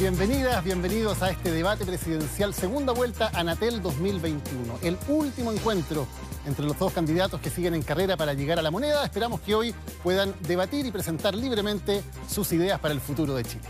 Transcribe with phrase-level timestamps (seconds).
[0.00, 6.06] bienvenidas, bienvenidos a este debate presidencial segunda vuelta Anatel 2021, el último encuentro
[6.46, 9.04] entre los dos candidatos que siguen en carrera para llegar a la moneda.
[9.04, 13.64] Esperamos que hoy puedan debatir y presentar libremente sus ideas para el futuro de Chile.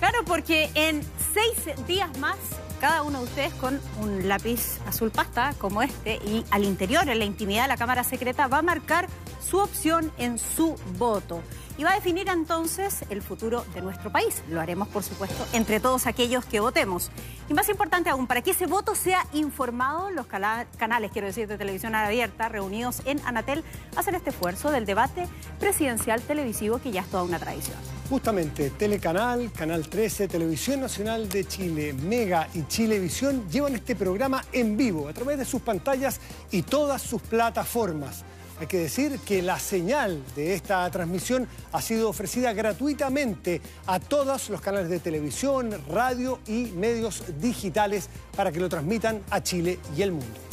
[0.00, 2.36] Claro, porque en seis días más
[2.80, 7.20] cada uno de ustedes con un lápiz azul pasta como este y al interior, en
[7.20, 9.08] la intimidad de la Cámara Secreta, va a marcar
[9.40, 11.42] su opción en su voto
[11.78, 14.42] y va a definir entonces el futuro de nuestro país.
[14.50, 17.10] Lo haremos, por supuesto, entre todos aquellos que votemos.
[17.48, 21.56] Y más importante aún, para que ese voto sea informado, los canales, quiero decir, de
[21.56, 23.64] televisión abierta, reunidos en Anatel,
[23.96, 25.26] hacen este esfuerzo del debate
[25.60, 27.76] presidencial televisivo que ya es toda una tradición.
[28.10, 34.76] Justamente, Telecanal, Canal 13, Televisión Nacional de Chile, Mega y Chilevisión llevan este programa en
[34.76, 38.24] vivo a través de sus pantallas y todas sus plataformas.
[38.60, 44.50] Hay que decir que la señal de esta transmisión ha sido ofrecida gratuitamente a todos
[44.50, 50.02] los canales de televisión, radio y medios digitales para que lo transmitan a Chile y
[50.02, 50.47] el mundo.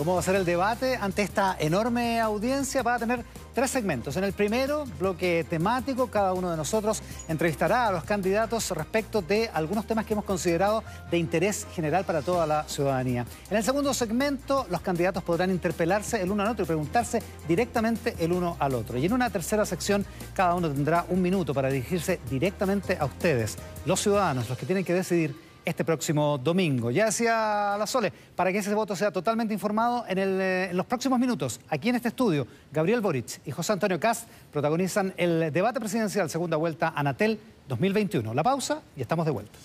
[0.00, 2.82] ¿Y cómo va a ser el debate ante esta enorme audiencia?
[2.82, 4.16] Va a tener tres segmentos.
[4.16, 9.50] En el primero, bloque temático, cada uno de nosotros entrevistará a los candidatos respecto de
[9.52, 13.26] algunos temas que hemos considerado de interés general para toda la ciudadanía.
[13.50, 18.14] En el segundo segmento, los candidatos podrán interpelarse el uno al otro y preguntarse directamente
[18.20, 18.96] el uno al otro.
[18.96, 23.58] Y en una tercera sección, cada uno tendrá un minuto para dirigirse directamente a ustedes,
[23.84, 26.90] los ciudadanos, los que tienen que decidir este próximo domingo.
[26.90, 31.18] Ya decía la Sole, para que ese voto sea totalmente informado, eh, en, los próximos
[31.18, 36.30] minutos, aquí en este estudio, Gabriel Boric y José Antonio Cast protagonizan el debate presidencial
[36.30, 38.34] segunda vuelta Anatel 2021.
[38.34, 39.58] La pausa y estamos de vuelta.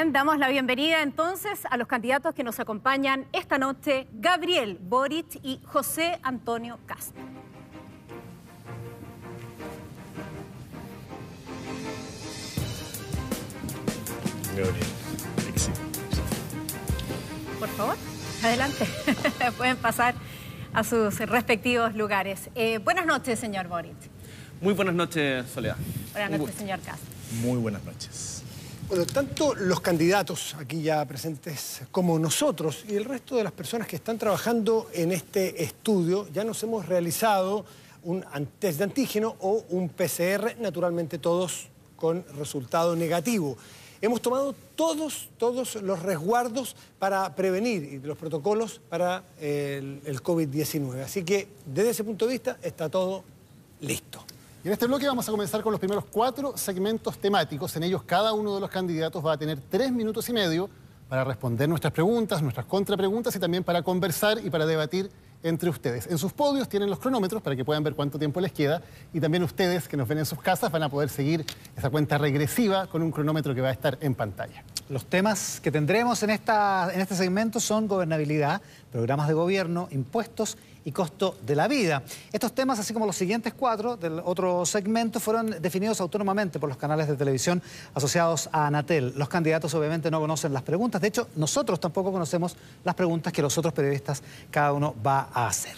[0.00, 5.38] Bien, damos la bienvenida entonces a los candidatos que nos acompañan esta noche, Gabriel Boric
[5.42, 7.20] y José Antonio Castro.
[14.56, 14.86] Gabriel,
[17.58, 17.96] Por favor,
[18.42, 18.86] adelante.
[19.58, 20.14] Pueden pasar
[20.72, 22.48] a sus respectivos lugares.
[22.54, 23.98] Eh, buenas noches, señor Boric.
[24.62, 25.76] Muy buenas noches, Soledad.
[26.12, 27.06] Buenas noches, señor Castro.
[27.42, 28.29] Muy buenas noches.
[28.90, 33.86] Bueno, tanto los candidatos aquí ya presentes como nosotros y el resto de las personas
[33.86, 37.64] que están trabajando en este estudio ya nos hemos realizado
[38.02, 38.24] un
[38.58, 43.56] test de antígeno o un PCR, naturalmente todos con resultado negativo.
[44.02, 51.04] Hemos tomado todos, todos los resguardos para prevenir y los protocolos para el, el COVID-19.
[51.04, 53.22] Así que desde ese punto de vista está todo
[53.82, 54.24] listo.
[54.62, 57.74] Y en este bloque vamos a comenzar con los primeros cuatro segmentos temáticos.
[57.76, 60.68] En ellos cada uno de los candidatos va a tener tres minutos y medio
[61.08, 65.10] para responder nuestras preguntas, nuestras contrapreguntas y también para conversar y para debatir
[65.42, 66.06] entre ustedes.
[66.08, 68.82] En sus podios tienen los cronómetros para que puedan ver cuánto tiempo les queda
[69.14, 72.18] y también ustedes que nos ven en sus casas van a poder seguir esa cuenta
[72.18, 74.62] regresiva con un cronómetro que va a estar en pantalla.
[74.90, 78.60] Los temas que tendremos en, esta, en este segmento son gobernabilidad,
[78.92, 82.02] programas de gobierno, impuestos y costo de la vida.
[82.32, 86.78] Estos temas, así como los siguientes cuatro del otro segmento, fueron definidos autónomamente por los
[86.78, 87.62] canales de televisión
[87.94, 89.12] asociados a Anatel.
[89.16, 93.42] Los candidatos obviamente no conocen las preguntas, de hecho nosotros tampoco conocemos las preguntas que
[93.42, 95.76] los otros periodistas cada uno va a hacer.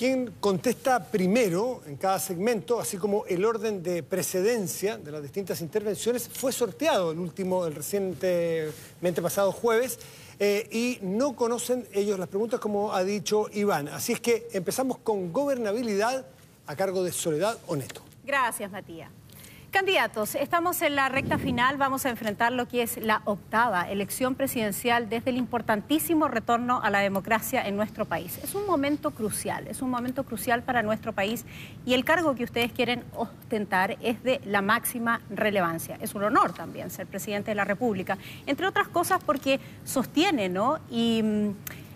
[0.00, 5.60] Quien contesta primero en cada segmento, así como el orden de precedencia de las distintas
[5.60, 9.98] intervenciones, fue sorteado el último, el recientemente pasado jueves.
[10.42, 13.88] Eh, y no conocen ellos las preguntas como ha dicho Iván.
[13.88, 16.24] Así es que empezamos con gobernabilidad
[16.66, 18.00] a cargo de Soledad Oneto.
[18.24, 19.10] Gracias, Matías.
[19.70, 24.34] Candidatos, estamos en la recta final, vamos a enfrentar lo que es la octava elección
[24.34, 28.40] presidencial desde el importantísimo retorno a la democracia en nuestro país.
[28.42, 31.44] Es un momento crucial, es un momento crucial para nuestro país
[31.86, 35.96] y el cargo que ustedes quieren ostentar es de la máxima relevancia.
[36.00, 40.80] Es un honor también ser presidente de la República, entre otras cosas porque sostiene, ¿no?
[40.90, 41.50] Y mm,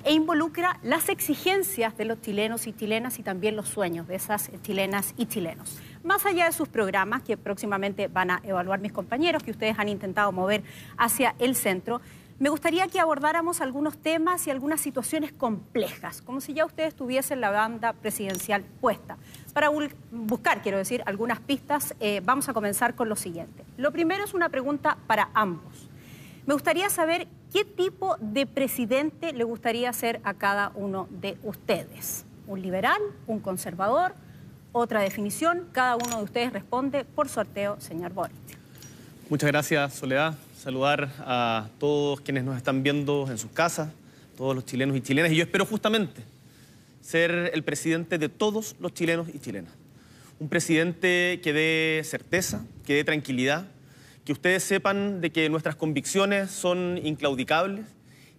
[0.05, 4.51] e involucra las exigencias de los chilenos y chilenas y también los sueños de esas
[4.63, 5.79] chilenas y chilenos.
[6.05, 9.89] Más allá de sus programas, que próximamente van a evaluar mis compañeros, que ustedes han
[9.89, 10.63] intentado mover
[10.97, 12.01] hacia el centro,
[12.39, 17.41] me gustaría que abordáramos algunos temas y algunas situaciones complejas, como si ya ustedes tuviesen
[17.41, 19.17] la banda presidencial puesta.
[19.53, 19.71] Para
[20.11, 23.65] buscar, quiero decir, algunas pistas, eh, vamos a comenzar con lo siguiente.
[23.77, 25.89] Lo primero es una pregunta para ambos.
[26.47, 32.27] Me gustaría saber ¿Qué tipo de presidente le gustaría ser a cada uno de ustedes?
[32.49, 33.01] ¿Un liberal?
[33.29, 34.17] ¿Un conservador?
[34.77, 38.35] Otra definición, cada uno de ustedes responde por sorteo, señor Boric.
[39.31, 40.35] Muchas gracias, Soledad.
[40.59, 43.91] Saludar a todos quienes nos están viendo en sus casas,
[44.37, 45.31] todos los chilenos y chilenas.
[45.31, 46.23] Y yo espero justamente
[47.01, 49.73] ser el presidente de todos los chilenos y chilenas.
[50.41, 53.69] Un presidente que dé certeza, que dé tranquilidad,
[54.25, 57.87] que ustedes sepan de que nuestras convicciones son inclaudicables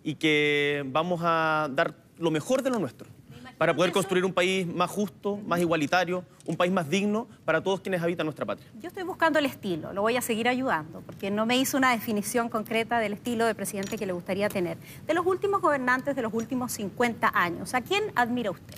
[0.04, 3.15] y que vamos a dar lo mejor de lo nuestro
[3.58, 7.80] para poder construir un país más justo, más igualitario, un país más digno para todos
[7.80, 8.68] quienes habitan nuestra patria.
[8.82, 11.92] Yo estoy buscando el estilo, lo voy a seguir ayudando, porque no me hizo una
[11.92, 14.78] definición concreta del estilo de presidente que le gustaría tener.
[15.08, 18.76] De los últimos gobernantes de los últimos 50 años, ¿a quién admira usted?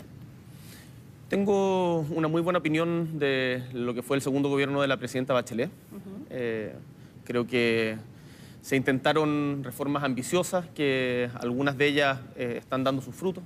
[1.28, 5.34] Tengo una muy buena opinión de lo que fue el segundo gobierno de la presidenta
[5.34, 5.70] Bachelet.
[6.30, 6.74] Eh,
[7.26, 7.98] creo que
[8.62, 13.44] se intentaron reformas ambiciosas, que algunas de ellas eh, están dando sus frutos.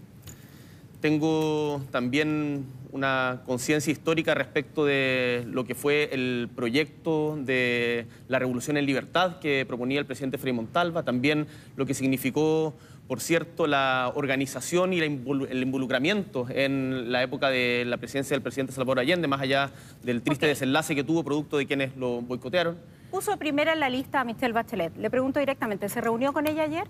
[1.02, 8.78] Tengo también una conciencia histórica respecto de lo que fue el proyecto de la Revolución
[8.78, 12.76] en Libertad que proponía el presidente Frei Montalva, también lo que significó,
[13.08, 18.72] por cierto, la organización y el involucramiento en la época de la presidencia del presidente
[18.72, 19.72] Salvador Allende, más allá
[20.04, 22.78] del triste desenlace que tuvo producto de quienes lo boicotearon.
[23.10, 24.96] Puso primera en la lista a Michelle Bachelet.
[24.98, 26.88] Le pregunto directamente, ¿se reunió con ella ayer?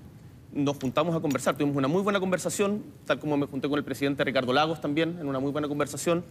[0.54, 1.56] Nos juntamos a conversar.
[1.56, 5.18] Tuvimos una muy buena conversación, tal como me junté con el presidente Ricardo Lagos también,
[5.20, 6.24] en una muy buena conversación,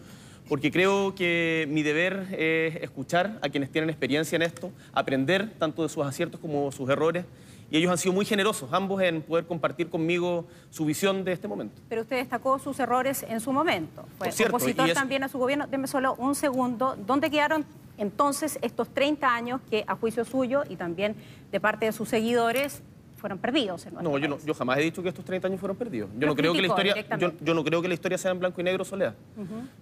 [0.49, 5.83] porque creo que mi deber es escuchar a quienes tienen experiencia en esto, aprender tanto
[5.83, 7.25] de sus aciertos como sus errores.
[7.73, 11.47] Y ellos han sido muy generosos, ambos, en poder compartir conmigo su visión de este
[11.47, 11.81] momento.
[11.89, 14.07] Pero usted destacó sus errores en su momento.
[14.19, 15.69] Fue opositor también a su gobierno.
[15.69, 16.97] Deme solo un segundo.
[17.07, 17.65] ¿Dónde quedaron
[17.97, 21.15] entonces estos 30 años que, a juicio suyo y también
[21.53, 22.83] de parte de sus seguidores,
[23.21, 23.87] fueron perdidos.
[23.87, 26.11] En no, yo no, yo jamás he dicho que estos 30 años fueron perdidos.
[26.19, 28.61] Yo no creo que la historia, yo, no creo que la historia sea en blanco
[28.61, 29.15] y negro, Soledad.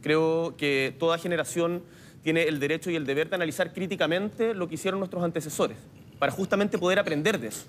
[0.02, 1.82] Creo que toda generación
[2.22, 5.78] tiene el derecho y el deber de analizar críticamente lo que hicieron nuestros antecesores,
[6.18, 7.66] para justamente poder aprender de eso.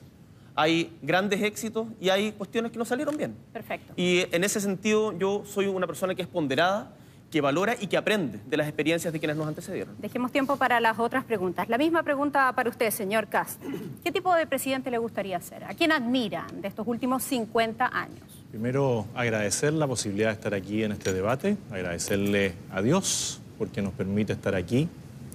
[0.56, 3.36] Hay grandes éxitos y hay cuestiones que no salieron bien.
[3.54, 3.94] Perfecto.
[3.96, 6.92] Y en ese sentido yo soy una persona que es ponderada
[7.32, 9.96] que valora y que aprende de las experiencias de quienes nos antecedieron.
[10.00, 11.70] Dejemos tiempo para las otras preguntas.
[11.70, 13.62] La misma pregunta para usted, señor Cast.
[14.04, 15.64] ¿Qué tipo de presidente le gustaría ser?
[15.64, 18.20] ¿A quién admiran de estos últimos 50 años?
[18.50, 23.94] Primero, agradecer la posibilidad de estar aquí en este debate, agradecerle a Dios porque nos
[23.94, 24.90] permite estar aquí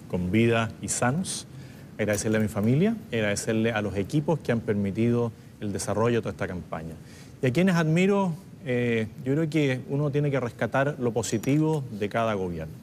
[0.09, 1.47] con vida y sanos,
[1.97, 5.31] agradecerle a mi familia, agradecerle a los equipos que han permitido
[5.61, 6.95] el desarrollo de toda esta campaña.
[7.41, 12.09] Y a quienes admiro eh, yo creo que uno tiene que rescatar lo positivo de
[12.09, 12.75] cada gobierno.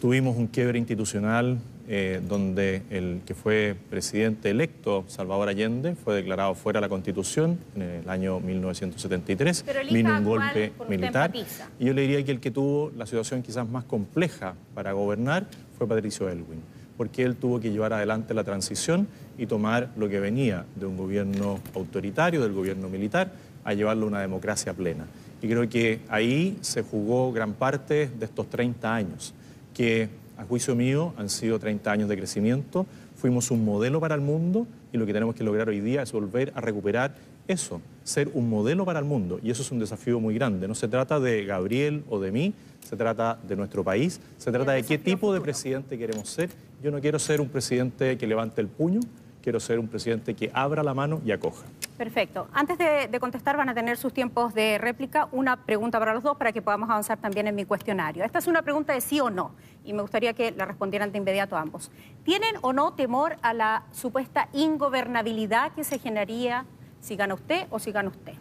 [0.00, 6.54] Tuvimos un quiebre institucional eh, donde el que fue presidente electo, Salvador Allende, fue declarado
[6.54, 9.64] fuera de la Constitución en el año 1973.
[9.90, 11.32] Vino un golpe militar.
[11.78, 15.46] Y yo le diría que el que tuvo la situación quizás más compleja para gobernar
[15.76, 16.62] fue Patricio Elwin,
[16.96, 19.06] porque él tuvo que llevar adelante la transición
[19.36, 23.32] y tomar lo que venía de un gobierno autoritario, del gobierno militar,
[23.64, 25.06] a llevarlo a una democracia plena.
[25.42, 29.34] Y creo que ahí se jugó gran parte de estos 30 años,
[29.74, 32.86] que a juicio mío han sido 30 años de crecimiento,
[33.16, 36.12] fuimos un modelo para el mundo y lo que tenemos que lograr hoy día es
[36.12, 37.14] volver a recuperar
[37.48, 39.38] eso, ser un modelo para el mundo.
[39.42, 40.68] Y eso es un desafío muy grande.
[40.68, 44.72] No se trata de Gabriel o de mí, se trata de nuestro país, se trata
[44.72, 46.50] de qué tipo de presidente queremos ser.
[46.82, 49.00] Yo no quiero ser un presidente que levante el puño,
[49.44, 51.66] quiero ser un presidente que abra la mano y acoja.
[51.98, 52.48] Perfecto.
[52.54, 55.28] Antes de, contestar van a tener sus tiempos de réplica.
[55.32, 58.24] Una pregunta para los dos para que podamos avanzar también en mi cuestionario.
[58.24, 59.52] Esta es una pregunta de sí o no
[59.84, 61.90] y me gustaría que la respondieran de inmediato ambos.
[62.24, 66.64] ¿Tienen o no temor a la supuesta ingobernabilidad que se generaría
[67.02, 68.32] si gana usted o si gana usted?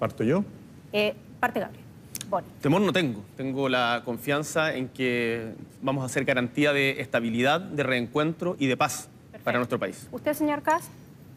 [0.00, 0.44] ¿Parto yo?
[0.92, 1.84] Eh, parte Gabriel.
[2.60, 3.22] Temor no tengo.
[3.36, 8.76] Tengo la confianza en que vamos a hacer garantía de estabilidad, de reencuentro y de
[8.76, 9.08] paz
[9.46, 10.08] para nuestro país.
[10.10, 10.88] ¿Usted, señor Kass?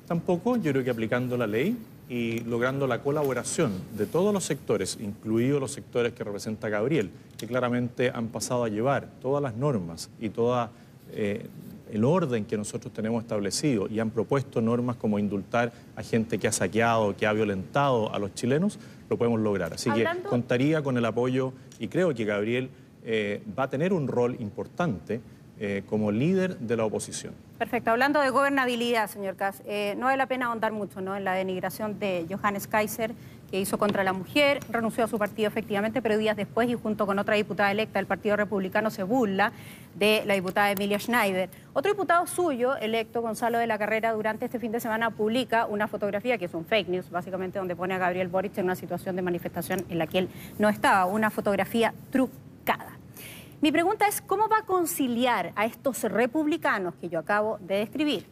[0.07, 1.77] Tampoco, yo creo que aplicando la ley
[2.09, 7.45] y logrando la colaboración de todos los sectores, incluidos los sectores que representa Gabriel, que
[7.45, 10.71] claramente han pasado a llevar todas las normas y todo
[11.11, 11.45] eh,
[11.91, 16.47] el orden que nosotros tenemos establecido y han propuesto normas como indultar a gente que
[16.47, 19.71] ha saqueado, que ha violentado a los chilenos, lo podemos lograr.
[19.71, 22.71] Así que contaría con el apoyo y creo que Gabriel
[23.05, 25.21] eh, va a tener un rol importante
[25.59, 27.33] eh, como líder de la oposición.
[27.57, 27.91] Perfecto.
[27.91, 31.17] Hablando de gobernabilidad, señor Kass, eh, no vale la pena ahondar mucho ¿no?
[31.17, 33.11] en la denigración de Johannes Kaiser
[33.49, 37.05] que hizo contra la mujer, renunció a su partido efectivamente, pero días después y junto
[37.05, 39.51] con otra diputada electa del Partido Republicano se burla
[39.95, 41.49] de la diputada Emilia Schneider.
[41.73, 45.87] Otro diputado suyo, electo Gonzalo de la Carrera, durante este fin de semana publica una
[45.87, 49.15] fotografía que es un fake news, básicamente donde pone a Gabriel Boric en una situación
[49.15, 52.98] de manifestación en la que él no estaba, una fotografía trucada.
[53.61, 58.25] Mi pregunta es, ¿cómo va a conciliar a estos republicanos que yo acabo de describir,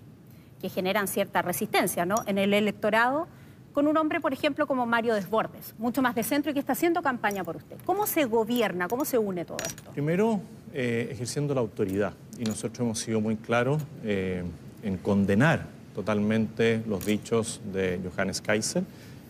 [0.62, 2.16] que generan cierta resistencia ¿no?
[2.28, 3.28] en el electorado,
[3.74, 6.72] con un hombre, por ejemplo, como Mario Desbordes, mucho más de centro y que está
[6.72, 7.76] haciendo campaña por usted?
[7.86, 9.92] ¿Cómo se gobierna, cómo se une todo esto?
[9.92, 10.40] Primero,
[10.74, 12.14] eh, ejerciendo la autoridad.
[12.40, 14.44] Y nosotros hemos sido muy claros eh,
[14.82, 18.84] en condenar totalmente los dichos de Johannes Kaiser.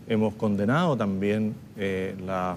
[0.07, 2.55] Hemos condenado también eh, la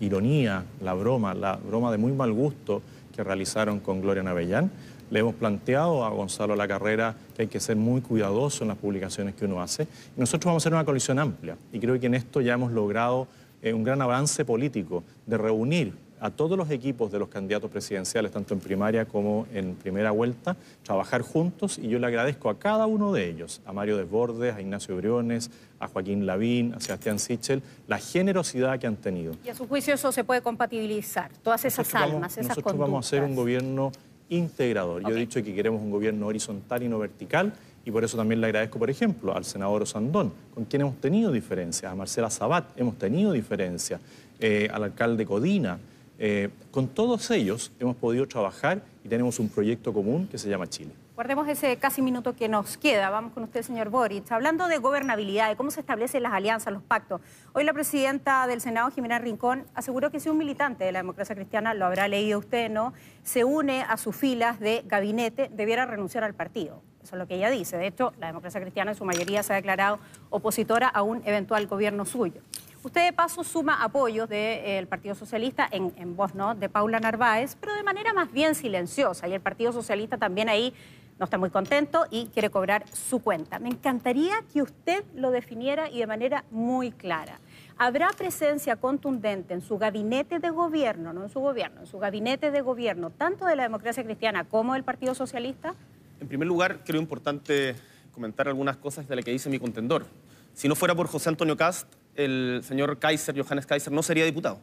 [0.00, 2.82] ironía, la broma, la broma de muy mal gusto
[3.14, 4.70] que realizaron con Gloria Navellán.
[5.10, 8.78] Le hemos planteado a Gonzalo La Carrera que hay que ser muy cuidadoso en las
[8.78, 9.86] publicaciones que uno hace.
[10.16, 11.56] Nosotros vamos a hacer una coalición amplia.
[11.72, 13.28] Y creo que en esto ya hemos logrado
[13.62, 15.92] eh, un gran avance político de reunir
[16.24, 20.56] a todos los equipos de los candidatos presidenciales, tanto en primaria como en primera vuelta,
[20.82, 24.60] trabajar juntos y yo le agradezco a cada uno de ellos, a Mario Desbordes, a
[24.62, 29.36] Ignacio Briones, a Joaquín Lavín, a Sebastián Sichel, la generosidad que han tenido.
[29.44, 32.78] Y a su juicio eso se puede compatibilizar, todas esas nosotros almas, vamos, esas Nosotros
[32.78, 33.92] vamos a hacer un gobierno
[34.30, 35.02] integrador.
[35.02, 37.52] Yo he dicho que queremos un gobierno horizontal y no vertical
[37.84, 41.30] y por eso también le agradezco, por ejemplo, al senador Osandón, con quien hemos tenido
[41.30, 44.00] diferencias, a Marcela Sabat hemos tenido diferencias,
[44.40, 45.78] eh, al alcalde Codina.
[46.18, 50.66] Eh, con todos ellos hemos podido trabajar y tenemos un proyecto común que se llama
[50.68, 50.92] Chile.
[51.14, 53.08] Guardemos ese casi minuto que nos queda.
[53.08, 54.30] Vamos con usted, señor Boric.
[54.32, 57.20] Hablando de gobernabilidad, de cómo se establecen las alianzas, los pactos.
[57.52, 61.36] Hoy la presidenta del Senado, Jimena Rincón, aseguró que si un militante de la democracia
[61.36, 62.94] cristiana, lo habrá leído usted, ¿no?
[63.22, 66.82] Se une a sus filas de gabinete, debiera renunciar al partido.
[67.00, 67.76] Eso es lo que ella dice.
[67.76, 71.66] De hecho, la democracia cristiana en su mayoría se ha declarado opositora a un eventual
[71.68, 72.40] gobierno suyo.
[72.84, 76.54] Usted de paso suma apoyos del Partido Socialista en, voz ¿no?
[76.54, 79.26] de Paula Narváez, pero de manera más bien silenciosa.
[79.26, 80.74] Y el Partido Socialista también ahí
[81.18, 83.58] no está muy contento y quiere cobrar su cuenta.
[83.58, 87.40] Me encantaría que usted lo definiera y de manera muy clara.
[87.78, 92.50] ¿Habrá presencia contundente en su gabinete de gobierno, no en su gobierno, en su gabinete
[92.50, 95.74] de gobierno, tanto de la democracia cristiana como del Partido Socialista?
[96.20, 97.76] En primer lugar, creo importante
[98.12, 100.04] comentar algunas cosas de las que dice mi contendor.
[100.52, 104.58] Si no fuera por José Antonio Cast, el señor Kaiser, Johannes Kaiser, no sería diputado,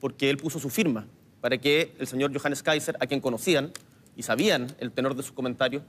[0.00, 1.06] porque él puso su firma
[1.40, 3.72] para que el señor Johannes Kaiser, a quien conocían
[4.16, 5.82] y sabían el tenor de sus comentarios,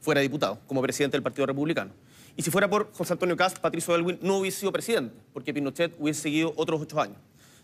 [0.00, 1.92] fuera diputado, como presidente del Partido Republicano.
[2.36, 5.94] Y si fuera por José Antonio Cast, Patricio Elwin no hubiese sido presidente, porque Pinochet
[5.98, 7.16] hubiese seguido otros ocho años.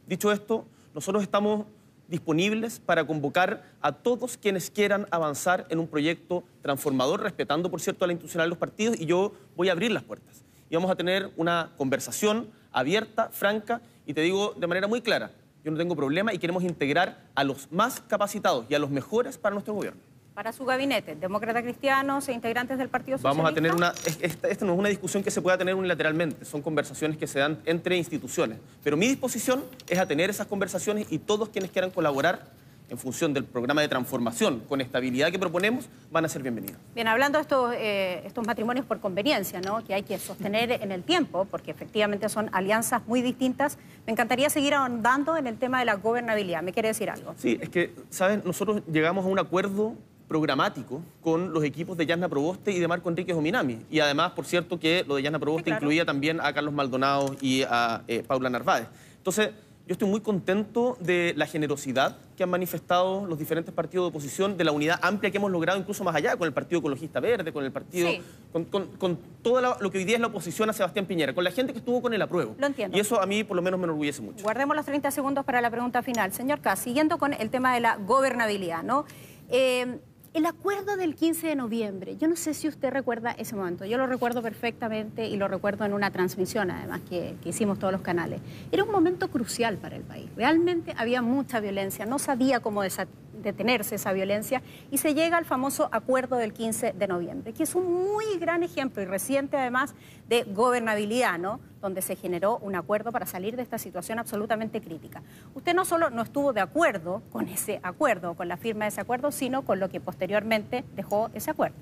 [0.06, 0.64] Dicho esto,
[0.94, 1.66] nosotros estamos
[2.08, 8.04] disponibles para convocar a todos quienes quieran avanzar en un proyecto transformador, respetando, por cierto,
[8.04, 10.42] a la institucional de los partidos, y yo voy a abrir las puertas.
[10.68, 15.30] Y vamos a tener una conversación abierta, franca, y te digo de manera muy clara,
[15.64, 19.38] yo no tengo problema y queremos integrar a los más capacitados y a los mejores
[19.38, 20.00] para nuestro gobierno.
[20.34, 23.42] Para su gabinete, demócratas cristianos e integrantes del Partido Socialista.
[23.42, 23.92] Vamos a tener una...
[24.22, 27.40] Esta, esta no es una discusión que se pueda tener unilateralmente, son conversaciones que se
[27.40, 28.58] dan entre instituciones.
[28.82, 32.46] Pero mi disposición es a tener esas conversaciones y todos quienes quieran colaborar
[32.90, 36.76] en función del programa de transformación con estabilidad que proponemos, van a ser bienvenidos.
[36.94, 39.82] Bien, hablando de estos, eh, estos matrimonios por conveniencia, ¿no?
[39.84, 44.50] que hay que sostener en el tiempo, porque efectivamente son alianzas muy distintas, me encantaría
[44.50, 46.62] seguir ahondando en el tema de la gobernabilidad.
[46.62, 47.34] ¿Me quiere decir algo?
[47.38, 48.42] Sí, es que, ¿saben?
[48.44, 49.94] Nosotros llegamos a un acuerdo
[50.26, 53.80] programático con los equipos de Yasna Proboste y de Marco Enríquez Ominami.
[53.90, 55.82] Y además, por cierto, que lo de Yasna Proboste Sí, claro.
[55.84, 58.86] incluía también a Carlos Maldonado y a eh, Paula Narváez.
[59.16, 59.50] Entonces,
[59.90, 64.56] yo estoy muy contento de la generosidad que han manifestado los diferentes partidos de oposición,
[64.56, 67.52] de la unidad amplia que hemos logrado incluso más allá, con el Partido Ecologista Verde,
[67.52, 68.22] con el partido, Sí.
[68.52, 71.42] con, con, con todo lo que hoy día es la oposición a Sebastián Piñera, con
[71.42, 72.54] la gente que estuvo con el apruebo.
[72.56, 72.96] Lo entiendo.
[72.96, 74.44] Y eso a mí por lo menos me enorgullece mucho.
[74.44, 76.32] Guardemos los 30 segundos para la pregunta final.
[76.32, 79.06] Señor K, siguiendo con el tema de la gobernabilidad, ¿no?
[79.48, 79.98] Eh,
[80.32, 83.98] el acuerdo del 15 de noviembre, yo no sé si usted recuerda ese momento, yo
[83.98, 88.02] lo recuerdo perfectamente y lo recuerdo en una transmisión además que, que hicimos todos los
[88.02, 88.40] canales.
[88.70, 93.08] Era un momento crucial para el país, realmente había mucha violencia, no sabía cómo desa-
[93.42, 97.74] detenerse esa violencia y se llega al famoso acuerdo del 15 de noviembre, que es
[97.74, 99.94] un muy gran ejemplo y reciente además
[100.28, 101.60] de gobernabilidad, ¿no?
[101.80, 105.22] donde se generó un acuerdo para salir de esta situación absolutamente crítica.
[105.54, 109.00] Usted no solo no estuvo de acuerdo con ese acuerdo, con la firma de ese
[109.00, 111.76] acuerdo, sino con lo que posteriormente dejó ese acuerdo.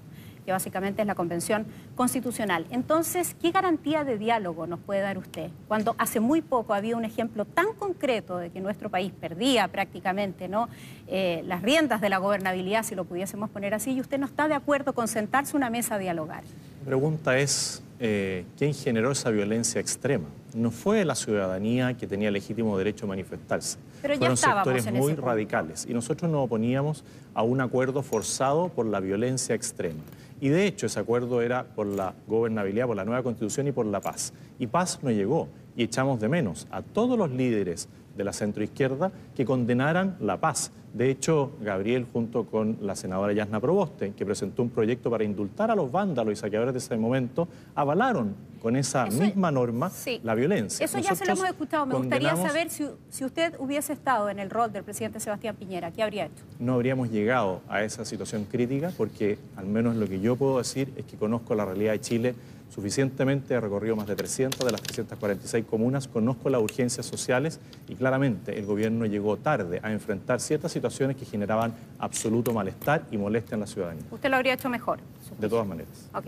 [0.49, 2.65] Que básicamente es la Convención Constitucional.
[2.71, 7.05] Entonces, ¿qué garantía de diálogo nos puede dar usted cuando hace muy poco había un
[7.05, 10.71] ejemplo tan concreto de que nuestro país perdía prácticamente ¿no?
[11.07, 14.49] Eh, las riendas de la gobernabilidad, si lo pudiésemos poner así, y usted no está
[14.49, 16.45] de acuerdo con sentarse a una mesa a dialogar?
[16.81, 20.29] La pregunta es, eh, ¿quién generó esa violencia extrema?
[20.55, 23.77] No fue la ciudadanía que tenía legítimo derecho a manifestarse.
[24.01, 28.69] Pero ya Fueron sectores en muy radicales y nosotros nos oponíamos a un acuerdo forzado
[28.69, 30.01] por la violencia extrema.
[30.41, 33.87] Y de hecho ese acuerdo era por la gobernabilidad, por la nueva constitución y por
[33.87, 34.33] la paz.
[34.59, 39.13] Y paz no llegó y echamos de menos a todos los líderes de la centroizquierda
[39.37, 40.73] que condenaran la paz.
[40.93, 45.71] De hecho, Gabriel, junto con la senadora Yasna Proboste, que presentó un proyecto para indultar
[45.71, 50.19] a los vándalos y saqueadores de ese momento, avalaron con esa Eso- misma norma Sí.
[50.25, 50.85] la violencia.
[50.85, 51.87] Eso ya se lo hemos escuchado.
[51.87, 55.93] Me gustaría saber si, si usted hubiese estado en el rol del presidente Sebastián Piñera,
[55.93, 56.43] ¿qué habría hecho?
[56.59, 60.93] no habríamos llegado a esa situación crítica porque al menos lo que yo puedo decir
[60.97, 62.35] es que conozco la realidad de Chile
[62.71, 67.95] suficientemente, he recorrido más de 300 de las 346 comunas, conozco las urgencias sociales y
[67.95, 73.55] claramente el gobierno llegó tarde a enfrentar ciertas situaciones que generaban absoluto malestar y molestia
[73.55, 74.99] en la ciudadanía, Usted lo habría hecho mejor.
[75.39, 76.09] de todas maneras.
[76.15, 76.27] Ok.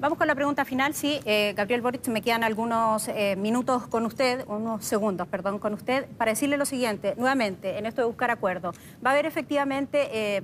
[0.00, 0.92] Vamos con la pregunta final.
[0.94, 5.74] Sí, eh, Gabriel Boric, me quedan algunos eh, minutos con usted, unos segundos, perdón, con
[5.74, 8.72] usted, para decirle lo siguiente, nuevamente, en esto de buscar acuerdo.
[9.04, 10.42] Va a haber efectivamente eh,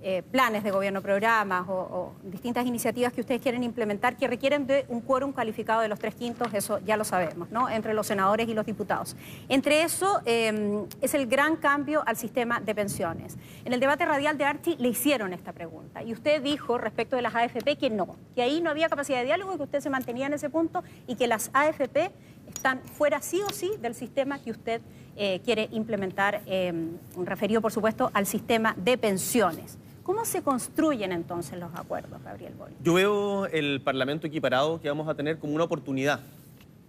[0.00, 4.86] eh, planes de gobierno, programas o, distintas iniciativas que ustedes quieren implementar que requieren de
[4.88, 7.68] un quórum calificado de los tres quintos, eso ya lo sabemos, ¿no?
[7.68, 9.16] Entre los senadores y los diputados.
[9.48, 13.36] Entre eso eh, es el gran cambio al sistema de pensiones.
[13.64, 17.22] En el debate radial de Archie le hicieron esta pregunta y usted dijo respecto de
[17.22, 20.26] las AFP que no, que ahí no había capacidad de diálogo que usted se mantenía
[20.26, 22.12] en ese punto y que las AFP
[22.46, 24.80] están fuera sí o sí del sistema que usted
[25.16, 26.72] eh, quiere implementar, eh,
[27.24, 29.76] referido por supuesto al sistema de pensiones.
[30.08, 32.78] ¿Cómo se construyen entonces los acuerdos, Gabriel Boric?
[32.82, 36.20] Yo veo el Parlamento equiparado que vamos a tener como una oportunidad,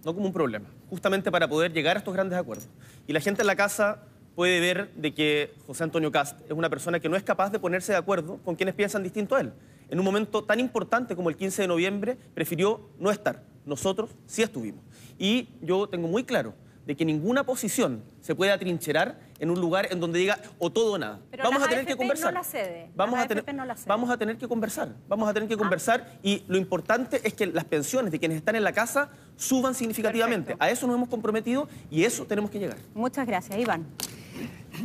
[0.06, 2.66] no como un problema, justamente para poder llegar a estos grandes acuerdos.
[3.06, 6.70] Y la gente en la casa puede ver de que José Antonio Cast es una
[6.70, 9.52] persona que no es capaz de ponerse de acuerdo con quienes piensan distinto a él.
[9.90, 13.42] En un momento tan importante como el 15 de noviembre, prefirió no estar.
[13.66, 14.82] Nosotros sí estuvimos.
[15.18, 16.54] Y yo tengo muy claro
[16.86, 20.92] de que ninguna posición se puede atrincherar en un lugar en donde diga o todo
[20.92, 21.18] o nada.
[21.30, 22.32] Pero vamos a tener que no conversar.
[22.32, 22.90] la cede.
[22.94, 23.86] Vamos a tener, AFP no la cede.
[23.88, 24.90] vamos a tener que conversar.
[25.08, 28.54] Vamos a tener que conversar y lo importante es que las pensiones de quienes están
[28.54, 30.52] en la casa suban significativamente.
[30.52, 30.64] Perfecto.
[30.64, 32.76] A eso nos hemos comprometido y eso tenemos que llegar.
[32.94, 33.86] Muchas gracias, Iván.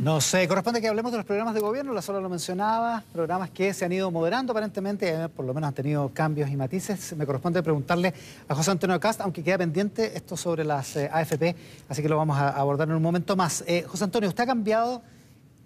[0.00, 3.50] Nos eh, corresponde que hablemos de los programas de gobierno, la sola lo mencionaba, programas
[3.50, 7.16] que se han ido moderando aparentemente, por lo menos han tenido cambios y matices.
[7.16, 8.12] Me corresponde preguntarle
[8.46, 11.56] a José Antonio Cast, aunque queda pendiente esto sobre las eh, AFP,
[11.88, 13.64] así que lo vamos a abordar en un momento más.
[13.66, 15.00] Eh, José Antonio, usted ha cambiado,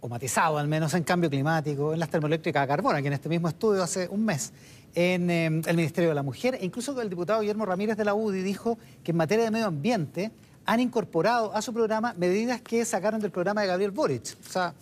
[0.00, 3.28] o matizado al menos, en cambio climático, en las termoeléctricas a carbón, aquí en este
[3.28, 4.52] mismo estudio hace un mes,
[4.94, 8.14] en eh, el Ministerio de la Mujer, e incluso el diputado Guillermo Ramírez de la
[8.14, 10.30] UDI dijo que en materia de medio ambiente
[10.66, 14.36] han incorporado a su programa medidas que sacaron del programa de Gabriel Boric.
[14.46, 14.74] O sea,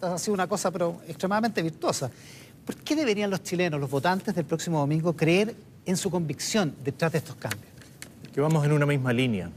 [0.00, 2.10] ha sido una cosa pero extremadamente virtuosa.
[2.64, 5.54] ¿Por qué deberían los chilenos, los votantes del próximo domingo, creer
[5.86, 7.64] en su convicción detrás de estos cambios?
[8.34, 9.50] Que vamos en una misma línea.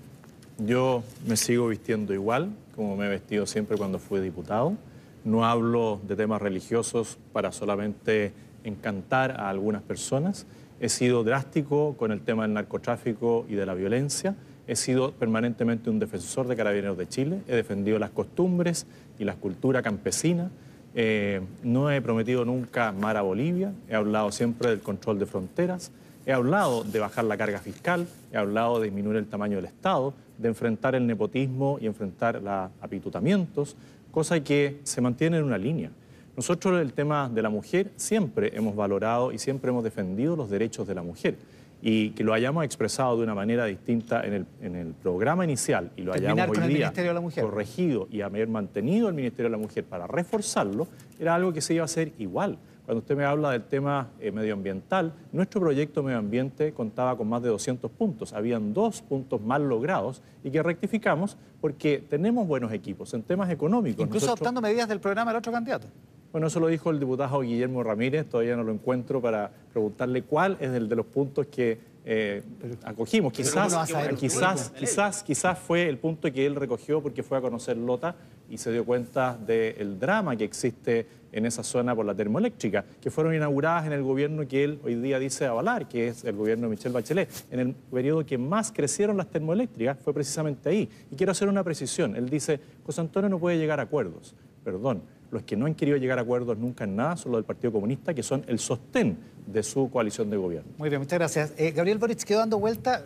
[0.57, 4.77] Yo me sigo vistiendo igual, como me he vestido siempre cuando fui diputado.
[5.23, 10.45] No hablo de temas religiosos para solamente encantar a algunas personas.
[10.79, 14.35] He sido drástico con el tema del narcotráfico y de la violencia.
[14.67, 17.41] He sido permanentemente un defensor de Carabineros de Chile.
[17.47, 18.85] He defendido las costumbres
[19.19, 20.51] y la cultura campesina.
[20.93, 23.73] Eh, no he prometido nunca mar a Bolivia.
[23.89, 25.91] He hablado siempre del control de fronteras.
[26.25, 28.07] He hablado de bajar la carga fiscal.
[28.31, 32.69] He hablado de disminuir el tamaño del Estado, de enfrentar el nepotismo y enfrentar los
[32.81, 33.75] apitutamientos,
[34.11, 35.89] cosa que se mantiene en una línea.
[36.35, 40.87] Nosotros el tema de la mujer siempre hemos valorado y siempre hemos defendido los derechos
[40.87, 41.35] de la mujer.
[41.81, 45.91] Y que lo hayamos expresado de una manera distinta en el, en el programa inicial
[45.95, 46.93] y lo Terminar hayamos hoy día
[47.41, 50.87] corregido y haber mantenido el Ministerio de la Mujer para reforzarlo,
[51.19, 52.57] era algo que se iba a hacer igual.
[52.85, 57.41] Cuando usted me habla del tema eh, medioambiental, nuestro proyecto medio ambiente contaba con más
[57.41, 58.33] de 200 puntos.
[58.33, 64.01] Habían dos puntos mal logrados y que rectificamos porque tenemos buenos equipos en temas económicos.
[64.03, 65.87] Incluso Nosotros- adoptando medidas del programa del otro candidato.
[66.31, 70.57] bueno, eso lo dijo el diputado Guillermo Ramírez, todavía no lo encuentro para preguntarle cuál
[70.59, 72.41] es el de los puntos que eh,
[72.83, 73.31] acogimos.
[73.31, 77.77] ¿cómo Quizás, quizás, quizás, quizás fue el punto que él recogió porque fue a conocer
[77.77, 78.15] Lota
[78.51, 83.09] y se dio cuenta del drama que existe en esa zona por la termoeléctrica, que
[83.09, 86.67] fueron inauguradas en el gobierno que él hoy día dice avalar, que es el gobierno
[86.67, 87.29] de Michelle Bachelet.
[87.49, 90.89] En el periodo que más crecieron las termoeléctricas fue precisamente ahí.
[91.09, 92.15] Y quiero hacer una precisión.
[92.17, 94.35] Él dice, José Antonio no puede llegar a acuerdos.
[94.65, 97.45] Perdón, los que no han querido llegar a acuerdos nunca en nada son los del
[97.45, 99.17] Partido Comunista, que son el sostén
[99.47, 100.71] de su coalición de gobierno.
[100.77, 101.53] Muy bien, muchas gracias.
[101.57, 103.05] Eh, Gabriel Boric quedó dando vuelta,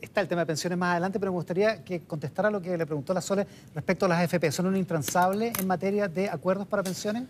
[0.00, 2.86] está el tema de pensiones más adelante, pero me gustaría que contestara lo que le
[2.86, 4.50] preguntó la Sole respecto a las AFP.
[4.50, 7.24] ¿Son un intransable en materia de acuerdos para pensiones?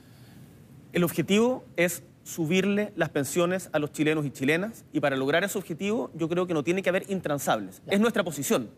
[0.93, 5.59] El objetivo es subirle las pensiones a los chilenos y chilenas y para lograr ese
[5.59, 7.83] objetivo yo creo que no tiene que haber intransables.
[7.87, 8.71] Es nuestra posición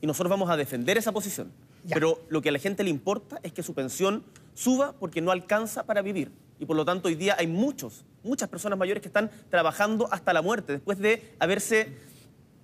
[0.00, 1.50] y nosotros vamos a defender esa posición.
[1.88, 4.22] Pero lo que a la gente le importa es que su pensión
[4.58, 6.32] suba porque no alcanza para vivir.
[6.58, 10.32] Y por lo tanto hoy día hay muchos, muchas personas mayores que están trabajando hasta
[10.32, 11.96] la muerte después de haberse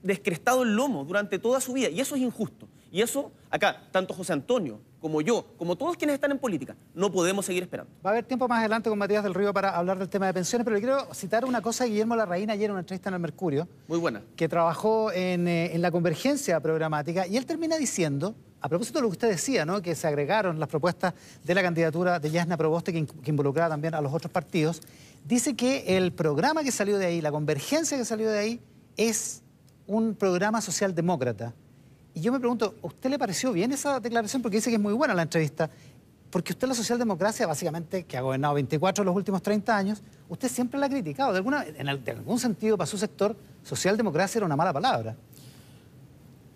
[0.02, 1.88] descrestado el lomo durante toda su vida.
[1.88, 2.68] Y eso es injusto.
[2.90, 7.12] Y eso, acá, tanto José Antonio como yo, como todos quienes están en política, no
[7.12, 7.92] podemos seguir esperando.
[8.04, 10.35] Va a haber tiempo más adelante con Matías del Río para hablar del tema de
[10.35, 13.14] pensiones, pero le quiero citar una cosa de Guillermo Larraín ayer en una entrevista en
[13.14, 13.68] el Mercurio.
[13.87, 14.22] Muy buena.
[14.37, 19.03] Que trabajó en, eh, en la convergencia programática y él termina diciendo a propósito de
[19.03, 19.83] lo que usted decía, ¿no?
[19.83, 21.12] que se agregaron las propuestas
[21.44, 24.81] de la candidatura de Yasna Proboste, que, que, involucraba también a los otros partidos,
[25.22, 28.61] dice que el programa que salió de ahí, la convergencia que salió de ahí,
[28.96, 29.42] es
[29.87, 31.53] un programa socialdemócrata.
[32.14, 34.40] Y yo me pregunto, ¿a usted le pareció bien esa declaración?
[34.40, 35.68] Porque dice que es muy buena la entrevista.
[36.31, 40.48] Porque usted la socialdemocracia, básicamente, que ha gobernado 24 en los últimos 30 años, usted
[40.48, 41.33] siempre la ha criticado.
[41.33, 45.14] De, alguna, en, de algún sentido, para su sector, socialdemocracia era una mala palabra.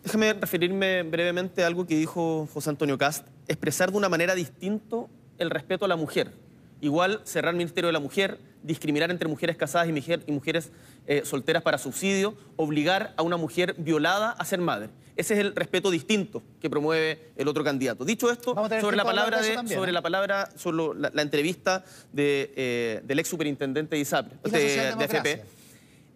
[0.04, 4.96] Déjame referirme brevemente a algo que dijo José Antonio Cast, expresar de una manera distinta
[5.38, 6.32] el respeto a la mujer.
[6.80, 10.70] Igual cerrar el Ministerio de la Mujer, discriminar entre mujeres casadas y, mujer, y mujeres
[11.06, 14.90] eh, solteras para subsidio, obligar a una mujer violada a ser madre.
[15.16, 18.04] Ese es el respeto distinto que promueve el otro candidato.
[18.04, 23.18] Dicho esto, sobre la, palabra de, sobre la palabra, sobre la, entrevista de, eh, del
[23.18, 25.44] ex superintendente de ISAPRE, de, de, FP,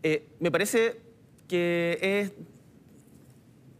[0.04, 1.00] eh, me parece
[1.48, 2.32] que es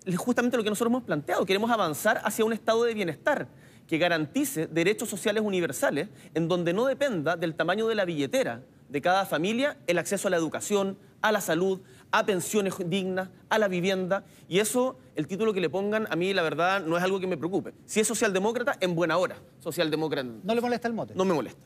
[0.06, 1.44] es justamente lo que nosotros hemos planteado.
[1.46, 3.48] Queremos avanzar hacia un estado de bienestar
[3.86, 9.00] que garantice derechos sociales universales en donde no dependa del tamaño de la billetera de
[9.00, 13.68] cada familia el acceso a la educación, a la salud, a pensiones dignas, a la
[13.68, 14.24] vivienda.
[14.48, 17.26] Y eso, el título que le pongan, a mí la verdad no es algo que
[17.26, 17.72] me preocupe.
[17.86, 19.36] Si es socialdemócrata, en buena hora.
[19.60, 20.28] Socialdemócrata.
[20.42, 21.14] ¿No le molesta el mote?
[21.14, 21.60] No me molesta.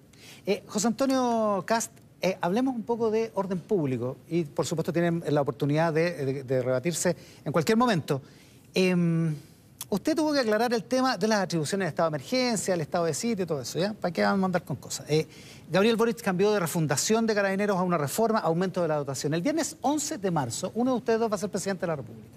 [0.47, 5.23] Eh, José Antonio Cast, eh, hablemos un poco de orden público y por supuesto tienen
[5.29, 8.23] la oportunidad de, rebatirse en cualquier momento.
[8.75, 9.35] Em,
[9.91, 13.05] usted tuvo que aclarar el tema de las atribuciones de estado de emergencia, el estado
[13.05, 13.93] de sitio y todo eso, ¿ya?
[13.93, 15.07] ¿Para qué van a mandar con cosas?
[15.11, 15.27] Eh,
[15.71, 19.35] Gabriel Boric cambió de refundación de carabineros a una reforma, aumento de la dotación.
[19.35, 21.97] El viernes 11 de marzo, uno de ustedes dos va a ser presidente de la
[21.97, 22.29] República.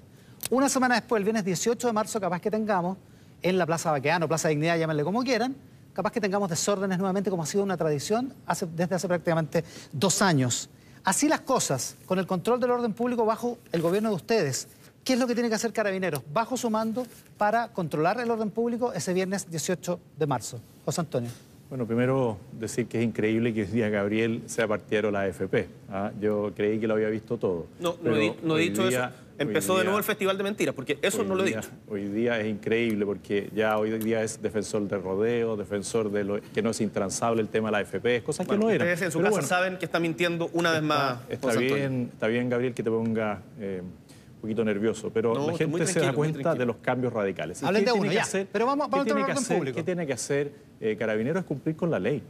[0.50, 2.98] Una semana después, el viernes 18 de marzo, capaz que tengamos
[3.42, 5.56] en la Plaza Baqueano, Plaza Dignidad, llámenle como quieran,
[6.00, 8.34] capaz que tengamos desórdenes nuevamente como ha sido una tradición
[8.74, 10.70] desde hace prácticamente dos años.
[11.04, 14.70] Así las cosas, con el control del orden público bajo el gobierno de ustedes,
[15.04, 17.06] ¿qué es lo que tiene que hacer Carabineros bajo su mando
[17.38, 20.62] para controlar el orden público ese viernes 18 de marzo?
[20.86, 21.32] José Antonio.
[21.68, 25.68] Bueno, primero decir que es increíble que hoy día Gabriel sea partidario de la AFP.
[25.92, 26.12] ¿ah?
[26.22, 27.68] Yo creí que lo había visto todo.
[27.82, 29.02] No, no he, dicho eso.
[29.40, 31.70] Empezó de nuevo el Festival de Mentiras, porque eso no lo he dicho.
[31.88, 36.42] Hoy día es increíble porque ya hoy día es defensor del rodeo, defensor de lo
[36.42, 38.88] que no es intransable el tema de la AFP, cosas que no eran.
[38.88, 41.20] Ustedes en su casa saben que está mintiendo una vez más.
[41.30, 43.42] Está bien, está bien, Gabriel, que te ponga...
[43.60, 47.62] Eh, un poquito nervioso, pero la gente se da cuenta de los cambios radicales.
[47.62, 48.26] Hablen de uno, ya.
[48.50, 49.76] pero vamos, vamos ¿qué tiene que hacer, público?
[49.76, 51.42] ¿Qué tiene que hacer eh, Carabineros?
[51.42, 52.24] Es cumplir con la ley.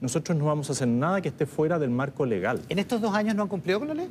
[0.00, 2.60] Nosotros no vamos a hacer nada que esté fuera del marco legal.
[2.68, 4.08] ¿En estos dos años no han cumplido con la ley?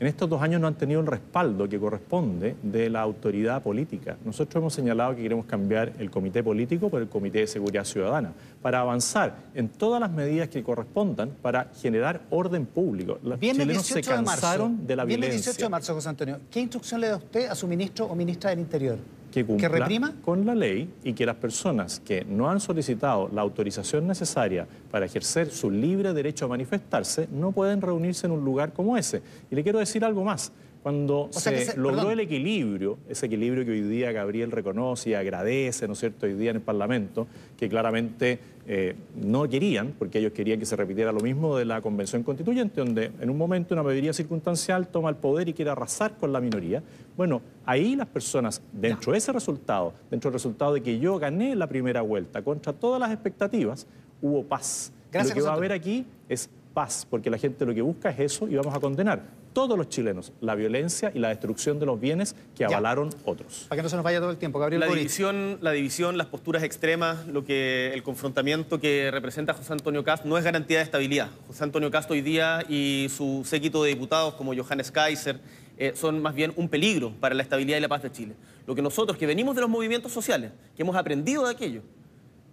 [0.00, 4.16] En estos dos años no han tenido el respaldo que corresponde de la autoridad política.
[4.24, 8.32] Nosotros hemos señalado que queremos cambiar el comité político por el comité de seguridad ciudadana
[8.62, 13.18] para avanzar en todas las medidas que correspondan para generar orden público.
[13.22, 15.36] Los chilenos se cansaron de, la violencia.
[15.36, 16.40] el 18 de marzo, José Antonio.
[16.50, 18.98] ¿Qué instrucción le da usted a su ministro o ministra del Interior?
[19.30, 20.14] Que cumpla reprima?
[20.24, 25.06] con la ley y que las personas que no han solicitado la autorización necesaria para
[25.06, 29.22] ejercer su libre derecho a manifestarse no pueden reunirse en un lugar como ese.
[29.50, 30.52] Y le quiero decir algo más.
[30.82, 35.94] Cuando se, logró el equilibrio, ese equilibrio que hoy día Gabriel reconoce y agradece, ¿no
[35.94, 40.60] es cierto?, hoy día en el Parlamento, que claramente eh, no querían, porque ellos querían
[40.60, 44.12] que se repitiera lo mismo de la Convención Constituyente, donde en un momento una mayoría
[44.12, 46.82] circunstancial toma el poder y quiere arrasar con la minoría.
[47.16, 51.56] Bueno, ahí las personas, dentro de ese resultado, dentro del resultado de que yo gané
[51.56, 53.86] la primera vuelta contra todas las expectativas,
[54.22, 54.92] hubo paz.
[55.12, 58.20] lo que va a haber aquí es paz, porque la gente lo que busca es
[58.20, 59.22] eso y vamos a condenar
[59.58, 63.66] todos los chilenos la violencia y la destrucción de los bienes que avalaron otros.
[63.68, 64.78] Para que no se nos vaya todo el tiempo, Gabriel.
[64.78, 70.04] La división, la división, las posturas extremas, lo que el confrontamiento que representa José Antonio
[70.04, 71.30] Cast no es garantía de estabilidad.
[71.48, 75.40] José Antonio Cast hoy día y su séquito de diputados como Johannes Kaiser
[75.76, 78.36] eh, son más bien un peligro para la estabilidad y la paz de Chile.
[78.64, 81.82] Lo que nosotros, que venimos de los movimientos sociales, que hemos aprendido de aquello,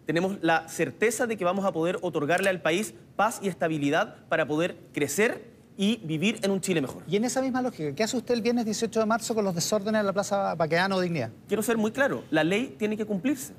[0.07, 4.47] tenemos la certeza de que vamos a poder otorgarle al país paz y estabilidad para
[4.47, 7.03] poder crecer y vivir en un Chile mejor.
[7.07, 9.53] Y en esa misma lógica, ¿qué hace usted el viernes 18 de marzo con los
[9.55, 11.31] desórdenes en la Plaza Baqueano o Dignidad?
[11.47, 13.53] Quiero ser muy claro, la ley tiene que cumplirse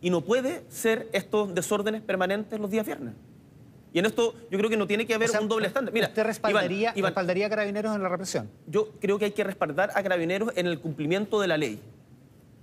[0.00, 3.14] y no puede ser estos desórdenes permanentes los días viernes.
[3.94, 5.94] Y en esto yo creo que no tiene que haber O sea, un doble estándar.
[5.94, 8.50] Mira, ¿Usted respaldaría, Iván, Iván, respaldaría a carabineros en la represión?
[8.66, 11.80] yo creo que hay que respaldar a carabineros en el cumplimiento de la ley.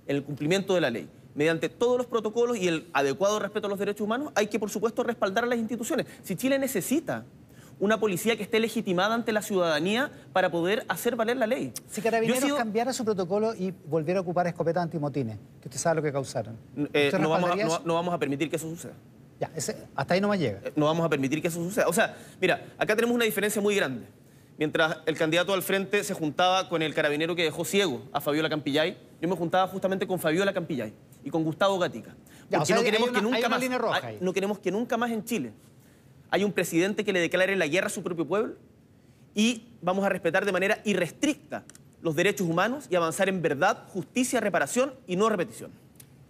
[0.06, 1.08] En el cumplimiento de la ley.
[1.34, 4.68] Mediante todos los protocolos y el adecuado respeto a los derechos humanos, hay que, por
[4.68, 6.06] supuesto, respaldar a las instituciones.
[6.22, 7.24] Si Chile necesita
[7.82, 11.72] una policía que esté legitimada ante la ciudadanía para poder hacer valer la ley.
[11.90, 15.96] Si Carabineros sido- cambiara su protocolo y volviera a ocupar escopetas antimotines, que usted sabe
[15.96, 16.56] lo que causaron.
[16.92, 17.82] eh, ¿Usted no, vamos a, respaldaría no- eso?
[17.84, 18.92] no vamos a permitir que eso suceda.
[19.40, 20.60] Ya, ese- hasta ahí no más llega.
[20.62, 21.88] Eh, no vamos a permitir que eso suceda.
[21.88, 24.06] O sea, mira, acá tenemos una diferencia muy grande.
[24.58, 28.48] Mientras el candidato al frente se juntaba con el carabinero que dejó ciego a Fabiola
[28.48, 30.92] Campillay, yo me juntaba justamente con Fabiola Campillay
[31.24, 32.10] y con Gustavo Gatica.
[32.48, 34.96] Ya, Porque o sea, no queremos una- que nunca más, roja no queremos que nunca
[34.96, 35.52] más en Chile
[36.32, 38.54] haya un presidente que le declare la guerra a su propio pueblo
[39.34, 41.62] y vamos a respetar de manera irrestricta
[42.00, 45.70] los derechos humanos y avanzar en verdad, justicia, reparación y no repetición.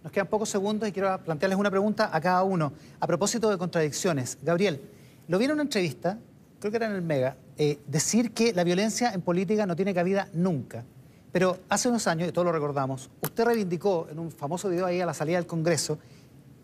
[0.03, 2.73] Nos quedan pocos segundos y quiero plantearles una pregunta a cada uno.
[2.99, 4.81] A propósito de contradicciones, Gabriel,
[5.29, 6.19] lo vi en una entrevista,
[6.59, 9.93] creo que era en el Mega, eh, decir que la violencia en política no tiene
[9.93, 10.83] cabida nunca.
[11.31, 14.99] Pero hace unos años, y todos lo recordamos, usted reivindicó en un famoso video ahí
[14.99, 15.97] a la salida del Congreso,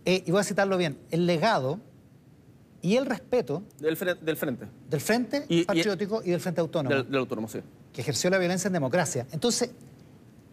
[0.04, 1.80] eh, y voy a citarlo bien, el legado
[2.82, 6.62] y el respeto Del, fre- del frente, del Frente Y- y- Patriótico y, del Frente
[6.62, 7.60] Autónomo, del, del autónomo, sí.
[7.94, 9.26] que ejerció la violencia en democracia.
[9.32, 9.72] Entonces,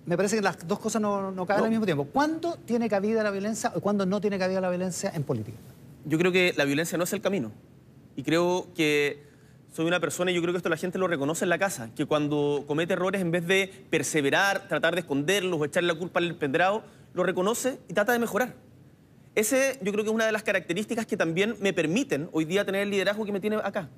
[0.06, 1.64] me parece que las dos cosas no, no caben No.
[1.64, 2.04] al mismo tiempo.
[2.06, 5.58] ¿Cuándo tiene cabida la violencia o cuándo no tiene cabida la violencia en política?
[6.04, 7.50] Yo creo que la violencia no es el camino.
[8.14, 9.24] Y creo que
[9.72, 11.90] soy una persona, y yo creo que esto la gente lo reconoce en la casa,
[11.94, 16.20] que cuando comete errores, en vez de perseverar, tratar de esconderlos o echarle la culpa
[16.20, 18.54] al empedrado, lo reconoce y trata de mejorar.
[19.36, 22.64] Ese yo creo que es una de las características que también me permiten hoy día
[22.64, 23.88] tener el liderazgo que me tiene acá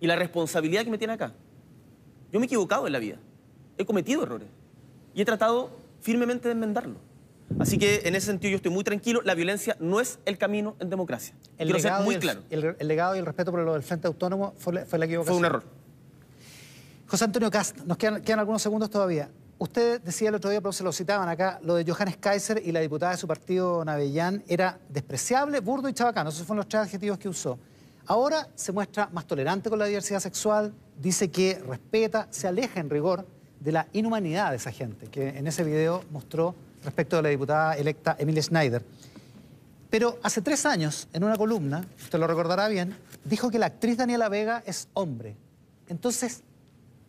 [0.00, 1.32] y la responsabilidad que me tiene acá.
[2.32, 3.16] Yo me he equivocado en la vida,
[3.78, 4.48] he cometido errores
[5.14, 6.96] y he tratado firmemente de enmendarlo.
[7.58, 10.74] Así que en ese sentido yo estoy muy tranquilo, la violencia no es el camino
[10.80, 11.34] en democracia.
[11.58, 12.40] El Quiero ser muy el, claro.
[12.48, 15.04] el- el legado y el respeto por lo del Frente Autónomo fue, la- fue la
[15.04, 15.34] equivocación.
[15.34, 15.64] Fue un error.
[17.08, 19.28] José Antonio Cast, nos quedan, quedan algunos segundos todavía.
[19.62, 22.72] Usted decía el otro día, pero se lo citaban acá, lo de Johannes Kaiser y
[22.72, 26.30] la diputada de su partido, Navellán, era despreciable, burdo y chabacano.
[26.30, 27.56] Esos fueron los tres adjetivos que usó.
[28.06, 32.90] Ahora se muestra más tolerante con la diversidad sexual, dice que respeta, se aleja en
[32.90, 33.24] rigor
[33.60, 37.76] de la inhumanidad de esa gente, que en ese video mostró respecto de la diputada
[37.76, 38.84] electa Emilia Schneider.
[39.90, 43.96] Pero hace tres años, en una columna, usted lo recordará bien, dijo que la actriz
[43.96, 45.36] Daniela Vega es hombre.
[45.86, 46.42] Entonces,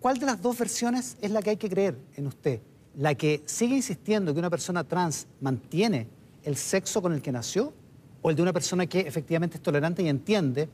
[0.04, 2.60] ¿cuál de las dos versiones es la que hay que creer en usted?
[2.98, 6.08] ¿La que sigue insistiendo que una persona trans mantiene
[6.44, 7.72] el sexo con el que nació?
[8.22, 10.68] ¿O el de una persona que efectivamente es tolerante y entiende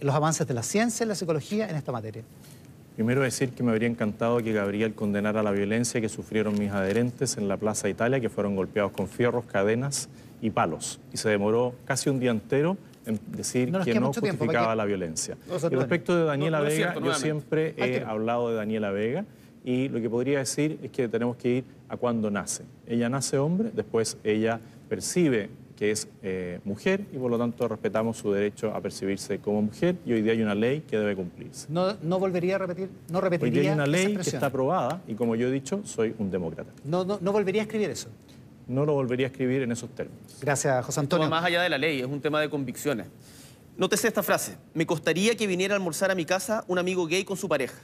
[0.00, 2.22] los avances de la ciencia y la psicología en esta materia?
[2.94, 7.38] Primero decir que me habría encantado que Gabriel condenara la violencia que sufrieron mis adherentes
[7.38, 10.08] en la Plaza Italia, que fueron golpeados con fierros, cadenas
[10.40, 11.00] y palos.
[11.12, 14.84] Y se demoró casi un día entero en decir No que no tiempo, justificaba la
[14.84, 15.36] violencia.
[15.48, 18.50] No, y respecto de Daniela No, no es Vega, cierto, yo siempre he que- hablado
[18.50, 19.24] de Daniela Vega
[19.64, 22.64] y lo que podría decir es que tenemos que ir a cuando nace.
[22.86, 28.18] Ella nace hombre, después ella percibe que es eh, mujer y por lo tanto respetamos
[28.18, 31.68] su derecho a percibirse como mujer y hoy día hay una ley que debe cumplirse.
[31.70, 35.00] No, no volvería a repetir, no Hoy repetiría día hay una ley que está aprobada
[35.08, 36.70] y como yo he dicho, soy un demócrata.
[36.84, 38.10] No, no, no volvería a escribir eso.
[38.70, 40.38] No lo volvería a escribir en esos términos.
[40.40, 41.28] Gracias, José Esto va Antonio.
[41.28, 43.08] más allá de la ley, es un tema de convicciones.
[43.76, 44.56] Nótese esta frase.
[44.74, 47.80] Me costaría que viniera a almorzar a mi casa un amigo gay con su pareja.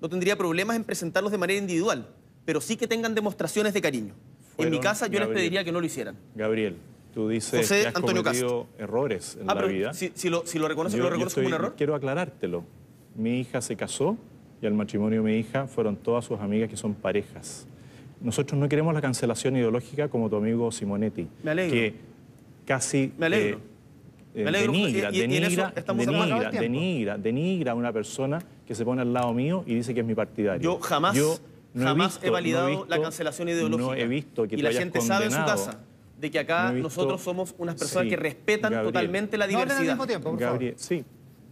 [0.00, 2.06] No tendría problemas en presentarlos de manera individual,
[2.44, 4.14] pero sí que tengan demostraciones de cariño.
[4.58, 6.16] en mi casa yo les pediría que no lo hicieran.
[6.34, 6.76] Gabriel,
[7.14, 9.94] tú dices José que has Antonio cometido errores en Ah, la pero vida.
[9.94, 11.74] si, si lo, si lo reconoce, Yo- ¿lo yo reconoce como un error?
[11.76, 12.64] Quiero aclarártelo.
[13.14, 14.16] Mi hija se casó
[14.60, 17.67] y al matrimonio de mi hija fueron todas sus amigas que son parejas.
[18.20, 21.28] Nosotros no queremos la cancelación ideológica como tu amigo Simonetti.
[21.42, 21.72] Me alegro.
[21.74, 21.94] Que
[22.66, 23.58] casi Me alegro.
[24.34, 25.20] eh, Me alegro, denigra, y- y-
[27.20, 30.14] denigra, a una persona que se pone al lado mío y dice que es mi
[30.14, 30.60] partidario.
[30.62, 31.38] Yo jamás, Yo
[31.74, 33.86] no jamás visto- he no validado visto- la cancelación ideológica.
[33.86, 35.80] No he visto que y la hayas gente sabe en su casa
[36.20, 38.92] de que acá No visto- nosotros somos unas personas Sí, que respetan Gabriel.
[38.92, 39.92] totalmente la No hablen al diversidad.
[39.94, 40.52] mismo tiempo, por favor.
[40.54, 41.06] Gabriel, sí, ¿Ta-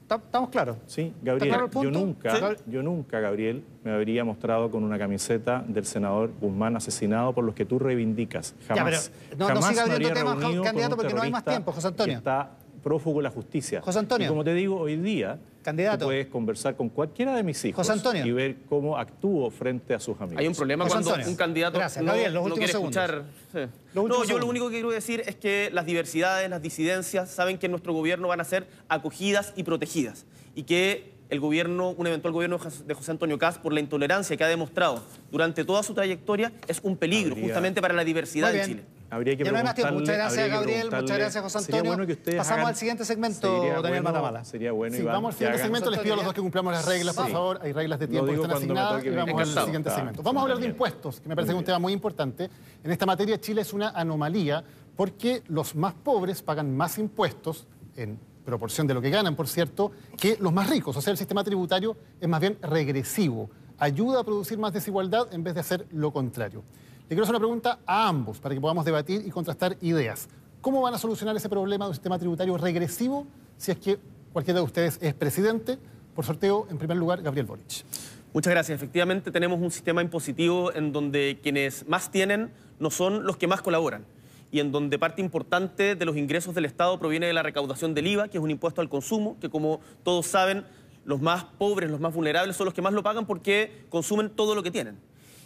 [0.09, 0.77] ¿Estamos claros?
[0.87, 2.62] Sí, Gabriel, yo nunca, Sí.
[2.66, 7.55] yo nunca, Gabriel, me habría mostrado con una camiseta del senador Guzmán asesinado por los
[7.57, 8.55] que tú reivindicas.
[8.69, 9.11] Jamás.
[9.11, 11.73] Ya, pero no- no jamás siga me abriendo temas, candidato, porque no hay más tiempo,
[11.73, 12.19] José Antonio.
[12.19, 12.51] está
[12.87, 13.81] prófugo de la justicia.
[13.83, 14.27] José Antonio.
[14.27, 15.99] Y como te digo, hoy día Candidato.
[15.99, 18.25] tú puedes conversar con cualquiera de mis hijos José Antonio.
[18.25, 20.38] y ver cómo actúo frente a sus amigos.
[20.40, 21.29] Hay un problema José cuando Antonio.
[21.29, 22.05] un candidato Gracias.
[22.05, 23.03] no, Gabriel, los no últimos quiere segundos.
[23.03, 23.25] escuchar.
[23.53, 23.72] sí.
[23.92, 27.59] Los No, yo lo único que quiero decir es que las diversidades, las disidencias, saben
[27.59, 30.25] que en nuestro gobierno van a ser acogidas y protegidas.
[30.55, 34.44] Y que el gobierno, un eventual gobierno de José Antonio Caz, por la intolerancia que
[34.44, 38.64] ha demostrado durante toda su trayectoria, es un peligro Habría- justamente para la diversidad en.
[38.64, 38.83] Chile.
[39.09, 39.59] Habría que Ya no.
[39.92, 40.90] Muchas gracias, que Gabriel.
[40.90, 41.90] Muchas gracias, José sería Antonio.
[41.92, 44.45] bueno que ustedes Pasamos hagan- al siguiente segmento, sería Daniel bueno- Matamala.
[44.45, 45.90] Sería bueno, Sí, Iván, vamos al que siguiente segmento.
[45.90, 47.59] Les pido a los dos que cumplamos las reglas, por favor.
[47.62, 50.23] Hay reglas de tiempo que están asignadas y vamos al siguiente Está, segmento.
[50.23, 51.66] Vamos a hablar de impuestos, que me parece Muy un bien.
[51.66, 52.51] tema muy importante.
[52.83, 54.64] En esta materia Chile es una anomalía
[54.97, 57.66] porque los más pobres pagan más impuestos
[57.97, 60.97] en proporción de lo que ganan, por cierto, que los más ricos.
[60.97, 63.51] O sea, el sistema tributario es más bien regresivo.
[63.79, 66.62] Ayuda a producir más desigualdad en vez de hacer lo contrario.
[67.09, 70.29] Le quiero hacer una pregunta a ambos para que podamos debatir y contrastar ideas.
[70.61, 74.01] ¿Cómo van a solucionar ese problema de un sistema tributario regresivo si es que
[74.33, 75.79] cualquiera de ustedes es presidente?
[76.16, 77.85] Por sorteo, en primer lugar, Gabriel Boric.
[78.33, 78.75] Muchas gracias.
[78.75, 83.62] Efectivamente, tenemos un sistema impositivo en donde quienes más tienen no son los que más
[83.62, 84.05] colaboran
[84.51, 88.09] y en donde parte importante de los ingresos del Estado proviene de la recaudación del
[88.09, 90.64] IVA, que es un impuesto al consumo, que como todos saben,
[91.05, 94.57] los más pobres, los más vulnerables son los que más lo pagan porque consumen todo
[94.57, 94.99] lo que tienen.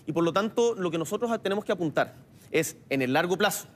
[0.07, 2.15] Y por lo tanto, lo que nosotros tenemos que apuntar
[2.51, 3.69] es, en el largo plazo,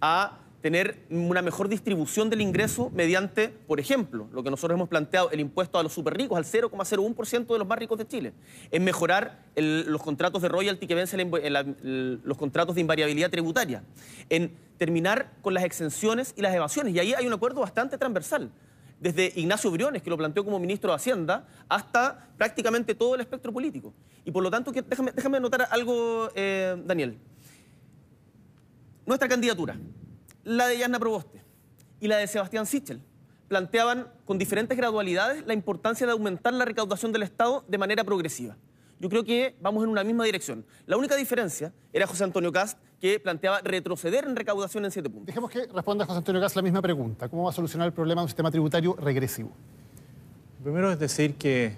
[0.00, 5.30] a tener una mejor distribución del ingreso mediante, por ejemplo, lo que nosotros hemos planteado,
[5.30, 8.34] el impuesto a los super ricos, al 0,01% de los más ricos de Chile,
[8.70, 11.30] en mejorar los contratos de royalty que vencen
[12.22, 13.82] los contratos de invariabilidad tributaria,
[14.28, 16.94] en terminar con las exenciones y las evasiones.
[16.94, 18.50] Y ahí hay un acuerdo bastante transversal.
[19.00, 23.52] Desde Ignacio Briones, que lo planteó como ministro de Hacienda, hasta prácticamente todo el espectro
[23.52, 23.94] político.
[24.24, 27.18] Y por lo tanto, que- déjame, anotar algo, eh, Daniel
[29.06, 29.76] nuestra candidatura,
[30.44, 31.42] la de Yasna Proboste
[31.98, 33.00] y la de Sebastián Sichel,
[33.48, 38.56] planteaban con diferentes gradualidades la importancia de aumentar la recaudación del Estado de manera progresiva.
[39.00, 40.64] Yo creo que vamos en una misma dirección.
[40.86, 45.26] La única diferencia era José Antonio Cast, que planteaba retroceder en recaudación en siete puntos.
[45.26, 47.28] Dejemos que responda José Antonio Gas la misma pregunta.
[47.28, 49.50] ¿Cómo va a solucionar el problema de un sistema tributario regresivo?
[50.62, 51.72] Primero es decir que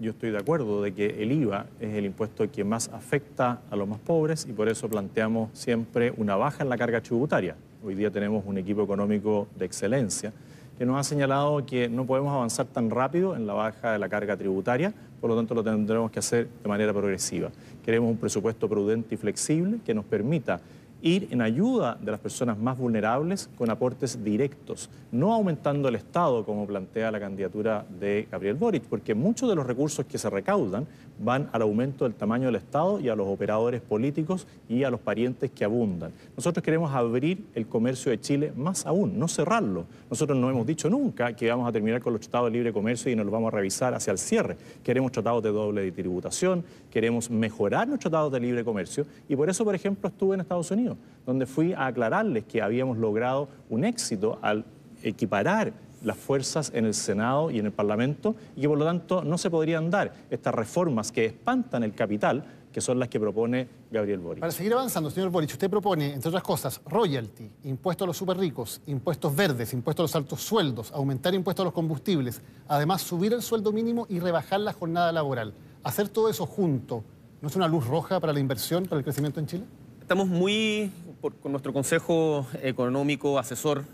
[0.00, 3.76] yo estoy de acuerdo de que el IVA es el impuesto que más afecta a
[3.76, 7.54] los más pobres y por eso planteamos siempre una baja en la carga tributaria.
[7.84, 10.32] Hoy día tenemos un equipo económico de excelencia
[10.78, 14.08] que nos ha señalado que no podemos avanzar tan rápido en la baja de la
[14.08, 17.48] carga tributaria, por lo tanto lo tendremos que hacer de manera progresiva.
[17.84, 20.60] Queremos un presupuesto prudente y flexible que nos permita
[21.00, 26.44] ir en ayuda de las personas más vulnerables con aportes directos, no aumentando el Estado
[26.44, 30.88] como plantea la candidatura de Gabriel Boric, porque muchos de los recursos que se recaudan
[31.18, 35.00] van al aumento del tamaño del Estado y a los operadores políticos y a los
[35.00, 36.12] parientes que abundan.
[36.36, 39.86] Nosotros queremos abrir el comercio de Chile más aún, no cerrarlo.
[40.10, 43.10] Nosotros no hemos dicho nunca que vamos a terminar con los tratados de libre comercio
[43.10, 44.56] y nos los vamos a revisar hacia el cierre.
[44.82, 49.64] Queremos tratados de doble tributación, queremos mejorar los tratados de libre comercio y por eso,
[49.64, 50.96] por ejemplo, estuve en Estados Unidos,
[51.26, 54.64] donde fui a aclararles que habíamos logrado un éxito al
[55.02, 55.72] equiparar
[56.02, 59.38] las fuerzas en el Senado y en el Parlamento y que por lo tanto no
[59.38, 64.18] se podrían dar estas reformas que espantan el capital, que son las que propone Gabriel
[64.20, 64.40] Boric.
[64.40, 68.38] Para seguir avanzando, señor Boric, usted propone, entre otras cosas, royalty, impuesto a los super
[68.38, 73.32] ricos, impuestos verdes, impuesto a los altos sueldos, aumentar impuestos a los combustibles, además subir
[73.34, 75.52] el sueldo mínimo y rebajar la jornada laboral.
[75.84, 77.04] Hacer todo eso junto,
[77.42, 79.64] ¿no es una luz roja para la inversión, para el crecimiento en Chile?
[80.00, 83.84] Estamos muy, por- con nuestro Consejo Económico Asesor,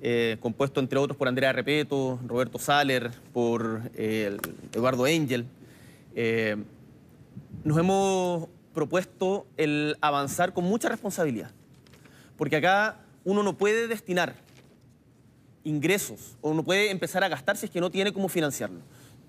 [0.00, 4.36] eh, compuesto entre otros por Andrea Repeto, Roberto Saler, por eh,
[4.72, 5.46] Eduardo Engel,
[6.14, 6.56] eh,
[7.64, 11.50] nos hemos propuesto el avanzar con mucha responsabilidad.
[12.36, 14.36] Porque acá uno no puede destinar
[15.64, 18.80] ingresos o no puede empezar a gastar si es que no tiene cómo financiarlo.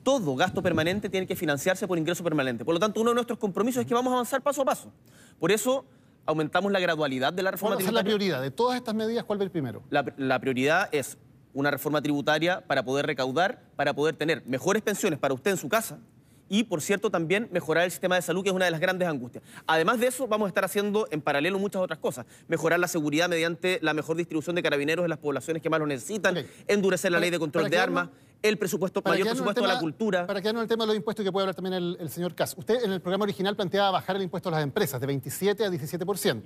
[0.04, 2.64] Todo gasto permanente tiene que financiarse por ingreso permanente.
[2.64, 4.92] Por lo tanto, uno de nuestros compromisos es que vamos a avanzar paso a paso.
[5.40, 5.84] Por eso
[6.30, 8.18] aumentamos la gradualidad de la reforma ¿Cuál va a ser la tributaria.
[8.18, 8.42] prioridad?
[8.44, 9.82] De todas estas medidas, ¿cuál va ir primero?
[9.90, 11.18] La, la prioridad es
[11.54, 15.68] una reforma tributaria para poder recaudar, para poder tener mejores pensiones para usted en su
[15.68, 16.00] casa
[16.48, 19.08] y, por cierto, también mejorar el sistema de salud, que es una de las grandes
[19.08, 19.44] angustias.
[19.68, 22.26] Además de eso, vamos a estar haciendo en paralelo muchas otras cosas.
[22.48, 25.88] Mejorar la seguridad mediante la mejor distribución de carabineros en las poblaciones que más lo
[25.88, 26.38] necesitan,
[26.68, 28.10] endurecer la ley de control de armas,
[28.42, 30.28] el presupuesto, mayor quedarnos en el presupuesto de la tema- cultura.
[30.28, 32.36] Para quedarnos en el tema de los impuestos, que puede hablar también el, el señor
[32.36, 32.56] Kass.
[32.58, 35.70] Usted en el programa original planteaba bajar el impuesto a las empresas de 27 a
[35.70, 36.44] 17%.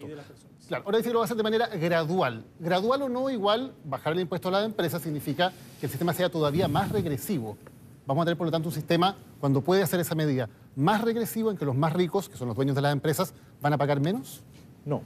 [0.68, 2.46] Claro, ahora dice que lo va a hacer de manera gradual.
[2.60, 6.30] Gradual o no, igual, bajar el impuesto a las empresas significa que el sistema sea
[6.30, 7.58] todavía más regresivo.
[8.06, 11.52] Vamos a tener, por lo tanto, un sistema, cuando puede hacer esa medida, más regresivo
[11.52, 14.00] en que los más ricos, que son los dueños de las empresas, van a pagar
[14.00, 14.42] menos.
[14.86, 15.02] No.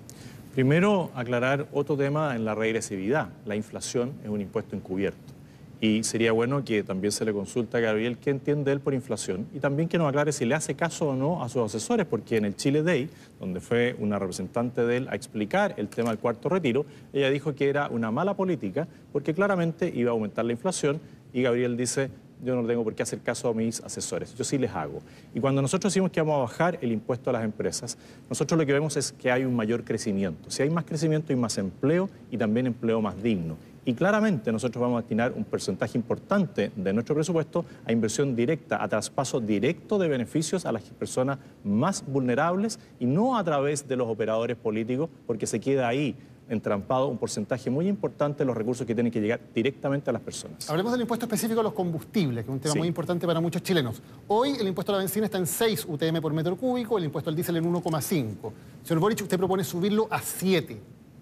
[0.56, 3.30] Primero, aclarar otro tema en la regresividad.
[3.46, 5.37] La inflación es un impuesto encubierto.
[5.80, 9.46] Y sería bueno que también se le consulte a Gabriel qué entiende él por inflación
[9.54, 12.38] y también que nos aclare si le hace caso o no a sus asesores, porque
[12.38, 13.10] en el Chile Day,
[13.40, 17.54] donde fue una representante de él a explicar el tema del cuarto retiro, ella dijo
[17.54, 21.00] que era una mala política porque claramente iba a aumentar la inflación
[21.32, 22.10] y Gabriel dice,
[22.44, 25.02] yo no tengo por qué hacer caso a mis asesores, yo sí les hago.
[25.36, 28.00] Y cuando nosotros decimos que vamos a bajar el impuesto a las empresas,
[28.30, 30.50] nosotros lo que vemos es que hay un mayor crecimiento.
[30.50, 33.58] Si hay más crecimiento, hay más empleo y también empleo más digno.
[33.88, 38.84] Y claramente nosotros vamos a destinar un porcentaje importante de nuestro presupuesto a inversión directa,
[38.84, 43.96] a traspaso directo de beneficios a las personas más vulnerables y no a través de
[43.96, 46.14] los operadores políticos, porque se queda ahí
[46.50, 50.22] entrampado un porcentaje muy importante de los recursos que tienen que llegar directamente a las
[50.22, 50.70] personas.
[50.70, 52.80] Hablemos del impuesto específico a los combustibles, que es un tema Sí.
[52.80, 54.02] muy importante para muchos chilenos.
[54.28, 57.30] Hoy el impuesto a la benzina está en 6 UTM por metro cúbico, el impuesto
[57.30, 58.52] al diésel en 1,5.
[58.84, 60.78] Señor Boric, usted propone subirlo a 7.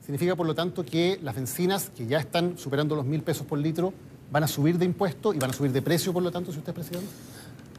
[0.06, 3.58] Significa, por lo tanto, que las bencinas, que ya están superando los mil pesos por
[3.58, 3.92] litro,
[4.32, 6.60] van a subir de impuesto y van a subir de precio, por lo tanto, si
[6.60, 7.10] usted es presidente.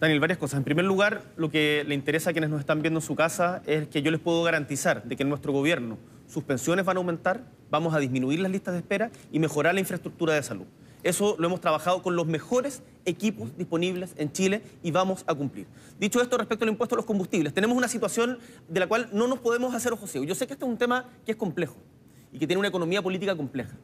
[0.01, 0.59] Daniel, varias cosas.
[0.59, 3.63] En primer lugar, lo que le interesa a quienes nos están viendo en su casa
[3.65, 6.99] es que yo les puedo garantizar de que en nuestro gobierno sus pensiones van a
[6.99, 10.67] aumentar, vamos a disminuir las listas de espera y mejorar la infraestructura de salud.
[11.05, 15.69] Eso lo hemos trabajado con los mejores equipos disponibles en Chile y vamos a cumplir.
[16.01, 19.29] Dicho esto, respecto al impuesto a los combustibles, tenemos una situación de la cual no
[19.29, 20.29] nos podemos hacer ojos ciegos.
[20.29, 21.77] Yo sé que este es un tema que es complejo
[22.33, 23.75] y que tiene una economía política compleja,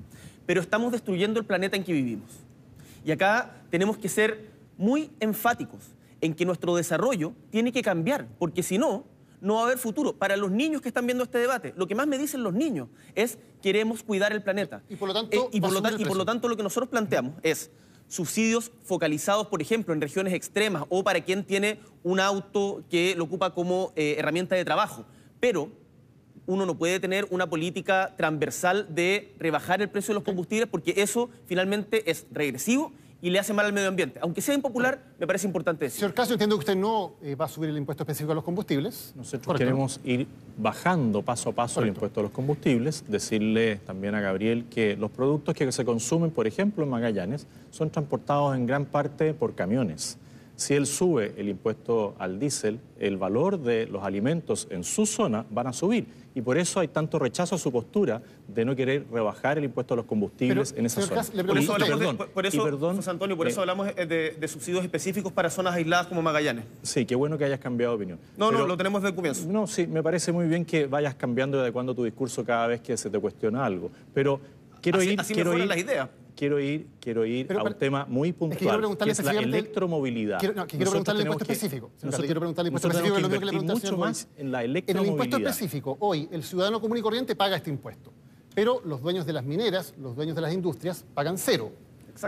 [0.46, 2.30] pero estamos destruyendo el planeta en que vivimos.
[3.04, 5.80] Y acá tenemos que ser muy enfáticos
[6.20, 9.04] en que nuestro desarrollo tiene que cambiar, porque si no,
[9.40, 10.12] no va a haber futuro.
[10.12, 12.88] Para los niños que están viendo este debate, lo que más me dicen los niños
[13.16, 14.82] es queremos cuidar el planeta.
[14.88, 16.32] Y por lo tanto, Eh, y, por lo subir tan- el y por lo precio.
[16.34, 17.70] tanto lo que nosotros planteamos es
[18.06, 23.24] subsidios focalizados, por ejemplo, en regiones extremas o para quien tiene un auto que lo
[23.24, 25.06] ocupa como eh, herramienta de trabajo.
[25.40, 25.70] Pero
[26.46, 30.94] uno no puede tener una política transversal de rebajar el precio de los combustibles porque
[30.96, 34.18] eso finalmente es regresivo y le hace mal al medio ambiente.
[34.20, 36.00] Aunque sea impopular, me parece importante decir.
[36.00, 38.42] Señor Casio, entiendo que usted no eh, va a subir el impuesto específico a los
[38.42, 39.12] combustibles.
[39.14, 40.26] Nosotros Correcto, queremos ir
[40.58, 45.12] bajando paso a paso el impuesto a los combustibles, decirle también a Gabriel que los
[45.12, 50.18] productos que se consumen, por ejemplo, en Magallanes, son transportados en gran parte por camiones.
[50.56, 55.44] Si él sube el impuesto al diésel, el valor de los alimentos en su zona
[55.50, 56.06] van a subir.
[56.34, 59.92] Y por eso hay tanto rechazo a su postura de no querer rebajar el impuesto
[59.94, 61.14] a los combustibles Pero, en esa zona.
[61.16, 64.36] Cas, Por eso, de- por- y perdón, José Antonio, por eh, eso hablamos eh, de,
[64.38, 66.64] de subsidios específicos para zonas aisladas como Magallanes.
[66.82, 68.18] Sí, qué bueno que hayas cambiado de opinión.
[68.36, 69.46] No, no, lo tenemos desde el comienzo.
[69.48, 72.80] No, sí, me parece muy bien que vayas cambiando y adecuando tu discurso cada vez
[72.80, 73.90] que se te cuestiona algo.
[74.14, 74.40] Pero
[74.80, 76.08] quiero Así- ir, así quiero ir, las ideas.
[76.42, 79.12] Quiero ir, quiero ir Pero, a un tema muy Es que quiero puntual, que, preguntarle
[79.12, 80.40] es la electromovilidad.
[80.40, 81.90] Quiero, no, que quiero Nosotros preguntarle el impuesto que- específico.
[82.02, 84.28] Nosotros- quiero preguntarle el impuesto específico, que es lo que le que pregunté mucho más
[84.36, 85.50] en la En el impuesto electromovilidad.
[85.52, 88.12] específico, hoy el ciudadano común y corriente paga este impuesto.
[88.56, 91.70] Pero los dueños de las mineras, los dueños de las industrias, pagan cero.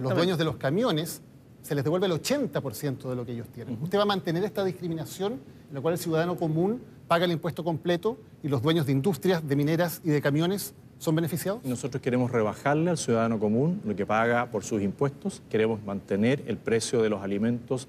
[0.00, 1.20] Los dueños de los camiones
[1.62, 3.76] se les devuelve el 80% de lo que ellos tienen.
[3.82, 5.32] ¿Usted va a mantener esta discriminación
[5.70, 9.46] en la cual el ciudadano común paga el impuesto completo y los dueños de industrias,
[9.46, 11.64] de mineras y de camiones son beneficiados?
[11.64, 16.56] Nosotros queremos rebajarle al ciudadano común lo que paga por sus impuestos, queremos mantener el
[16.56, 17.88] precio de los alimentos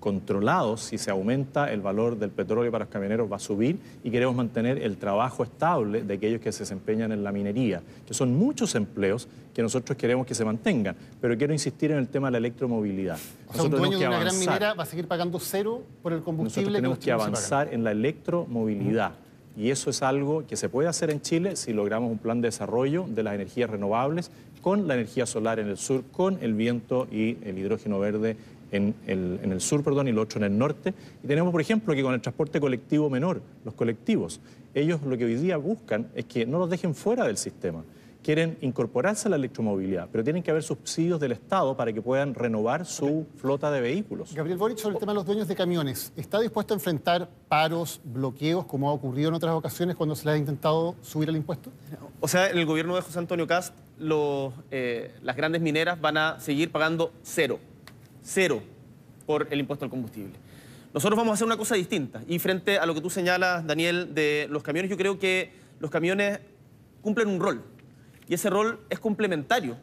[0.00, 4.10] controlados, si se aumenta el valor del petróleo para los camioneros va a subir y
[4.10, 8.34] queremos mantener el trabajo estable de aquellos que se desempeñan en la minería, que son
[8.36, 12.32] muchos empleos que nosotros queremos que se mantengan, pero quiero insistir en el tema de
[12.32, 13.18] la electromovilidad.
[13.46, 16.22] O sea, un dueño de una gran minera va a seguir pagando cero por el
[16.22, 19.12] combustible Nosotros tenemos que avanzar en la electromovilidad.
[19.56, 22.48] Y eso es algo que se puede hacer en Chile si logramos un plan de
[22.48, 24.30] desarrollo de las energías renovables
[24.62, 28.36] con la energía solar en el sur, con el viento y el hidrógeno verde
[28.72, 30.94] en el, en el sur perdón, y lo otro en el norte.
[31.22, 34.40] Y tenemos, por ejemplo, que con el transporte colectivo menor, los colectivos,
[34.74, 37.82] ellos lo que hoy día buscan es que no los dejen fuera del sistema.
[38.22, 42.34] Quieren incorporarse a la electromovilidad, pero tienen que haber subsidios del Estado para que puedan
[42.34, 44.34] renovar su flota de vehículos.
[44.34, 48.00] Gabriel Boric, sobre el tema de los dueños de camiones, ¿está dispuesto a enfrentar paros,
[48.04, 51.70] bloqueos, como ha ocurrido en otras ocasiones cuando se le ha intentado subir el impuesto?
[52.20, 56.18] O sea, en el gobierno de José Antonio Cast, los, eh, las grandes mineras van
[56.18, 57.58] a seguir pagando cero,
[58.22, 58.60] cero
[59.24, 60.34] por el impuesto al combustible.
[60.92, 62.20] Nosotros vamos a hacer una cosa distinta.
[62.26, 65.90] Y frente a lo que tú señalas, Daniel, de los camiones, yo creo que los
[65.90, 66.40] camiones
[67.00, 67.62] cumplen un rol.
[68.30, 69.76] Y ese rol es complementario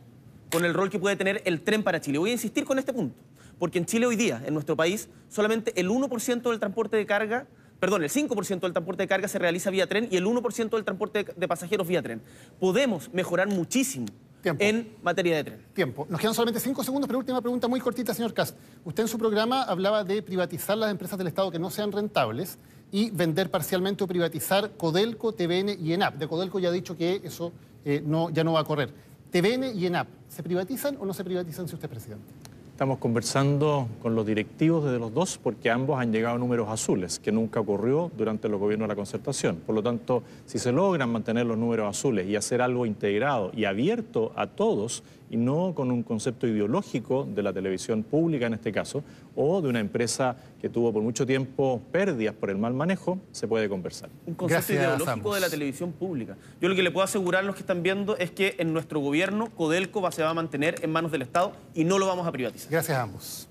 [0.54, 2.18] con el rol que puede tener el tren para Chile.
[2.18, 3.14] Voy a insistir con este punto,
[3.60, 7.46] porque en Chile hoy día, en nuestro país, solamente el 1% del transporte de carga,
[7.82, 10.86] perdón, el 5% del transporte de carga se realiza vía tren y el 1% del
[10.86, 12.22] transporte de- pasajeros vía tren.
[12.58, 14.06] Podemos mejorar muchísimo
[14.42, 14.64] Tiempo.
[14.64, 15.66] en materia de tren.
[15.74, 16.08] Tiempo.
[16.10, 18.56] Nos quedan solamente cinco segundos, pero última pregunta muy cortita, señor Cast.
[18.86, 22.60] Usted en su programa hablaba de privatizar las empresas del Estado que no sean rentables
[22.94, 26.16] y vender parcialmente o privatizar Codelco, TVN y ENAP.
[26.16, 27.52] De Codelco ya ha dicho que eso
[27.88, 28.90] eh, no, ya no va a correr.
[29.32, 32.26] TVN y ENAP, ¿se privatizan o no se privatizan si usted es presidente?
[32.70, 37.18] Estamos conversando con los directivos de los dos porque ambos han llegado a números azules,
[37.18, 39.56] que nunca ocurrió durante los gobiernos de la concertación.
[39.66, 43.64] Por lo tanto, si se logran mantener los números azules y hacer algo integrado y
[43.64, 48.72] abierto a todos, y no con un concepto ideológico de la televisión pública en este
[48.72, 49.04] caso,
[49.36, 53.48] o de una empresa que tuvo por mucho tiempo pérdidas por el mal manejo, se
[53.48, 54.10] puede conversar.
[54.26, 56.38] Un concepto ideológico de la televisión pública.
[56.62, 59.00] Yo lo que le puedo asegurar a los que están viendo es que en nuestro
[59.00, 62.32] gobierno Codelco se va a mantener en manos del Estado y no lo vamos a
[62.32, 62.72] privatizar.
[62.72, 63.48] Gracias a ambos.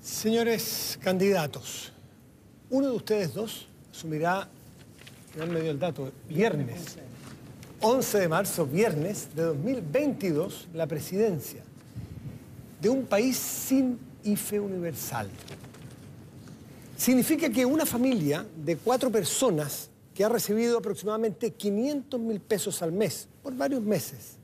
[0.00, 1.92] Señores candidatos,
[2.70, 4.48] uno de ustedes dos asumirá,
[5.36, 6.98] ya me dio el dato, viernes
[7.82, 11.62] 11 de marzo, viernes de 2022, la presidencia
[12.80, 15.30] de un país sin IFE universal.
[16.96, 22.92] Significa que una familia de cuatro personas que ha recibido aproximadamente 500 mil pesos al
[22.92, 24.36] mes por varios meses,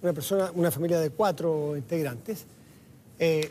[0.00, 2.44] una, persona, una familia de cuatro integrantes,
[3.18, 3.50] eh,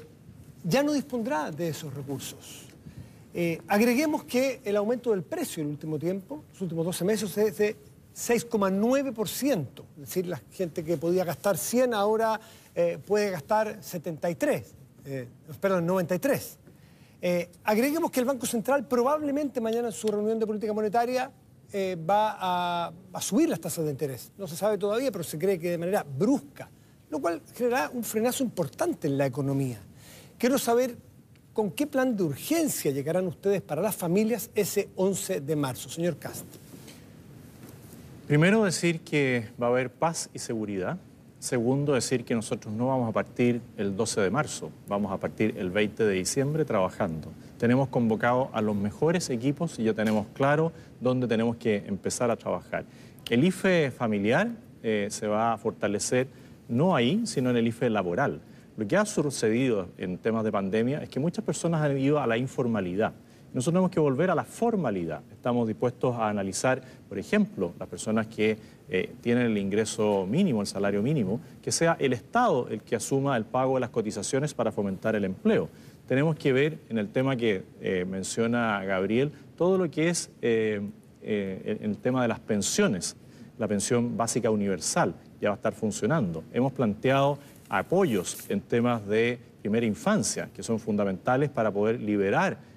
[0.63, 2.61] ya no dispondrá de esos recursos.
[3.33, 7.37] Eh, agreguemos que el aumento del precio en el último tiempo, los últimos 12 meses,
[7.37, 7.75] es de
[8.15, 9.83] 6,9%.
[9.95, 12.39] Es decir, la gente que podía gastar 100 ahora
[12.73, 15.27] eh, puede gastar 73, eh,
[15.59, 16.57] perdón, 93.
[17.21, 21.31] Eh, agreguemos que el Banco Central probablemente mañana en su reunión de política monetaria
[22.09, 24.31] va a, a, subir las tasas de interés.
[24.37, 26.69] No se sabe todavía, pero se cree que de manera brusca,
[27.09, 29.81] lo cual generará un frenazo importante en la economía.
[30.37, 30.95] Quiero saber
[31.51, 35.89] con qué plan de urgencia llegarán ustedes para las familias ese 11 de marzo.
[35.89, 36.64] Señor Castro.
[38.27, 40.97] Primero decir que va a haber paz y seguridad.
[41.37, 45.53] Segundo, decir que nosotros no vamos a partir el 12 de marzo, vamos a partir
[45.59, 47.31] el 20 de diciembre trabajando.
[47.59, 52.35] Tenemos convocado a los mejores equipos y ya tenemos claro dónde tenemos que empezar a
[52.35, 52.85] trabajar.
[53.29, 54.49] El IFE familiar
[54.81, 56.25] eh, se va a fortalecer
[56.67, 58.41] no ahí, sino en el IFE laboral.
[58.75, 62.25] Lo que ha sucedido en temas de pandemia es que muchas personas han ido a
[62.25, 63.13] la informalidad.
[63.55, 65.21] Nosotros tenemos que volver a la formalidad.
[65.31, 68.57] Estamos dispuestos a analizar, por ejemplo, las personas que
[68.89, 73.37] eh, tienen el ingreso mínimo, el salario mínimo, que sea el Estado el que asuma
[73.37, 75.69] el pago de las cotizaciones para fomentar el empleo.
[76.05, 80.81] Tenemos que ver en el tema que eh, menciona Gabriel, todo lo que es eh,
[81.21, 83.15] el tema de las pensiones.
[83.57, 86.43] La pensión básica universal ya va a estar funcionando.
[86.51, 87.39] Hemos planteado
[87.69, 92.75] apoyos en temas de primera infancia, que son fundamentales para poder liberar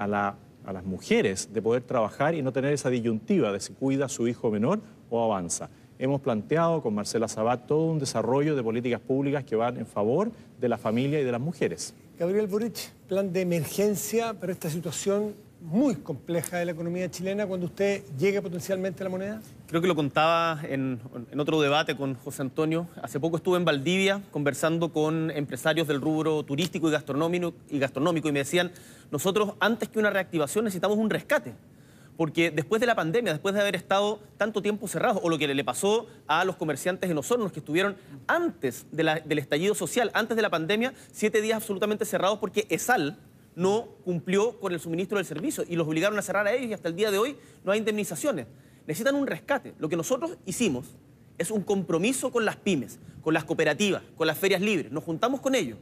[0.00, 4.08] a, las mujeres de poder trabajar y no tener esa disyuntiva de si cuida a
[4.08, 4.80] su hijo menor
[5.10, 5.68] o avanza.
[5.98, 10.30] Hemos planteado con Marcela Sabat todo un desarrollo de políticas públicas que van en favor
[10.58, 11.94] de la familia y de las mujeres.
[12.18, 17.66] Gabriel Boric, plan de emergencia para esta situación muy compleja de la economía chilena cuando
[17.66, 19.42] usted llegue potencialmente a la moneda?
[19.70, 21.00] Creo que lo contaba en,
[21.38, 22.88] otro debate con José Antonio.
[23.00, 28.28] Hace poco estuve en Valdivia conversando con empresarios del rubro turístico y gastronómico y, gastronómico
[28.28, 28.72] y me decían,
[29.12, 31.54] nosotros antes que una reactivación necesitamos un rescate.
[32.16, 35.46] Porque después de la pandemia, después de haber estado tanto tiempo cerrados, o lo que
[35.46, 37.96] le pasó a los comerciantes en Osorno, que estuvieron
[38.26, 43.18] antes del estallido social, antes de la pandemia, siete días absolutamente cerrados porque ESAL,
[43.54, 46.72] no cumplió con el suministro del servicio y los obligaron a cerrar a ellos y
[46.72, 48.46] hasta el día de hoy no hay indemnizaciones.
[48.90, 49.72] Necesitan un rescate.
[49.78, 50.96] Lo que nosotros hicimos
[51.38, 54.90] es un compromiso con las pymes, con las cooperativas, con las ferias libres.
[54.90, 55.78] Nos juntamos con ellos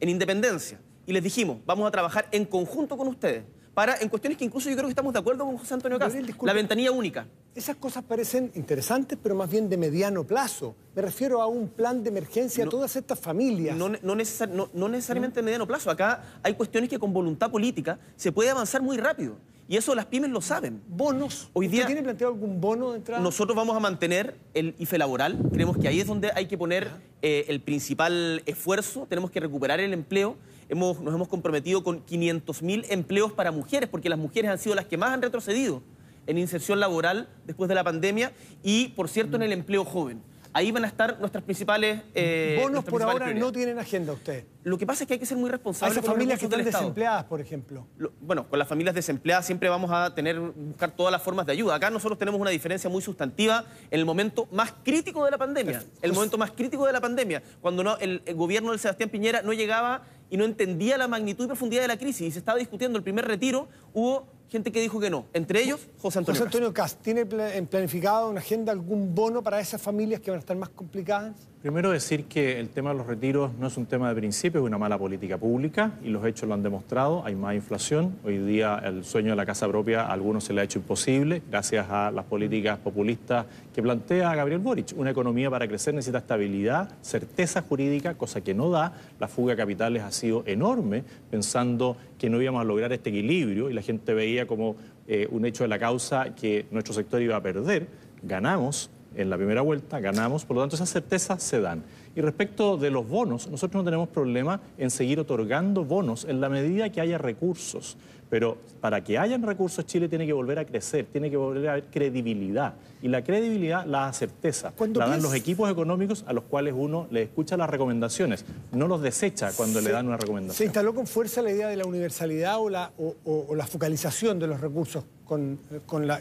[0.00, 4.36] en Independencia y les dijimos, vamos a trabajar en conjunto con ustedes para, en cuestiones
[4.36, 6.12] que incluso yo creo que estamos de acuerdo con José Antonio Cas,
[6.42, 7.26] la ventanilla única.
[7.54, 10.74] Esas cosas parecen interesantes, pero más bien de mediano plazo.
[10.94, 13.74] Me refiero a un plan de emergencia a todas estas familias.
[13.78, 15.90] No, no, necesariamente de mediano plazo.
[15.90, 19.36] Acá hay cuestiones que con voluntad política se puede avanzar muy rápido.
[19.70, 20.82] Y eso las pymes lo saben.
[20.88, 21.48] ¿Bonos?
[21.52, 23.22] Hoy día, ¿Usted tiene planteado algún bono de entrada?
[23.22, 25.38] Nosotros vamos a mantener el IFE laboral.
[25.52, 26.88] Creemos que ahí es donde hay que poner
[27.22, 29.06] eh, el principal esfuerzo.
[29.08, 30.36] Tenemos que recuperar el empleo
[30.74, 34.96] nos hemos comprometido con 500.000 empleos para mujeres, porque las mujeres han sido las que
[34.96, 35.82] más han retrocedido
[36.28, 40.20] en inserción laboral después de la pandemia y, por cierto, en el empleo joven.
[40.52, 42.02] Ahí van a estar nuestras principales.
[42.14, 44.44] Eh, Bonos por ahora no tienen agenda usted.
[44.64, 45.96] Lo que pasa es que hay que ser muy responsables.
[45.96, 47.86] A esas familias que están desempleadas, por ejemplo.
[48.20, 51.76] bueno, con las familias desempleadas siempre vamos a tener buscar todas las formas de ayuda.
[51.76, 55.84] Acá nosotros tenemos una diferencia muy sustantiva en el momento más crítico de la pandemia.
[56.02, 59.42] El momento más crítico de la pandemia, cuando no, el, el gobierno del Sebastián Piñera
[59.42, 62.58] no llegaba y no entendía la magnitud y profundidad de la crisis y se estaba
[62.58, 66.48] discutiendo el primer retiro, hubo gente que dijo que no, entre ellos José Antonio José
[66.48, 70.56] Antonio Cast, ¿tiene planificado una agenda algún bono para esas familias que van a estar
[70.56, 71.34] más complicadas?
[71.62, 74.66] Primero decir que el tema de los retiros no es un tema de principio, es
[74.66, 77.22] una mala política pública y los hechos lo han demostrado.
[77.22, 78.16] Hay más inflación.
[78.24, 81.42] Hoy día el sueño de la casa propia a algunos se le ha hecho imposible
[81.50, 83.44] gracias a las políticas populistas
[83.74, 84.94] que plantea Gabriel Boric.
[84.96, 88.94] Una economía para crecer necesita estabilidad, certeza jurídica, cosa que no da.
[89.18, 93.68] La fuga de capitales ha sido enorme, pensando que no íbamos a lograr este equilibrio
[93.68, 97.36] y la gente veía como eh, un hecho de la causa que nuestro sector iba
[97.36, 97.86] a perder.
[98.22, 101.82] Ganamos en la primera vuelta, ganamos, por lo tanto esas certezas se dan.
[102.14, 106.48] Y respecto de los bonos, nosotros no tenemos problema en seguir otorgando bonos en la
[106.48, 107.96] medida que haya recursos.
[108.30, 111.72] Pero para que hayan recursos, Chile tiene que volver a crecer, tiene que volver a
[111.72, 112.74] haber credibilidad.
[113.02, 114.72] Y la credibilidad la da certeza.
[114.94, 119.02] La dan los equipos económicos a los cuales uno le escucha las recomendaciones, no los
[119.02, 120.56] desecha cuando le dan una recomendación.
[120.56, 124.46] ¿Se instaló con fuerza la idea de la universalidad o la, o, la focalización de
[124.46, 125.58] los recursos con,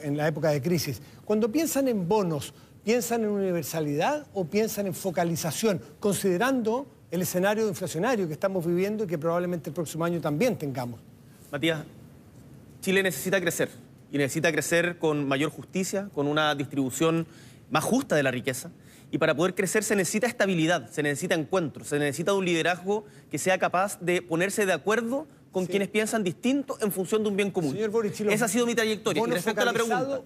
[0.04, 1.02] en la época de crisis?
[1.26, 2.56] Cuando piensan en bonos,
[2.90, 9.08] ¿Piensan en universalidad o piensan en focalización, considerando el escenario inflacionario que estamos viviendo y
[9.08, 11.00] que probablemente el próximo año también tengamos?
[11.52, 11.84] Matías,
[12.82, 13.70] Chile necesita crecer
[14.12, 17.28] y necesita crecer con mayor justicia, con una distribución
[17.70, 18.72] más justa de la riqueza.
[19.12, 23.38] Y para poder crecer se necesita estabilidad, se necesita encuentro, se necesita un liderazgo que
[23.38, 27.52] sea capaz de ponerse de acuerdo con quienes piensan distinto en función de un bien
[27.52, 27.76] común.
[28.30, 29.24] Esa ha sido mi trayectoria.
[29.26, 30.22] respecto a la pregunta,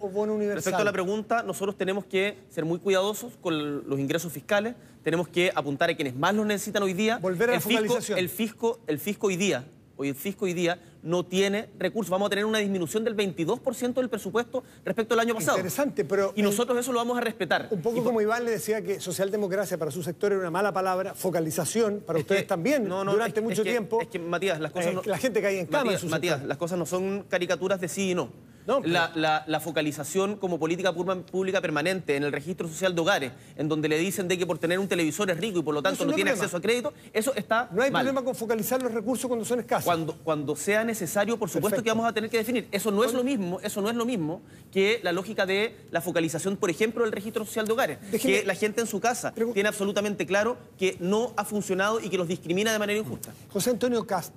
[0.53, 5.27] respecto a la pregunta, nosotros tenemos que ser muy cuidadosos con los ingresos fiscales, tenemos
[5.27, 7.17] que apuntar a quienes más los necesitan hoy día.
[7.17, 9.65] Volver a la fisco, el fisco, el fisco hoy día
[9.95, 12.09] Hoy el fisco hoy día no tiene recursos.
[12.09, 15.57] Vamos a tener una disminución del 22% del presupuesto respecto al año pasado.
[15.57, 16.33] Interesante, pero...
[16.35, 17.67] Y nosotros eso lo vamos a respetar.
[17.69, 21.13] Un poco como Iván le decía que socialdemocracia para su sector era una mala palabra,
[21.13, 24.01] focalización para ustedes también durante mucho tiempo.
[24.01, 24.93] Es que, Matías, las cosas...
[24.93, 28.11] Eh, la gente cae en cama Matías, Matías las cosas no son caricaturas de sí
[28.11, 28.29] y no
[28.65, 33.97] la, focalización como política pública permanente en el registro social de hogares, en donde le
[33.97, 36.31] dicen de que por tener un televisor es rico y por lo tanto no, tiene
[36.31, 39.85] acceso a crédito, eso está No hay problema con focalizar los recursos cuando son escasos.
[39.85, 42.67] Cuando, cuando sea necesario, por supuesto que vamos a tener que definir.
[42.71, 44.41] Eso no es lo mismo, eso no es lo mismo
[44.71, 48.55] que la lógica de la focalización, por ejemplo, del registro social de hogares, que la
[48.55, 52.71] gente en su casa tiene absolutamente claro que no ha funcionado y que los discrimina
[52.71, 53.33] de manera injusta.
[53.49, 54.33] José Antonio Cast,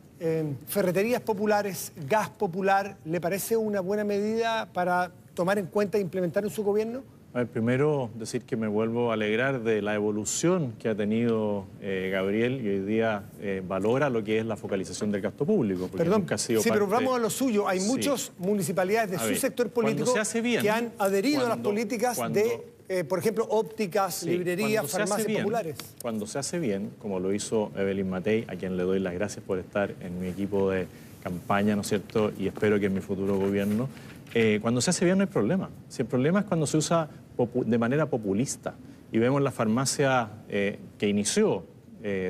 [0.66, 6.44] ferreterías populares, gas popular, ¿le parece una buena medida para tomar en cuenta e implementar
[6.44, 7.02] en su gobierno?
[7.36, 11.66] A ver, primero decir que me vuelvo a alegrar de la evolución que ha tenido
[11.82, 15.88] eh, Gabriel y hoy día eh, valora lo que es la focalización del gasto público.
[15.88, 17.68] Perdón, sí, pero vamos a lo suyo.
[17.68, 20.14] Hay muchas municipalidades de su sector político
[20.62, 25.76] que han adherido a las políticas de eh, por ejemplo, ópticas, librerías, farmacias populares.
[26.00, 29.44] Cuando se hace bien, como lo hizo Evelyn Matei, a quien le doy las gracias
[29.44, 30.86] por estar en mi equipo de
[31.22, 32.32] campaña, ¿no es cierto?
[32.38, 33.88] Y espero que en mi futuro gobierno,
[34.34, 35.68] eh, cuando se hace bien no hay problema.
[35.88, 37.08] Si el problema es cuando se usa
[37.54, 38.74] de manera populista
[39.10, 41.64] y vemos la farmacia eh, que inició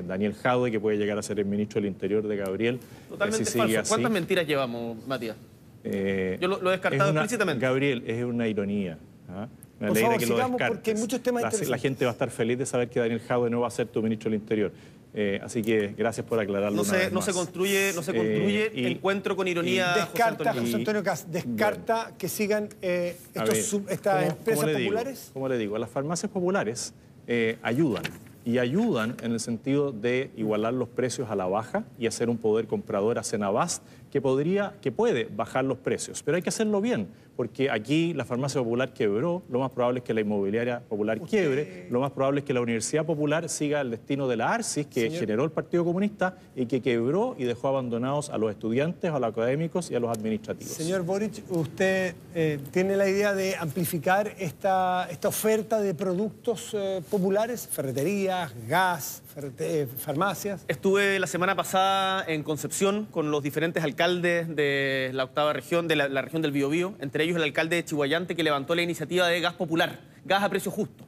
[0.08, 2.80] Daniel Jaude, que puede llegar a ser el ministro del Interior de Gabriel.
[3.10, 3.82] Totalmente falso.
[3.86, 5.36] ¿Cuántas mentiras llevamos, Matías?
[5.84, 7.60] Yo lo, he descartado explícitamente.
[7.60, 8.96] Gabriel, es una ironía.
[9.28, 9.48] ¿ah?
[9.78, 12.30] Me Por favor, que sigamos porque hay muchos temas la, la, gente va a estar
[12.30, 14.72] feliz de saber que Daniel Jaude no va a ser tu ministro del Interior.
[15.18, 16.76] Eh, así que gracias por aclararlo.
[16.76, 19.94] No, se, no se construye, no se construye eh, encuentro con ironía.
[19.94, 25.30] descarta, José Antonio, Cas, descarta que sigan eh, estos, estas empresas populares.
[25.32, 26.92] como le digo, las farmacias populares
[27.62, 28.02] ayudan
[28.44, 32.36] y ayudan en el sentido de igualar los precios a la baja y hacer un
[32.36, 36.80] poder comprador a Cenabast que podría, que puede bajar los precios, pero hay que hacerlo
[36.80, 41.20] bien, porque aquí la farmacia popular quebró, lo más probable es que la inmobiliaria popular
[41.20, 44.86] quiebre, lo más probable es que la Universidad Popular siga el destino de la ARCIS,
[44.86, 49.18] que generó el Partido Comunista y que quebró y dejó abandonados a los estudiantes, a
[49.18, 50.72] los académicos y a los administrativos.
[50.72, 57.02] Señor Boric, ¿usted eh, tiene la idea de amplificar esta, esta oferta de productos eh,
[57.10, 59.22] populares, ferreterías, gas,
[59.98, 60.64] farmacias?
[60.66, 65.96] Estuve la semana pasada en Concepción con los diferentes alcaldes de la octava región, de
[65.96, 69.40] la, región del Biobío, entre ellos el alcalde de Chihuayante que levantó la iniciativa de
[69.42, 71.04] gas popular, gas a precio justo,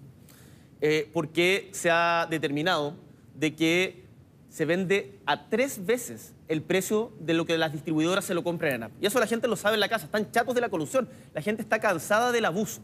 [0.83, 2.97] eh, porque se ha determinado
[3.35, 4.05] de que
[4.51, 8.73] se vende a tres veces el precio de lo que las distribuidoras se lo compran
[8.73, 8.93] en ANAP.
[9.03, 11.41] Y eso la gente lo sabe en la casa, están chatos de la corrupción, la
[11.41, 12.83] gente está cansada del abuso.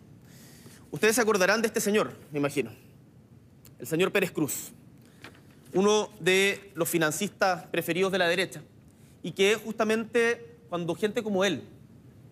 [0.91, 2.71] Ustedes se acordarán de este señor, me imagino,
[3.79, 4.73] el señor Pérez Cruz
[5.75, 8.62] uno de los financistas preferidos de la derecha,
[9.22, 11.62] y que justamente cuando gente como él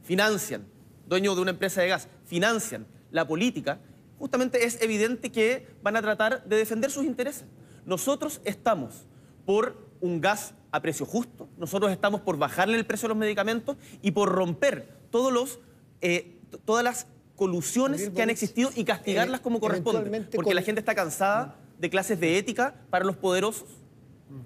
[0.02, 0.64] financian,
[1.06, 3.80] dueño de una empresa de gas, financian la política,
[4.18, 7.44] justamente es evidente que van a tratar de defender sus intereses.
[7.84, 9.06] Nosotros estamos
[9.44, 13.76] por un gas a precio justo, nosotros estamos por bajarle el precio a los medicamentos
[14.00, 15.58] y por romper todos los,
[16.00, 20.94] eh, todas las colusiones que han existido y castigarlas como corresponde, porque la gente está
[20.94, 23.66] cansada de clases de ética para los poderosos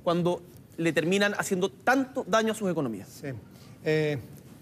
[0.03, 0.41] cuando
[0.79, 3.09] le terminan haciendo tanto daño a sus economías.
[3.09, 3.29] Sí.
[3.85, 4.17] Eh,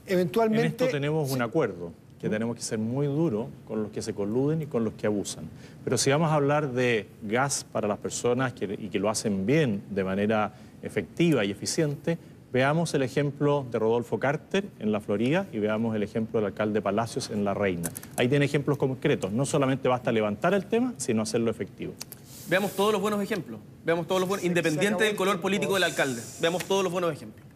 [0.06, 0.66] eventualmente...
[0.66, 4.12] En esto tenemos un acuerdo, que tenemos que ser muy duros con los que se
[4.12, 5.44] coluden y con los que abusan.
[5.84, 9.84] Pero si vamos a hablar de gas para las personas y que lo hacen bien,
[9.90, 10.52] de manera
[10.82, 12.18] efectiva y eficiente,
[12.52, 16.82] veamos el ejemplo de Rodolfo Carter en la Florida y veamos el ejemplo del alcalde
[16.82, 17.88] Palacios en La Reina.
[18.16, 19.30] Ahí tiene ejemplos concretos.
[19.30, 21.94] No solamente basta levantar el tema, sino hacerlo efectivo.
[22.48, 23.60] Veamos todos los buenos ejemplos.
[23.84, 26.22] Veamos todos los buenos, independiente del color político del alcalde.
[26.40, 27.46] Veamos todos los buenos ejemplos.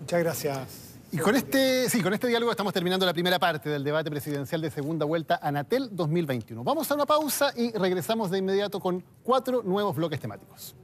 [0.00, 0.92] Muchas gracias.
[1.10, 4.62] Y con este, sí, con este diálogo estamos terminando la primera parte del debate presidencial
[4.62, 6.64] de segunda vuelta Anatel 2021.
[6.64, 10.74] Vamos a una pausa y regresamos de inmediato con cuatro nuevos bloques temáticos.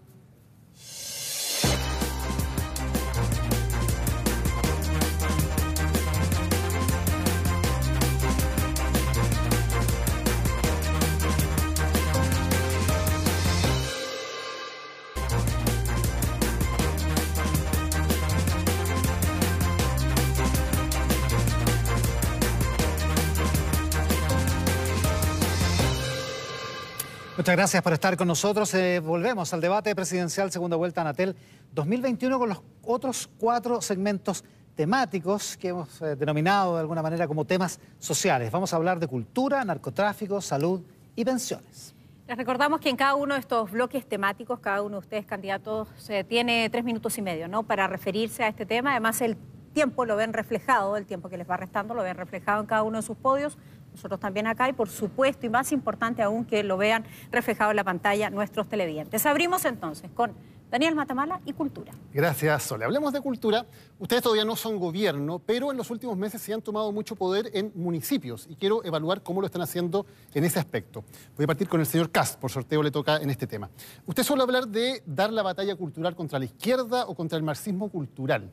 [27.49, 28.75] Muchas gracias por estar con nosotros.
[28.75, 31.35] Eh, volvemos al debate presidencial segunda vuelta Anatel
[31.73, 34.45] 2021 con los otros cuatro segmentos
[34.75, 38.51] temáticos que hemos eh, denominado de alguna manera como temas sociales.
[38.51, 40.83] Vamos a hablar de cultura, narcotráfico, salud
[41.17, 41.95] y pensiones.
[42.27, 45.89] Les recordamos que en cada uno de estos bloques temáticos, cada uno de ustedes candidatos
[46.11, 47.63] eh, tiene tres minutos y medio ¿no?
[47.63, 48.91] para referirse a este tema.
[48.91, 49.39] Además, el
[49.73, 52.83] tiempo lo ven reflejado, el tiempo que les va restando lo ven reflejado en cada
[52.83, 53.57] uno de sus podios
[53.99, 57.77] nosotros también acá y por supuesto, y más importante aún, que lo vean reflejado en
[57.77, 59.27] la pantalla nuestros televidentes.
[59.27, 60.33] Abrimos entonces con
[60.71, 61.93] Daniel Matamala y Cultura.
[62.13, 62.85] Gracias, Sole.
[62.85, 63.67] Hablemos de cultura.
[63.99, 67.51] Ustedes todavía no son gobierno, pero en los últimos meses se han tomado mucho poder
[67.55, 71.03] en municipios y quiero evaluar cómo lo están haciendo en ese aspecto.
[71.37, 73.69] Voy a partir con el señor Cast, por sorteo le toca en este tema.
[74.07, 77.89] Usted suele hablar de dar la batalla cultural contra la izquierda o contra el marxismo
[77.89, 78.53] cultural.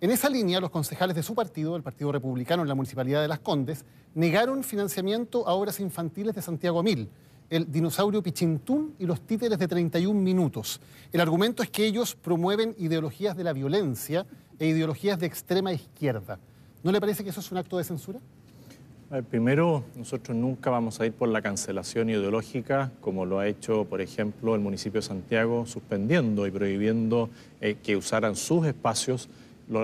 [0.00, 3.28] En esa línea, los concejales de su partido, el Partido Republicano en la Municipalidad de
[3.28, 3.84] Las Condes,
[4.14, 7.08] negaron financiamiento a obras infantiles de Santiago Mil,
[7.48, 10.80] el dinosaurio Pichintún y los títeres de 31 minutos.
[11.12, 14.26] El argumento es que ellos promueven ideologías de la violencia
[14.58, 16.38] e ideologías de extrema izquierda.
[16.82, 18.18] ¿No le parece que eso es un acto de censura?
[19.30, 24.00] primero, nosotros nunca vamos a ir por la cancelación ideológica, como lo ha hecho, por
[24.00, 27.30] ejemplo, el municipio de Santiago, suspendiendo y prohibiendo
[27.60, 29.28] eh, que usaran sus espacios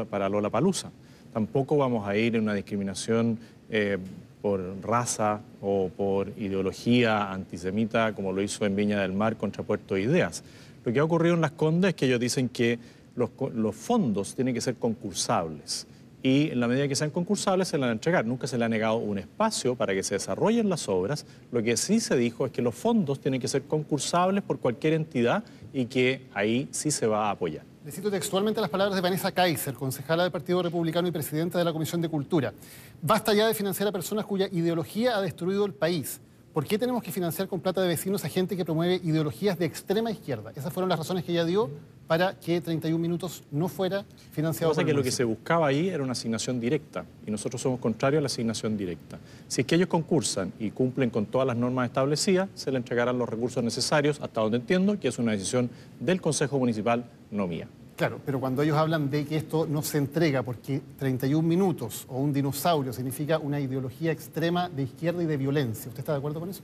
[0.08, 0.90] para Lola Palusa.
[1.32, 3.38] Tampoco vamos a ir en una discriminación
[3.70, 3.98] eh,
[4.42, 9.96] por raza o por ideología antisemita como lo hizo en Viña del Mar contra Puerto
[9.96, 10.42] Ideas.
[10.84, 12.78] Lo que ha ocurrido en Las Condes es que ellos dicen que
[13.14, 15.86] los, los fondos tienen que ser concursables
[16.22, 18.26] y en la medida que sean concursables se le van a entregar.
[18.26, 21.24] Nunca se le ha negado un espacio para que se desarrollen las obras.
[21.50, 24.94] Lo que sí se dijo es que los fondos tienen que ser concursables por cualquier
[24.94, 27.69] entidad y que ahí sí se va a apoyar.
[27.82, 31.64] Le cito textualmente las palabras de Vanessa Kaiser, concejala del Partido Republicano y presidenta de
[31.64, 32.52] la Comisión de Cultura.
[33.00, 36.20] Basta ya de financiar a personas cuya ideología ha destruido el país.
[36.52, 39.66] ¿Por qué tenemos que financiar con plata de vecinos a gente que promueve ideologías de
[39.66, 40.50] extrema izquierda?
[40.56, 41.70] Esas fueron las razones que ella dio
[42.08, 44.72] para que 31 minutos no fuera financiado.
[44.72, 48.18] Pasa que lo que se buscaba ahí era una asignación directa y nosotros somos contrarios
[48.18, 49.20] a la asignación directa.
[49.46, 53.16] Si es que ellos concursan y cumplen con todas las normas establecidas, se le entregarán
[53.16, 55.70] los recursos necesarios, hasta donde entiendo que es una decisión
[56.00, 57.68] del Consejo Municipal, no mía.
[58.00, 62.16] Claro, pero cuando ellos hablan de que esto no se entrega porque 31 minutos o
[62.16, 66.40] un dinosaurio significa una ideología extrema de izquierda y de violencia, ¿usted está de acuerdo
[66.40, 66.62] con eso?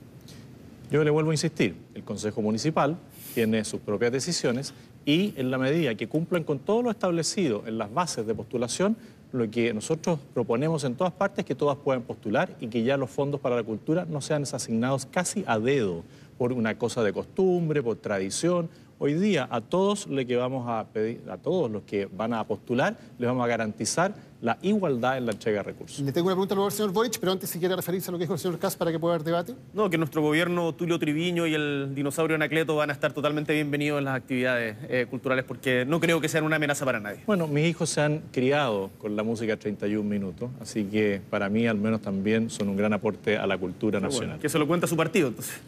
[0.89, 2.97] Yo le vuelvo a insistir, el Consejo Municipal
[3.35, 4.73] tiene sus propias decisiones
[5.05, 8.97] y en la medida que cumplan con todo lo establecido en las bases de postulación,
[9.31, 12.97] lo que nosotros proponemos en todas partes es que todas puedan postular y que ya
[12.97, 16.03] los fondos para la cultura no sean asignados casi a dedo
[16.39, 18.69] por una cosa de costumbre, por tradición
[18.99, 22.43] Hoy día a todos los que vamos a pedir, a todos los que van a
[22.45, 25.99] postular, les vamos a garantizar la igualdad en la entrega de recursos.
[25.99, 28.17] Le tengo una pregunta luego al señor Boric, pero antes si quiere referirse a lo
[28.17, 29.53] que dijo el señor Kass para que pueda haber debate.
[29.75, 33.99] No, que nuestro gobierno, Tulio Triviño y el dinosaurio Anacleto van a estar totalmente bienvenidos
[33.99, 37.19] en las actividades eh, culturales porque no creo que sean una amenaza para nadie.
[37.27, 41.67] Bueno, mis hijos se han criado con la música 31 minutos, así que para mí
[41.67, 44.39] al menos también son un gran aporte a la cultura nacional.
[44.39, 45.59] que se lo cuenta su partido entonces.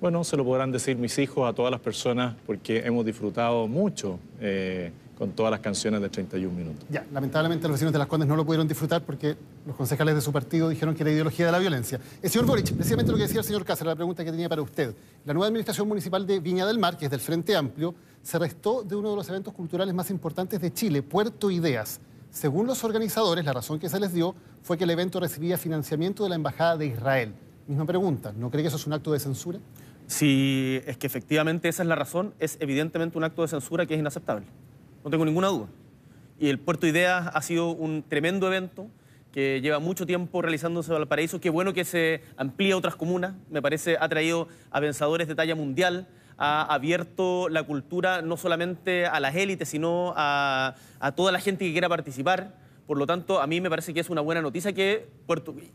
[0.00, 4.20] Bueno, se lo podrán decir mis hijos a todas las personas porque hemos disfrutado mucho
[4.40, 6.86] eh, con todas las canciones de 31 minutos.
[6.88, 9.36] Ya, lamentablemente los vecinos de Las Condes no lo pudieron disfrutar porque
[9.66, 11.98] los concejales de su partido dijeron que era ideología de la violencia.
[12.22, 14.62] El señor Boric, precisamente lo que decía el señor Cáceres, la pregunta que tenía para
[14.62, 14.94] usted.
[15.24, 17.92] La nueva administración municipal de Viña del Mar, que es del Frente Amplio,
[18.22, 21.98] se restó de uno de los eventos culturales más importantes de Chile, Puerto Ideas.
[22.30, 26.22] Según los organizadores, la razón que se les dio fue que el evento recibía financiamiento
[26.22, 27.34] de la Embajada de Israel.
[27.66, 29.58] Misma pregunta, ¿no cree que eso es un acto de censura?
[30.08, 33.92] Si es que efectivamente esa es la razón, es evidentemente un acto de censura que
[33.92, 34.46] es inaceptable.
[35.04, 35.68] No tengo ninguna duda.
[36.40, 38.88] Y el Puerto Ideas ha sido un tremendo evento
[39.32, 41.42] que lleva mucho tiempo realizándose en Valparaíso.
[41.42, 43.34] Qué bueno que se amplíe a otras comunas.
[43.50, 49.04] Me parece ha traído a pensadores de talla mundial, ha abierto la cultura no solamente
[49.04, 50.74] a las élites, sino a,
[51.16, 52.54] toda la gente que quiera participar.
[52.86, 55.06] Por lo tanto, a mí me parece que es una buena noticia que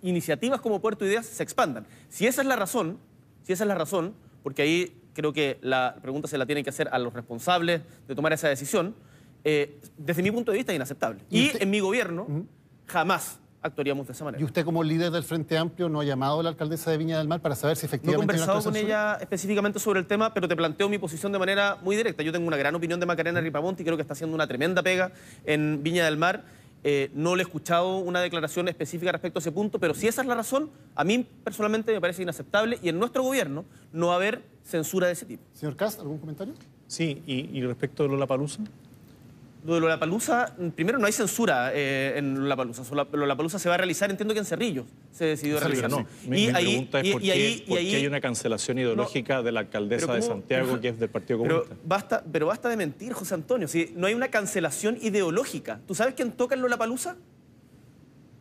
[0.01, 1.85] iniciativas como Puerto Ideas se expandan.
[2.09, 2.97] Si esa es la razón,
[3.43, 6.69] si esa es la razón, porque ahí creo que la pregunta se la tienen que
[6.69, 8.95] hacer a los responsables de tomar esa decisión,
[9.43, 11.21] eh, desde mi punto de vista es inaceptable.
[11.29, 12.27] ¿Y en mi gobierno
[12.87, 14.41] jamás actuaríamos de esa manera.
[14.41, 17.17] ¿Y usted como líder del Frente Amplio no ha llamado a la alcaldesa de Viña
[17.17, 20.01] del Mar para saber si No he efectivamente un acto conversado con ella específicamente sobre
[20.01, 22.21] el tema, pero te planteo mi posición de manera muy directa.
[22.23, 25.11] Yo tengo una gran opinión de Macarena Ripamonti, creo que está haciendo una tremenda pega
[25.45, 26.43] en Viña del Mar.
[26.85, 30.21] Eh, no le he escuchado una declaración específica respecto a ese punto, pero si esa
[30.21, 33.63] es la razón, a mí personalmente me parece inaceptable y en nuestro gobierno
[33.93, 35.43] no va a haber censura de ese tipo.
[35.53, 36.53] Señor Cast, ¿algún comentario?
[36.87, 38.63] Sí, y, y respecto de Lollapalooza,
[39.65, 42.83] Lo de Lollapalooza, primero no hay censura eh, en Lollapalooza.
[43.13, 45.89] Lollapalooza se va a realizar, entiendo que en Cerrillos se decidió Pero realizar.
[45.89, 48.77] no, mi, mi pregunta es por qué, ahí- por y qué ahí- hay una cancelación
[48.79, 50.21] ideológica de la alcaldesa Pero de.
[50.21, 51.87] Santiago, Pero- que es del Partido Pero Comunista.
[51.87, 53.69] basta, pero basta de mentir, José Antonio.
[53.69, 55.79] Si no hay una cancelación ideológica.
[55.87, 57.15] ¿Tú sabes quién toca en Lollapalooza?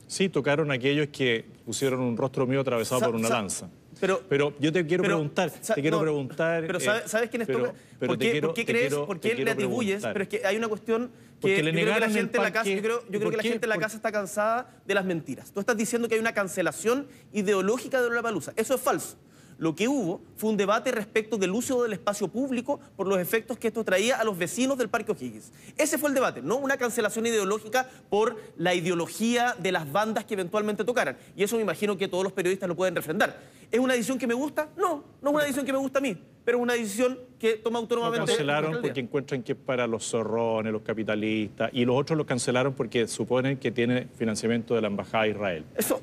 [0.09, 3.71] Sí, tocaron aquellos que pusieron un rostro mío atravesado Sa- por una lanza.
[4.03, 6.65] Pero- Pero yo te quiero pero, preguntar, te quiero no, preguntar...
[6.67, 7.75] Pero eh, ¿sabes, sabes pero- tocan?
[8.01, 8.89] pero ¿Por qué, quiero- por qué te crees?
[8.89, 9.87] quiero- ¿Por qué le atribuyes?
[10.03, 10.13] preguntar.
[10.13, 12.65] Pero es que hay una cuestión que yo creo que la gente en la casa,
[12.65, 12.77] parque.
[12.77, 13.49] yo creo, yo ¿Y creo por que la qué?
[13.51, 15.53] gente en la Por- casa está cansada de las mentiras.
[15.53, 18.53] Tú estás diciendo que hay una cancelación ideológica de Lollapalooza.
[18.57, 19.17] Eso es falso.
[19.63, 23.57] Lo que hubo fue un debate respecto del uso del espacio público por los efectos
[23.59, 25.53] que esto traía a los vecinos del Parque O'Higgins.
[25.79, 30.35] Ese fue el debate, no una cancelación ideológica por la ideología de las bandas que
[30.35, 31.17] eventualmente tocaran.
[31.37, 33.39] Y eso me imagino que todos los periodistas lo pueden refrendar.
[33.71, 34.69] ¿Es una decisión que me gusta?
[34.77, 37.53] No, no es una decisión que me gusta a mí, pero es una decisión que
[37.53, 38.33] toma Lo autónomamente.
[38.33, 42.27] la cancelaron porque encuentran que es para los zorrones, los capitalistas, y los otros lo
[42.27, 45.65] cancelaron porque suponen que tiene financiamiento de la Embajada de Israel.
[45.77, 46.01] Eso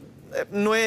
[0.51, 0.81] no es.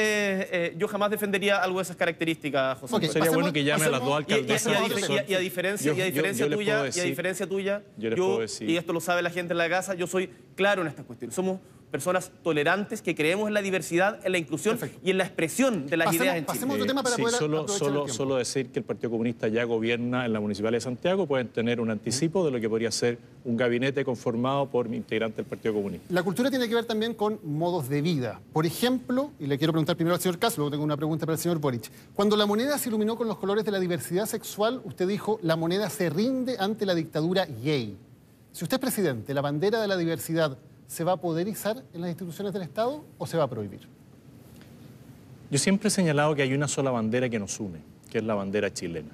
[0.50, 2.94] eh, yo jamás defendería algo de esas características, José.
[2.94, 3.12] Ok, Antonio.
[3.12, 5.10] Sería pasemos- bueno que llame a las dos pasemos- Y, y- y alcaldesas.
[5.10, 7.82] y a- y a diferencia, Yo- y a diferencia yo tuya, y a diferencia tuya,
[7.96, 11.04] yo y esto lo sabe la gente en la casa, yo soy claro en estas
[11.04, 11.34] cuestiones.
[11.34, 11.60] Somos
[11.92, 15.06] personas tolerantes que creemos en la diversidad, en la inclusión Perfecto.
[15.06, 16.82] y en la expresión de las Pasemos- ideas en pasemos Chile.
[16.82, 20.24] otro tema para sí, poder solo, solo, solo decir que el Partido Comunista ya gobierna
[20.26, 23.56] en la Municipalidad de Santiago, pueden tener un anticipo de lo que podría ser un
[23.56, 26.06] gabinete conformado por integrantes del Partido Comunista.
[26.08, 28.40] La cultura tiene que ver también con modos de vida.
[28.52, 31.34] Por ejemplo, y le quiero preguntar primero al señor Kass, luego tengo una pregunta para
[31.34, 31.90] el señor Boric.
[32.14, 35.56] Cuando la moneda se iluminó con los colores de la diversidad sexual, usted dijo, la
[35.56, 37.96] moneda se rinde ante la dictadura gay.
[38.52, 42.00] Si usted es presidente, ¿la bandera de la diversidad se va a poder izar en
[42.00, 43.80] las instituciones del Estado o se va a prohibir?
[45.50, 47.80] Yo siempre he señalado que hay una sola bandera que nos une,
[48.10, 49.10] que es la bandera chilena.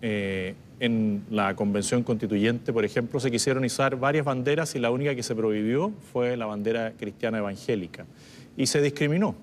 [0.00, 5.14] Eh, en la convención constituyente, por ejemplo, se quisieron izar varias banderas y la única
[5.14, 8.04] que se prohibió fue la bandera cristiana evangélica.
[8.56, 9.36] Y se discriminó.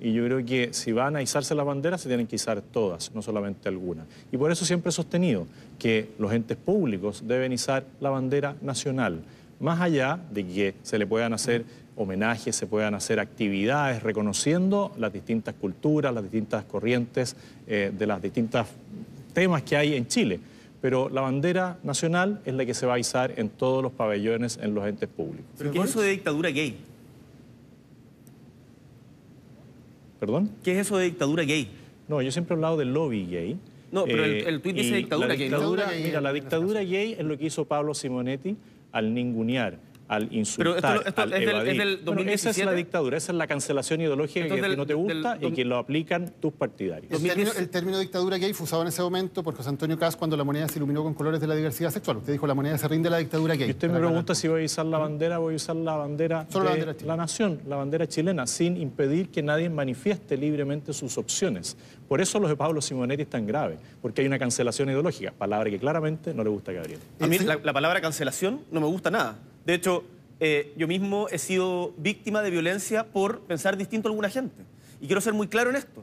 [0.00, 3.14] Y yo creo que si van a izarse las banderas, se tienen que izar todas,
[3.14, 4.06] no solamente algunas.
[4.32, 5.46] Y por eso siempre he sostenido
[5.78, 9.20] que los entes públicos deben izar la bandera nacional,
[9.60, 11.64] más allá de que se le puedan hacer
[11.96, 17.36] homenajes, se puedan hacer actividades reconociendo las distintas culturas, las distintas corrientes
[17.66, 18.66] eh, de las distintas
[19.34, 20.40] temas que hay en Chile.
[20.80, 24.58] Pero la bandera nacional es la que se va a izar en todos los pabellones
[24.62, 25.44] en los entes públicos.
[25.58, 26.76] ¿Pero ¿Qué es eso de dictadura gay?
[30.18, 30.50] ¿Perdón?
[30.62, 31.68] ¿Qué es eso de dictadura gay?
[32.08, 33.58] No, yo siempre he hablado del lobby gay.
[33.92, 37.24] No, pero el- el tuit dice dictadura la dictadura- gay Mira, la dictadura gay es
[37.24, 38.56] lo que hizo Pablo Simonetti
[38.92, 39.78] al ningunear,
[40.08, 42.64] al insultar, Pero esto- esto al es del- es Bueno, esa es 2017.
[42.64, 45.52] la dictadura, esa es la cancelación ideológica Entonces, que a ti no te gusta y
[45.52, 47.12] que lo aplican tus partidarios.
[47.12, 47.58] El término, 2010.
[47.60, 50.42] el término dictadura gay fue usado en ese momento por José Antonio Kass cuando la
[50.42, 52.16] moneda se iluminó con colores de la diversidad sexual.
[52.16, 53.68] Usted dijo la moneda se rinde a la dictadura gay.
[53.68, 56.44] Y usted me pregunta si voy a usar la bandera, voy a usar la bandera
[56.50, 57.12] Solo la de bandera chilena.
[57.16, 61.76] la nación, la bandera chilena, sin impedir que nadie manifieste libremente sus opciones.
[62.10, 65.70] Por eso lo de Pablo Simonetti es tan grave, porque hay una cancelación ideológica, palabra
[65.70, 66.98] que claramente no le gusta a Gabriel.
[67.20, 69.38] A mí la palabra cancelación no me gusta nada.
[69.64, 70.02] De hecho,
[70.40, 74.64] eh, yo mismo he sido víctima de violencia por pensar distinto a alguna gente.
[75.00, 76.02] Y quiero ser muy claro en esto.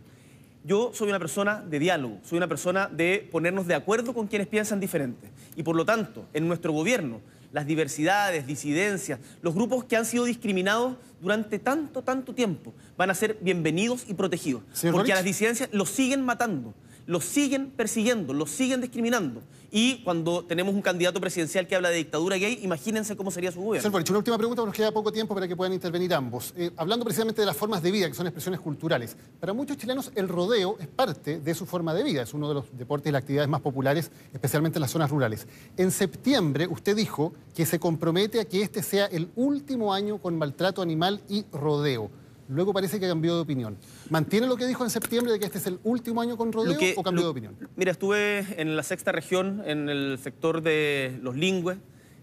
[0.63, 4.47] Yo soy una persona de diálogo, soy una persona de ponernos de acuerdo con quienes
[4.47, 5.27] piensan diferente.
[5.57, 7.19] Y por lo tanto, en nuestro gobierno,
[7.57, 13.15] las diversidades, disidencias, los grupos que han sido discriminados durante tanto, tanto tiempo, van a
[13.15, 14.61] ser bienvenidos y protegidos.
[14.69, 15.11] Porque Boric.
[15.13, 16.75] a las disidencias los siguen matando.
[17.07, 19.41] Los siguen persiguiendo, los siguen discriminando.
[19.71, 23.61] Y cuando tenemos un candidato presidencial que habla de dictadura gay, imagínense cómo sería su
[23.61, 23.89] gobierno.
[23.89, 26.53] Señor una última pregunta, nos queda poco tiempo para que puedan intervenir ambos.
[26.55, 29.17] Eh, hablando precisamente de las formas de vida, que son expresiones culturales.
[29.39, 32.55] Para muchos chilenos el rodeo es parte de su forma de vida, es uno de
[32.55, 35.47] los deportes y las actividades más populares, especialmente en las zonas rurales.
[35.77, 40.37] En septiembre usted dijo que se compromete a que este sea el último año con
[40.37, 42.09] maltrato animal y rodeo.
[42.49, 43.77] Luego parece que cambió de opinión.
[44.09, 46.77] ¿Mantiene lo que dijo en septiembre de que este es el último año con rodeo
[46.95, 47.55] o cambió de opinión?
[47.75, 51.77] Mira, estuve en la sexta región, en el sector de Los Lingües,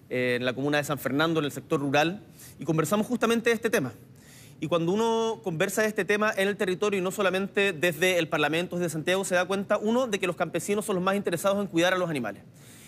[0.08, 2.24] eh, en la comuna de San Fernando, en el sector rural,
[2.58, 3.92] y conversamos justamente de este tema.
[4.60, 8.28] Y cuando uno conversa de este tema en el territorio y no solamente desde el
[8.28, 11.60] Parlamento, desde Santiago, se da cuenta, uno, de que los campesinos son los más interesados
[11.60, 12.42] en cuidar a los animales.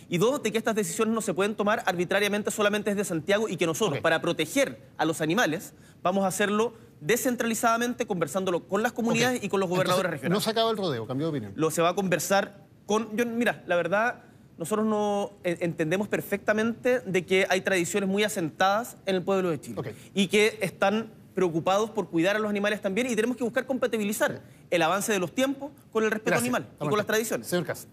[0.09, 3.57] Y dos, de que estas decisiones no se pueden tomar arbitrariamente solamente desde Santiago y
[3.57, 9.43] que nosotros, para proteger a los animales, vamos a hacerlo descentralizadamente, conversándolo con las comunidades
[9.43, 10.37] y con los gobernadores regionales.
[10.37, 11.53] No se acaba el rodeo, cambió de opinión.
[11.57, 13.17] Lo se va a conversar con...
[13.17, 14.23] Yo, mira, la verdad,
[14.59, 19.95] nosotros no entendemos perfectamente de que hay tradiciones muy asentadas en el pueblo de Chile
[20.15, 24.41] y que están preocupados por cuidar a los animales también y tenemos que buscar compatibilizar
[24.71, 27.47] el avance de los tiempos con el respeto animal y con las tradiciones.
[27.47, 27.87] Señor Cas.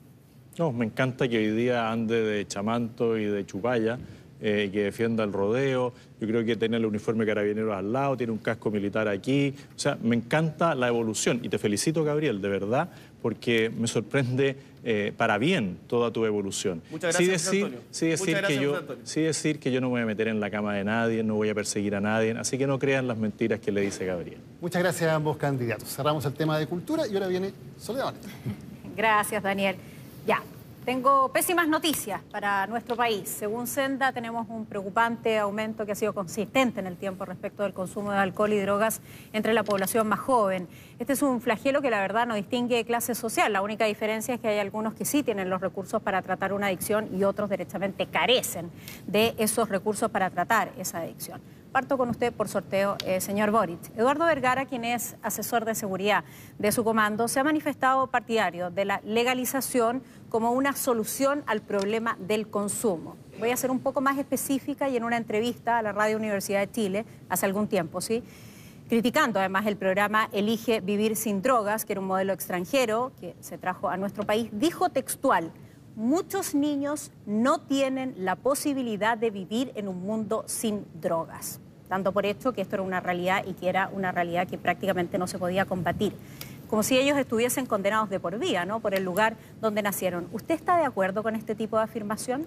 [0.58, 4.00] No, me encanta que hoy día ande de chamanto y de chupalla
[4.46, 5.94] eh, que defienda el rodeo.
[6.20, 9.56] Yo creo que tiene el uniforme carabinero al lado, tiene un casco militar aquí.
[9.74, 11.40] O sea, me encanta la evolución.
[11.44, 12.90] Y te felicito, Gabriel, de verdad,
[13.22, 16.82] porque me sorprende eh, para bien toda tu evolución.
[16.92, 20.02] Muchas gracias, sí decir, Sí decir, que yo, sí decir que yo no me voy
[20.02, 22.68] a meter en la cama de nadie, no voy a perseguir a nadie, así que
[22.68, 24.40] no crean las mentiras que le dice Gabriel.
[24.60, 25.88] Muchas gracias a ambos candidatos.
[25.88, 28.14] Cerramos el tema de cultura y ahora viene Soledad.
[28.98, 29.78] Gracias, Daniel.
[30.28, 30.44] Ya,
[30.84, 33.30] tengo pésimas noticias para nuestro país.
[33.30, 37.74] Según Senda, tenemos un preocupante aumento que ha sido consistente en el tiempo respecto del
[37.74, 40.68] consumo de alcohol y drogas entre la población más joven.
[41.00, 43.54] Este es un flagelo que la verdad no distingue clase social.
[43.54, 46.68] La única diferencia es que hay algunos que sí tienen los recursos para tratar una
[46.68, 48.70] adicción y otros derechamente carecen
[49.08, 51.42] de esos recursos para tratar esa adicción.
[51.74, 53.80] Parto con usted por sorteo, eh, señor Boric.
[53.98, 56.24] Eduardo Vergara, quien es asesor de seguridad
[56.60, 62.16] de su comando, se ha manifestado partidario de la legalización como una solución al problema
[62.20, 63.18] del consumo.
[63.40, 66.60] Voy a ser un poco más específica y en una entrevista a la Radio Universidad
[66.60, 68.22] de Chile hace algún tiempo, ¿sí?
[68.88, 73.58] criticando además el programa Elige Vivir sin Drogas, que era un modelo extranjero que se
[73.58, 75.52] trajo a nuestro país, dijo textual,
[75.96, 81.60] muchos niños no tienen la posibilidad de vivir en un mundo sin drogas
[81.94, 85.20] dando por hecho que esto era una realidad y que era una realidad que prácticamente
[85.20, 86.14] no se podía combatir.
[86.68, 88.80] Como si ellos estuviesen condenados de por vida, ¿no?
[88.80, 90.28] Por el lugar donde nacieron.
[90.32, 92.46] ¿Usted está de acuerdo con este tipo de afirmación?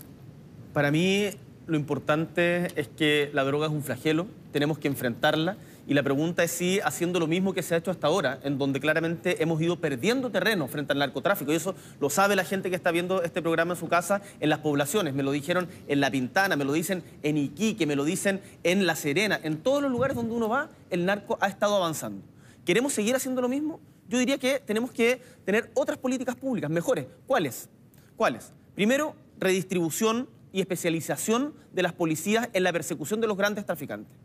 [0.72, 1.30] Para mí,
[1.68, 5.56] lo importante es que la droga es un flagelo, tenemos que enfrentarla
[5.88, 8.58] y la pregunta es si haciendo lo mismo que se ha hecho hasta ahora, en
[8.58, 11.52] donde claramente hemos ido perdiendo terreno frente al narcotráfico.
[11.52, 14.50] Y eso lo sabe la gente que está viendo este programa en su casa, en
[14.50, 15.14] las poblaciones.
[15.14, 18.84] Me lo dijeron en La Pintana, me lo dicen en Iquique, me lo dicen en
[18.84, 19.38] La Serena.
[19.44, 22.20] En todos los lugares donde uno va, el narco ha estado avanzando.
[22.64, 23.78] ¿Queremos seguir haciendo lo mismo?
[24.08, 27.06] Yo diría que tenemos que tener otras políticas públicas mejores.
[27.28, 27.68] ¿Cuáles?
[28.16, 28.52] ¿Cuáles?
[28.74, 34.16] Primero, redistribución y especialización de las policías en la persecución de los grandes traficantes.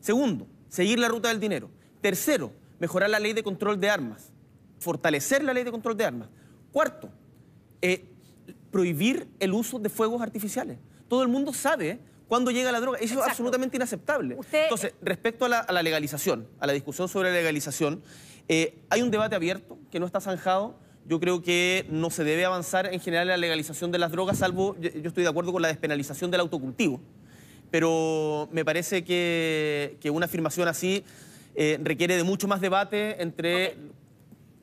[0.00, 1.70] Segundo, seguir la ruta del dinero.
[2.00, 2.50] Tercero,
[2.80, 4.32] mejorar la ley de control de armas,
[4.80, 6.28] fortalecer la ley de control de armas.
[6.72, 7.10] Cuarto,
[7.82, 8.06] eh,
[8.70, 10.78] prohibir el uso de fuegos artificiales.
[11.08, 12.98] Todo el mundo sabe cuándo llega la droga.
[12.98, 14.38] Eso es absolutamente inaceptable.
[14.50, 18.02] Entonces, respecto a la, legalización, a la discusión sobre la legalización,
[18.48, 20.80] eh, hay un debate abierto que no está zanjado.
[21.04, 24.38] Yo creo que no se debe avanzar en general en la legalización de las drogas,
[24.38, 27.02] salvo, yo estoy de acuerdo con la despenalización del autocultivo
[27.72, 31.04] pero me parece que, una afirmación así
[31.56, 33.76] eh, requiere de mucho más debate entre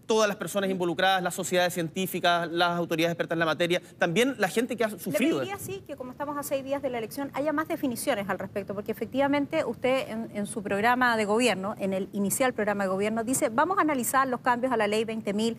[0.05, 4.47] todas las personas involucradas, las sociedades científicas, las autoridades expertas en la materia, también la
[4.47, 5.39] gente que ha sufrido.
[5.39, 8.29] Le pediría, sí, que como estamos a seis días de la elección, haya más definiciones
[8.29, 12.83] al respecto, porque efectivamente usted en, en, su programa de gobierno, en el inicial programa
[12.83, 15.55] de gobierno, dice, vamos a analizar los cambios a la ley 20.000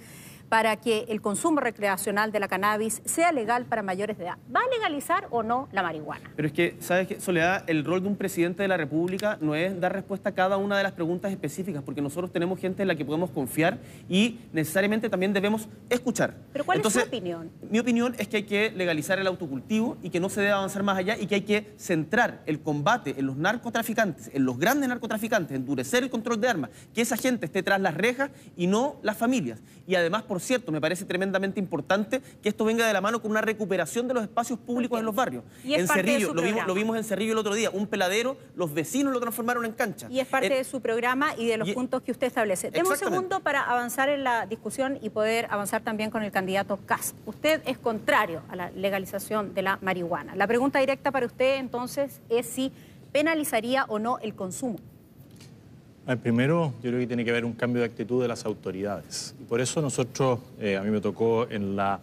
[0.51, 4.37] para que el consumo recreacional de la cannabis sea legal para mayores de edad.
[4.55, 6.33] ¿Va a legalizar o no la marihuana?
[6.35, 7.63] Pero es que, ¿sabes qué, Soledad?
[7.69, 10.77] El rol de un presidente de la República no es dar respuesta a cada una
[10.77, 13.79] de las preguntas específicas, porque nosotros tenemos gente en la que podemos confiar
[14.09, 16.35] y necesariamente también debemos escuchar.
[16.53, 17.49] ¿Pero cuál es su opinión?
[17.71, 20.83] Mi opinión es que hay que legalizar el autocultivo y que no se debe avanzar
[20.83, 24.89] más allá y que hay que centrar el combate en los narcotraficantes, en los grandes
[24.89, 28.97] narcotraficantes, endurecer el control de armas, que esa gente esté tras las rejas y no
[29.03, 29.61] las familias.
[29.87, 33.21] Y además, por por cierto, me parece tremendamente importante que esto venga de la mano
[33.21, 35.45] con una recuperación de los espacios públicos en los barrios.
[35.63, 36.67] Y es en parte de Cerrillo, su lo vimos, programa.
[36.69, 40.07] lo vimos en Cerrillo el otro día, un peladero, los vecinos lo transformaron en cancha.
[40.11, 42.71] Y es parte Eh, de su programa y de los y- puntos que usted establece.
[42.71, 46.79] Deme un segundo para avanzar en la discusión y poder avanzar también con el candidato
[46.87, 47.15] Cas.
[47.27, 50.35] Usted es contrario a la legalización de la marihuana.
[50.37, 52.73] La pregunta directa para usted entonces es si
[53.13, 54.79] penalizaría o no el consumo.
[56.11, 59.33] Ah, Primero, yo creo que tiene que haber un cambio de actitud de las autoridades.
[59.49, 62.01] Por eso nosotros, eh, a mí me tocó en la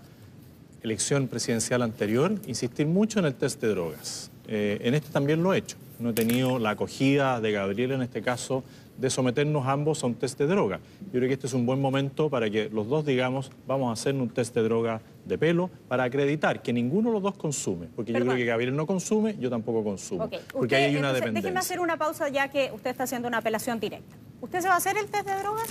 [0.81, 4.31] elección presidencial anterior, insistir mucho en el test de drogas.
[4.47, 5.75] Eh, en este también lo he hecho.
[5.99, 8.63] No he tenido la acogida de Gabriel en este caso
[8.97, 10.79] de someternos ambos a un test de droga.
[11.05, 13.93] Yo creo que este es un buen momento para que los dos digamos, vamos a
[13.93, 17.87] hacer un test de droga de pelo para acreditar que ninguno de los dos consume.
[17.95, 20.23] Porque yo creo que Gabriel no consume, yo tampoco consumo.
[20.25, 20.35] Ok.
[20.51, 21.41] Porque Usted, ahí hay una entonces, dependencia.
[21.49, 24.15] Déjeme hacer una pausa ya que usted está haciendo una apelación directa.
[24.41, 25.67] ¿Usted se va a hacer el test de drogas?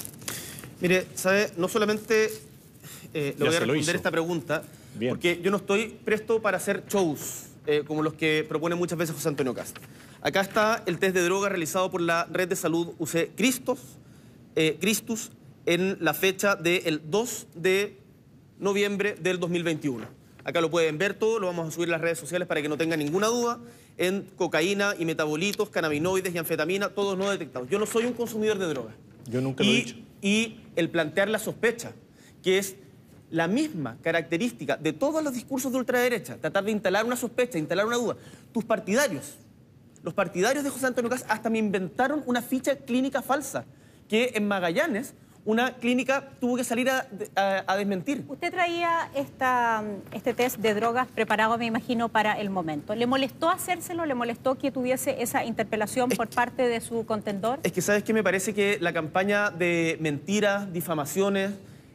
[0.80, 1.50] Mire, ¿sabe?
[1.56, 2.30] No solamente
[3.14, 3.90] eh, le voy a lo responder hizo.
[3.92, 4.62] esta pregunta,
[4.94, 5.10] Bien.
[5.10, 9.14] porque yo no estoy presto para hacer shows eh, como los que propone muchas veces
[9.14, 9.78] José Antonio Cast.
[10.22, 13.78] Acá está el test de droga realizado por la red de salud UC Cristos,
[14.56, 15.30] eh, Cristus
[15.66, 17.98] en la fecha del 2 de
[18.58, 20.04] noviembre del 2021.
[20.44, 22.68] Acá lo pueden ver todo, lo vamos a subir a las redes sociales para que
[22.68, 23.58] no tengan ninguna duda.
[23.98, 27.68] En cocaína y metabolitos, cannabinoides y anfetamina, todos no detectados.
[27.68, 28.94] Yo no soy un consumidor de droga.
[29.28, 29.96] Yo nunca lo he Y- dicho.
[30.22, 31.92] Y el plantear la sospecha,
[32.42, 32.76] que es
[33.30, 37.86] la misma característica de todos los discursos de ultraderecha, tratar de instalar una sospecha, instalar
[37.86, 38.16] una duda.
[38.52, 39.34] Tus partidarios,
[40.06, 43.64] los partidarios de José Antonio Cas hasta me inventaron una ficha clínica falsa,
[44.08, 48.24] que en Magallanes una clínica tuvo que salir a, a- a desmentir.
[48.28, 49.82] Usted traía esta,
[50.12, 52.94] este test de drogas preparado, me imagino, para el momento.
[52.94, 54.06] ¿Le molestó hacérselo?
[54.06, 57.58] ¿Le molestó que tuviese esa interpelación por parte de su contendor?
[57.64, 61.50] Es que sabes que me parece que la campaña de mentiras, difamaciones,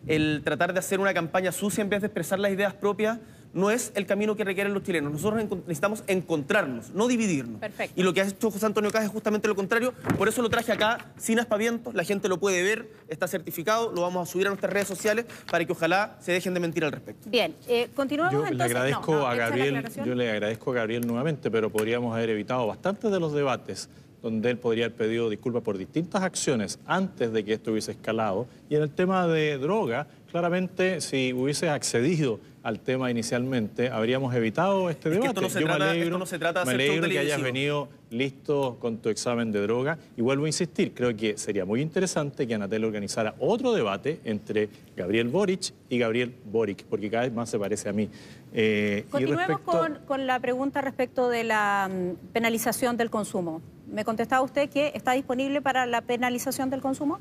[0.06, 3.20] el tratar de hacer una campaña sucia en vez de expresar las ideas propias,
[3.54, 5.12] no es el camino que requieren los chilenos.
[5.12, 7.60] Nosotros necesitamos encontrarnos, no dividirnos.
[7.60, 8.00] Perfecto.
[8.00, 9.94] Y lo que ha hecho José Antonio Caz es justamente lo contrario.
[10.18, 11.94] Por eso lo traje acá sin aspavientos.
[11.94, 13.92] La gente lo puede ver, está certificado.
[13.92, 16.86] Lo vamos a subir a nuestras redes sociales para que ojalá se dejen de mentir
[16.86, 17.30] al respecto.
[17.30, 18.58] Bien, eh, continuamos Yo entonces.
[18.58, 22.30] le agradezco No, no, a Gabriel, yo le agradezco a Gabriel nuevamente, pero podríamos haber
[22.30, 23.90] evitado bastantes de los debates
[24.22, 28.48] donde él podría haber pedido disculpas por distintas acciones antes de que esto hubiese escalado.
[28.70, 34.90] Y en el tema de droga, claramente si hubiese accedido al tema inicialmente, habríamos evitado
[34.92, 35.28] este Es que debate.
[35.30, 36.92] esto no se Yo me trata- alegro, esto no se trata de me hacer show
[36.98, 39.98] alegro que hayas venido listo con tu examen de droga.
[40.16, 44.70] Y vuelvo a insistir, creo que sería muy interesante que Anatel organizara otro debate entre
[44.96, 48.10] Gabriel Boric y Gabriel Boric, porque cada vez más se parece a mí.
[48.54, 53.60] Eh, y Continuemos respecto- con, con la pregunta respecto de la mm, penalización del consumo.
[53.92, 57.18] Me contestaba usted que está disponible para la penalización del consumo.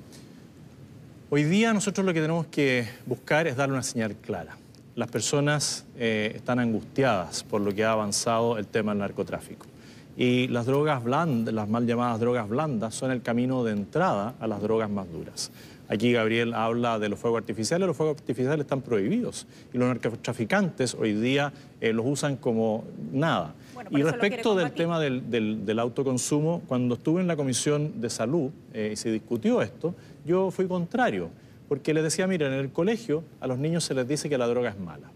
[1.30, 4.56] Hoy día nosotros lo que tenemos que buscar es darle una señal clara.
[5.00, 9.64] Las personas eh, están angustiadas por lo que ha avanzado el tema del narcotráfico.
[10.14, 14.46] Y las drogas blandas, las mal llamadas drogas blandas, son el camino de entrada a
[14.46, 15.52] las drogas más duras.
[15.88, 20.94] Aquí Gabriel habla de los fuegos artificiales, los fuegos artificiales están prohibidos y los narcotraficantes
[20.94, 23.54] hoy día eh, los usan como nada.
[23.72, 28.10] Bueno, y respecto del tema del, del- del autoconsumo, cuando estuve en la Comisión de
[28.10, 29.94] Salud eh, y se discutió esto,
[30.26, 31.30] yo fui contrario,
[31.70, 34.48] porque les decía, miren, en el colegio a los niños se les dice que la
[34.48, 35.12] droga es mala.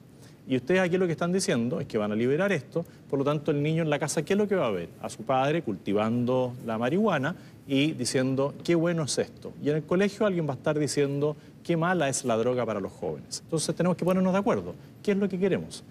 [0.47, 3.25] Y ustedes aquí lo que están diciendo es que van a liberar esto, por lo
[3.25, 4.89] tanto el niño en la casa, ¿qué es lo que va a ver?
[5.03, 7.35] A su padre cultivando la marihuana
[7.67, 9.53] y diciendo, qué bueno es esto.
[9.65, 12.79] Y en el colegio alguien va a estar diciendo, qué mala es la droga para
[12.79, 13.41] los jóvenes.
[13.43, 14.77] Entonces tenemos que ponernos de acuerdo.
[15.03, 15.83] ¿Qué es lo que queremos?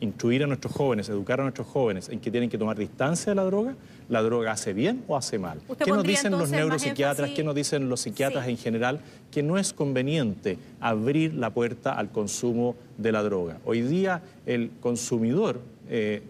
[0.00, 3.36] Instruir a nuestros jóvenes, educar a nuestros jóvenes en que tienen que tomar distancia de
[3.36, 3.74] la droga,
[4.08, 5.60] ¿la droga hace bien o hace mal?
[5.68, 8.50] ¿Usted ¿Qué nos dicen los neuropsiquiatras, qué nos dicen los psiquiatras Sí.
[8.52, 9.00] en general?
[9.30, 13.58] Que no es conveniente abrir la puerta al consumo de la droga.
[13.64, 16.22] Hoy día el consumidor eh,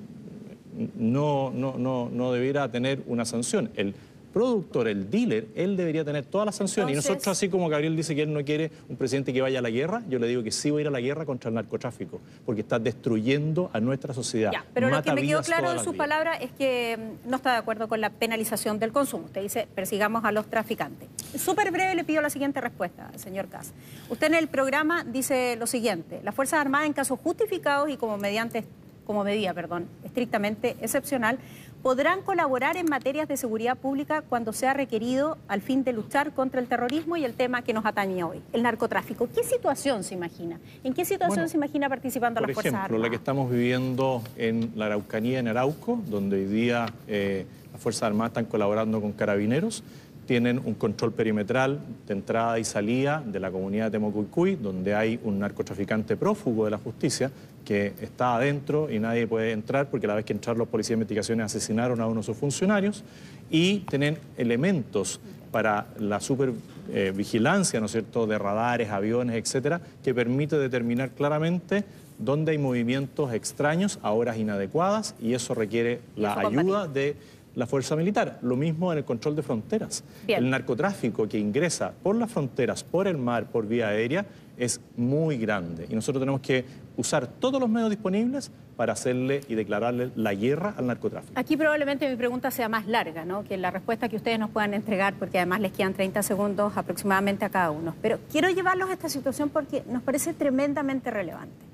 [0.99, 3.71] no, no, no, no debiera tener una sanción.
[3.77, 3.95] El
[4.33, 6.91] productor, el dealer, él debería tener todas las sanciones.
[6.93, 9.59] Entonces- y nosotros, así como Gabriel dice que él no quiere un presidente que vaya
[9.59, 11.49] a la guerra, yo le digo que sí va a ir a la guerra contra
[11.49, 14.53] el narcotráfico, porque está destruyendo a nuestra sociedad.
[14.53, 17.53] Ya, pero lo que me quedó claro de sus palabras es que mm, no está
[17.53, 19.25] de acuerdo con la penalización del consumo.
[19.27, 21.09] Usted dice, persigamos a los traficantes.
[21.37, 23.73] Súper breve le pido la siguiente respuesta, señor Cas.
[24.09, 28.17] Usted en el programa dice lo siguiente, las Fuerzas Armadas en casos justificados y como
[28.17, 28.65] mediante
[29.11, 31.39] como medida, perdón, estrictamente excepcional,
[31.83, 36.61] podrán colaborar en materias de seguridad pública cuando sea requerido al fin de luchar contra
[36.61, 39.29] el terrorismo y el tema que nos atañe hoy, el narcotráfico.
[39.35, 40.59] ¿Qué situación se imagina?
[40.85, 43.03] ¿En qué situación Bueno, se imagina participando Por las Fuerzas ejemplo, Armadas?
[43.03, 48.03] la que estamos viviendo en la Araucanía, en Arauco, donde hoy día eh, las Fuerzas
[48.05, 49.83] Armadas están colaborando con carabineros,
[50.27, 55.19] tienen un control perimetral de entrada y salida de la comunidad de Temocuycuy, donde hay
[55.25, 57.33] un narcotraficante prófugo de la justicia
[57.65, 60.95] que está adentro y nadie puede entrar porque la vez que entraron los policías de
[61.03, 63.05] investigaciones asesinaron a uno de sus funcionarios
[63.51, 65.21] y tienen elementos
[65.51, 71.85] para la supervigilancia, ¿no es cierto?, de radares, aviones, etcétera, que permite determinar claramente
[72.19, 77.17] dónde hay movimientos extraños a horas inadecuadas y eso requiere la ayuda de
[77.55, 78.39] la fuerza militar.
[78.43, 80.05] Lo mismo en el control de fronteras.
[80.29, 84.25] El narcotráfico que ingresa por las fronteras, por el mar, por vía aérea,
[84.57, 85.87] es muy grande.
[85.91, 86.65] Y nosotros tenemos que
[87.01, 91.33] usar todos los medios disponibles para hacerle y declararle la guerra al narcotráfico.
[91.39, 93.45] Aquí probablemente mi pregunta sea más larga, ¿no?
[93.45, 97.45] que la respuesta que ustedes nos puedan entregar, porque además les quedan 30 segundos aproximadamente
[97.45, 97.95] a cada uno.
[98.01, 101.71] Pero quiero llevarlos a esta situación porque nos parece tremendamente relevante.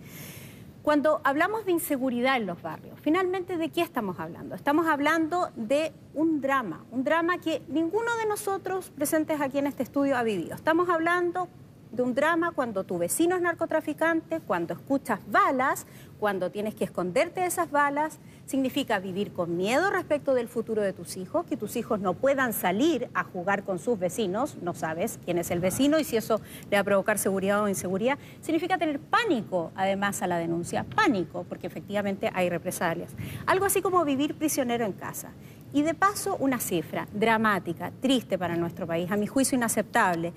[0.86, 4.54] Cuando hablamos de inseguridad en los barrios, finalmente ¿de qué estamos hablando?
[4.54, 9.82] Estamos hablando de un drama, un drama que ninguno de nosotros presentes aquí en este
[9.82, 10.54] estudio ha vivido.
[10.54, 11.48] Estamos hablando
[11.90, 15.86] de un drama cuando tu vecino es narcotraficante, cuando escuchas balas,
[16.18, 20.92] cuando tienes que esconderte de esas balas, significa vivir con miedo respecto del futuro de
[20.92, 25.18] tus hijos, que tus hijos no puedan salir a jugar con sus vecinos, no sabes
[25.24, 26.40] quién es el vecino y si eso
[26.70, 31.44] le va a provocar seguridad o inseguridad, significa tener pánico además a la denuncia, pánico,
[31.48, 33.12] porque efectivamente hay represalias.
[33.46, 35.32] Algo así como vivir prisionero en casa.
[35.72, 40.32] Y de paso una cifra dramática, triste para nuestro país, a mi juicio inaceptable.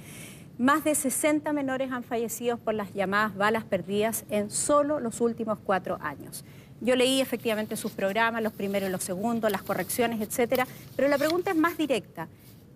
[0.60, 5.58] Más de 60 menores han fallecido por las llamadas balas perdidas en solo los últimos
[5.58, 6.44] cuatro años.
[6.82, 10.68] Yo leí efectivamente sus programas, los primeros y los segundos, las correcciones, etcétera,
[10.98, 12.28] pero la pregunta es más directa.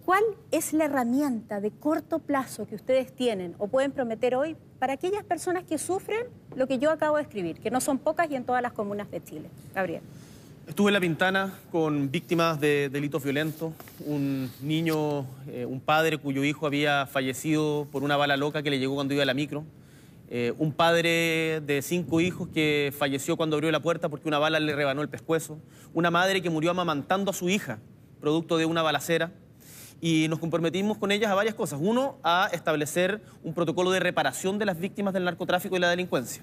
[0.06, 4.94] ¿Cuál es la herramienta de corto plazo que ustedes tienen o pueden prometer hoy para
[4.94, 8.36] aquellas personas que sufren lo que yo acabo de escribir, que no son pocas y
[8.36, 9.50] en todas las comunas de Chile?
[9.76, 10.04] Gabriel.
[10.66, 13.74] Estuve en La Pintana con víctimas de delitos violentos,
[14.06, 18.80] un niño, eh, un padre cuyo hijo había fallecido por una bala loca que le
[18.80, 19.66] llegó cuando iba a la micro,
[20.30, 24.58] eh, un padre de cinco hijos que falleció cuando abrió la puerta porque una bala
[24.62, 25.60] le rebanó el pescuezo,
[25.94, 27.80] una madre que murió amamantando a su hija,
[28.22, 29.34] producto de una balacera,
[30.00, 31.80] y nos comprometimos con ellas a varias cosas.
[31.82, 36.42] Uno, a establecer un protocolo de reparación de las víctimas del narcotráfico y la delincuencia.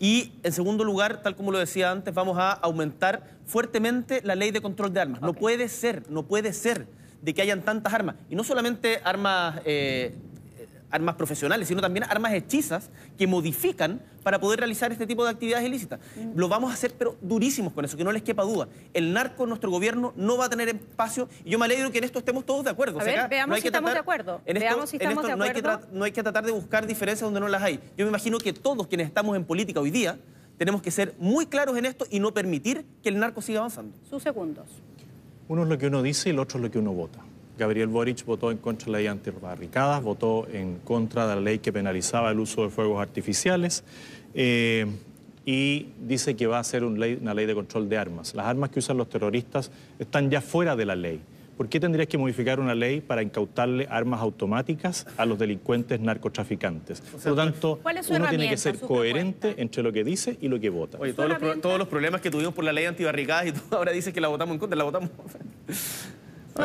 [0.00, 4.50] Y en segundo lugar, tal como lo decía antes, vamos a aumentar fuertemente la ley
[4.50, 5.20] de control de armas.
[5.20, 6.86] No puede ser, no puede ser
[7.22, 8.16] de que hayan tantas armas.
[8.30, 10.14] Y no solamente armas eh,
[10.90, 15.66] armas profesionales, sino también armas hechizas que modifican para poder realizar este tipo de actividades
[15.66, 16.00] ilícitas.
[16.16, 16.38] Mm.
[16.38, 18.68] Lo vamos a hacer, pero durísimos con eso, que no les quepa duda.
[18.94, 22.04] El narco, nuestro gobierno, no va a tener espacio y yo me alegro que en
[22.04, 23.00] esto estemos todos de acuerdo.
[23.00, 24.40] A ver, veamos si estamos de acuerdo.
[24.44, 25.80] veamos si estamos de acuerdo.
[25.92, 27.80] No hay, que tratar de buscar diferencias donde no las hay.
[27.96, 30.18] Yo me imagino que todos quienes estamos en política hoy día
[30.56, 33.96] tenemos que ser muy claros en esto y no permitir que el narco siga avanzando.
[34.08, 34.66] Sus segundos.
[35.46, 37.20] Uno es lo que uno dice y el otro es lo que uno vota.
[37.58, 41.58] Gabriel Boric votó en contra de la ley antibarricadas, votó en contra de la ley
[41.58, 43.84] que penalizaba el uso de fuegos artificiales
[44.34, 44.86] eh,
[45.44, 48.34] y dice que va a ser una ley de control de armas.
[48.34, 51.20] Las armas que usan los terroristas están ya fuera de la ley.
[51.56, 57.00] ¿Por qué tendrías que modificar una ley para incautarle armas automáticas a los delincuentes narcotraficantes?
[57.00, 57.80] Por lo tanto,
[58.10, 60.98] uno tiene que ser coherente entre lo que dice y lo que vota.
[61.00, 63.90] Oye, todos los, todos los, problemas que tuvimos por la ley antibarricadas y tú ahora
[63.90, 65.10] dices que la votamos en contra, la votamos.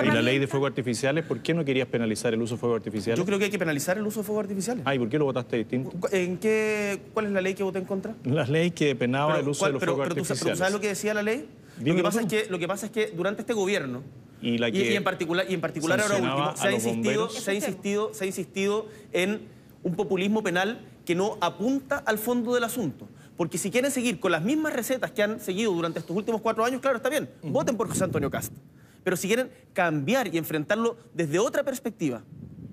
[0.04, 1.24] ¿Y la ley de fuegos artificiales?
[1.24, 3.18] ¿Por qué no querías penalizar el uso de fuegos artificiales?
[3.18, 4.84] Yo creo que hay que penalizar el uso de fuegos artificiales.
[4.86, 5.92] Ah, ¿y por qué lo votaste distinto?
[6.12, 8.16] ¿En qué, ¿Cuál es la ley que voté en contra?
[8.24, 10.44] La ley que penaba el uso de los fuegos artificiales.
[10.44, 11.48] Pero, ¿sabes lo que decía la ley?
[11.84, 14.04] Lo que, pasa es que, lo que pasa es que durante este gobierno,
[14.42, 18.24] y, en particular, y en particular ahora último, se ha, insistido, se, ha insistido, se
[18.26, 19.42] ha insistido en
[19.84, 23.08] un populismo penal que no apunta al fondo del asunto.
[23.38, 26.64] Porque si quieren seguir con las mismas recetas que han seguido durante estos últimos cuatro
[26.64, 28.62] años, claro, está bien, voten por José Antonio Castro.
[29.04, 32.24] Pero si quieren cambiar y enfrentarlo desde otra perspectiva,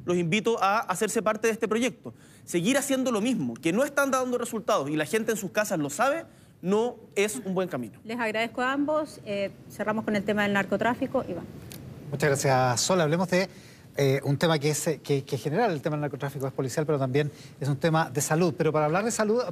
[0.04, 2.14] los invito a hacerse parte de este proyecto.
[2.44, 5.78] Seguir haciendo lo mismo, que no están dando resultados y la gente en sus casas
[5.78, 6.24] lo sabe,
[6.62, 7.98] no es un buen camino.
[8.04, 9.20] Les agradezco a ambos.
[9.24, 11.24] Eh, cerramos con el tema del narcotráfico.
[11.28, 11.44] Iván.
[12.10, 13.00] Muchas gracias, Sol.
[13.00, 13.48] Hablemos de
[13.96, 17.30] eh, un tema que es que, general, el tema del narcotráfico es policial, pero también
[17.60, 18.54] es un tema de salud.
[18.56, 19.42] Pero para hablar de salud,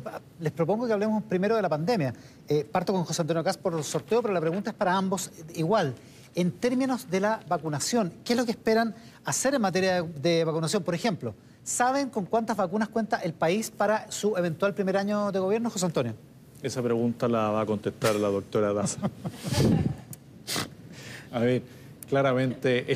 [0.40, 2.12] les propongo que hablemos primero de la pandemia.
[2.48, 5.30] Eh, parto con José Antonio Cas por el sorteo, pero la pregunta es para ambos
[5.54, 5.94] igual
[6.38, 8.12] en términos de la vacunación.
[8.24, 8.94] ¿Qué es lo que esperan
[9.24, 10.84] hacer en materia de, vacunación?
[10.84, 11.34] Por ejemplo,
[11.64, 15.86] ¿saben con cuántas vacunas cuenta el país para su eventual primer año de gobierno, José
[15.86, 16.14] Antonio?
[16.62, 19.00] Esa pregunta la va a contestar la doctora Daza.
[21.32, 21.62] a ver,
[22.08, 22.86] claramente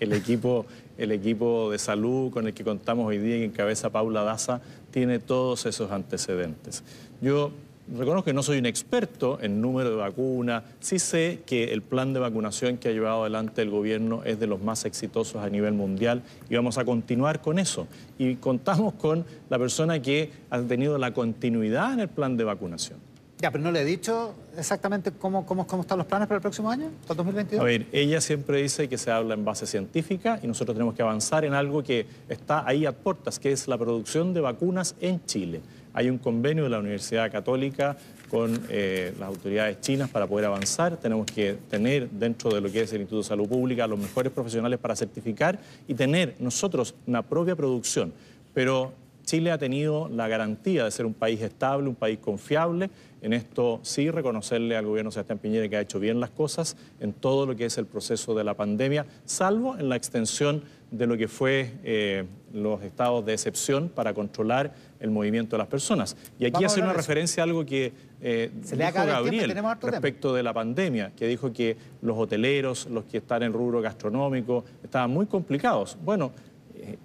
[0.00, 0.64] el, equipo,
[0.96, 4.62] el equipo de salud con el que contamos hoy día y que encabeza Paula Daza
[4.90, 6.82] tiene todos esos antecedentes.
[7.20, 7.50] Yo
[7.96, 12.12] reconozco que no soy un experto en número de vacunas, sí sé que el plan
[12.12, 15.74] de vacunación que ha llevado adelante el gobierno es de los más exitosos a nivel
[15.74, 17.86] mundial y vamos a continuar con eso.
[18.18, 22.98] Y contamos con la persona que ha tenido la continuidad en el plan de vacunación.
[23.40, 26.42] Ya, pero no le he dicho exactamente cómo, cómo, cómo están los planes para el
[26.42, 27.60] próximo año, para el 2022.
[27.60, 31.02] A ver, ella siempre dice que se habla en base científica y nosotros tenemos que
[31.02, 35.24] avanzar en algo que está ahí a puertas, que es la producción de vacunas en
[35.24, 35.60] Chile.
[35.98, 37.96] Hay un convenio de la Universidad Católica
[38.30, 40.96] con eh, las autoridades chinas para poder avanzar.
[40.96, 44.30] Tenemos que tener dentro de lo que es el Instituto de Salud Pública los mejores
[44.30, 45.58] profesionales para certificar
[45.88, 48.12] y tener nosotros una propia producción.
[48.54, 48.92] Pero
[49.24, 52.90] Chile ha tenido la garantía de ser un país estable, un país confiable.
[53.20, 57.12] En esto sí reconocerle al gobierno Sebastián Piñera que ha hecho bien las cosas en
[57.12, 60.62] todo lo que es el proceso de la pandemia, salvo en la extensión
[60.92, 65.68] de lo que fue eh, los estados de excepción para controlar el movimiento de las
[65.68, 66.16] personas.
[66.38, 71.12] Y aquí hace una referencia a algo que eh, dijo Gabriel respecto de la pandemia,
[71.16, 75.96] que dijo que los hoteleros, los que están en rubro gastronómico, estaban muy complicados.
[76.04, 76.32] Bueno,
[76.76, 76.96] eh,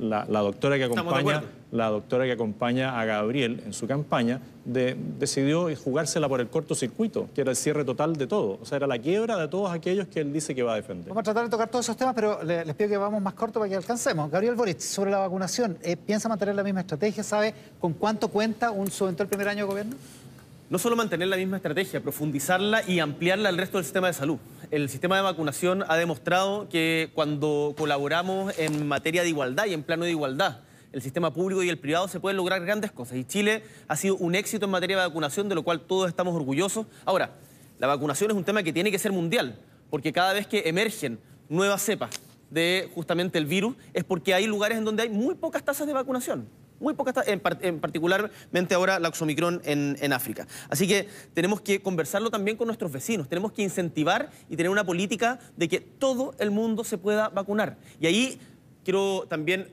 [0.00, 1.42] la, doctora que acompaña,
[1.74, 7.40] la doctora que acompaña a Gabriel en su campaña decidió jugársela por el cortocircuito, que
[7.40, 8.60] era el cierre total de todo.
[8.62, 11.08] O sea, era la quiebra de todos aquellos que él dice que va a defender.
[11.08, 13.58] Vamos a tratar de tocar todos esos temas, pero les pido que vamos más corto
[13.58, 14.30] para que alcancemos.
[14.30, 17.24] Gabriel Boric, sobre la vacunación, eh, ¿piensa mantener la misma estrategia?
[17.24, 18.88] ¿Sabe con cuánto cuenta un
[19.18, 19.96] el primer año de gobierno?
[20.70, 24.38] No solo mantener la misma estrategia, profundizarla y ampliarla al resto del sistema de salud.
[24.70, 29.82] El sistema de vacunación ha demostrado que cuando colaboramos en materia de igualdad y en
[29.82, 30.58] plano de igualdad,
[30.94, 33.18] el sistema público y el privado se pueden lograr grandes cosas.
[33.18, 36.34] Y Chile ha sido un éxito en materia de vacunación, de lo cual todos estamos
[36.34, 36.86] orgullosos.
[37.04, 37.32] Ahora,
[37.78, 39.58] la vacunación es un tema que tiene que ser mundial,
[39.90, 41.18] porque cada vez que emergen
[41.48, 42.10] nuevas cepas
[42.48, 45.92] de justamente el virus, es porque hay lugares en donde hay muy pocas tasas de
[45.92, 46.48] vacunación
[46.80, 50.46] muy pocas, en, en particularmente ahora la Oxomicron en, en, África.
[50.68, 54.84] Así que tenemos que conversarlo también con nuestros vecinos, tenemos que incentivar y tener una
[54.84, 57.78] política de que todo el mundo se pueda vacunar.
[58.00, 58.40] Y ahí
[58.84, 59.68] quiero también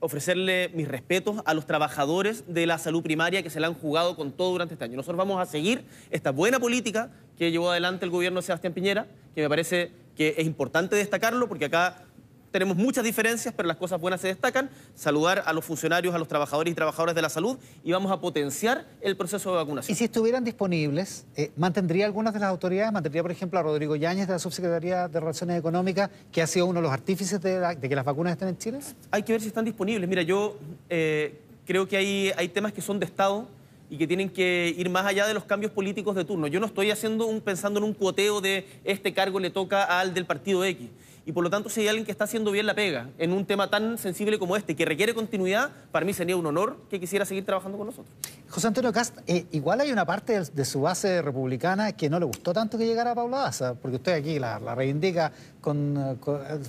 [0.00, 4.16] ofrecerle mis respetos a los trabajadores de la salud primaria que se la han jugado
[4.16, 4.96] con todo durante este año.
[4.96, 9.06] Nosotros vamos a seguir esta buena política que llevó adelante el gobierno de Sebastián Piñera,
[9.34, 12.02] que me parece que es importante destacarlo porque acá
[12.50, 14.70] tenemos muchas diferencias, pero las cosas buenas se destacan.
[14.94, 18.20] Saludar a los funcionarios, a los trabajadores y trabajadoras de la salud y vamos a
[18.20, 19.92] potenciar el proceso de vacunación.
[19.92, 22.92] Y si estuvieran disponibles, eh, ¿mantendría algunas de las autoridades?
[22.92, 26.66] ¿Mantendría, por ejemplo, a Rodrigo Yáñez de la Subsecretaría de Relaciones Económicas, que ha sido
[26.66, 28.78] uno de los artífices de, que las vacunas estén en Chile?
[29.10, 30.08] Hay que ver si están disponibles.
[30.08, 30.56] Mira, yo
[30.88, 33.46] eh, creo que hay, hay temas que son de Estado
[33.90, 36.46] y que tienen que ir más allá de los cambios políticos de turno.
[36.46, 40.12] Yo no estoy haciendo un, pensando en un cuoteo de este cargo le toca al
[40.12, 40.88] del partido X
[41.28, 43.44] y por lo tanto si hay alguien que está haciendo bien la pega en un
[43.44, 47.26] tema tan sensible como este, que requiere continuidad, para mí sería un honor que quisiera
[47.26, 48.16] seguir trabajando con nosotros.
[48.48, 52.24] José Antonio Cast, eh, igual hay una parte de, su base republicana que no le
[52.24, 55.30] gustó tanto que llegara a Paula Daza, porque usted aquí la, reivindica
[55.60, 56.18] con,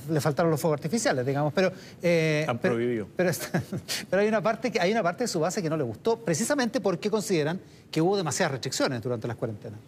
[0.10, 1.72] le faltaron los fuegos artificiales, digamos, pero...
[2.02, 3.08] Eh, prohibido.
[3.16, 3.32] Pero,
[4.10, 6.18] pero, hay, una parte que, hay una parte de su base que no le gustó,
[6.18, 9.80] precisamente porque consideran que hubo demasiadas restricciones durante las cuarentenas.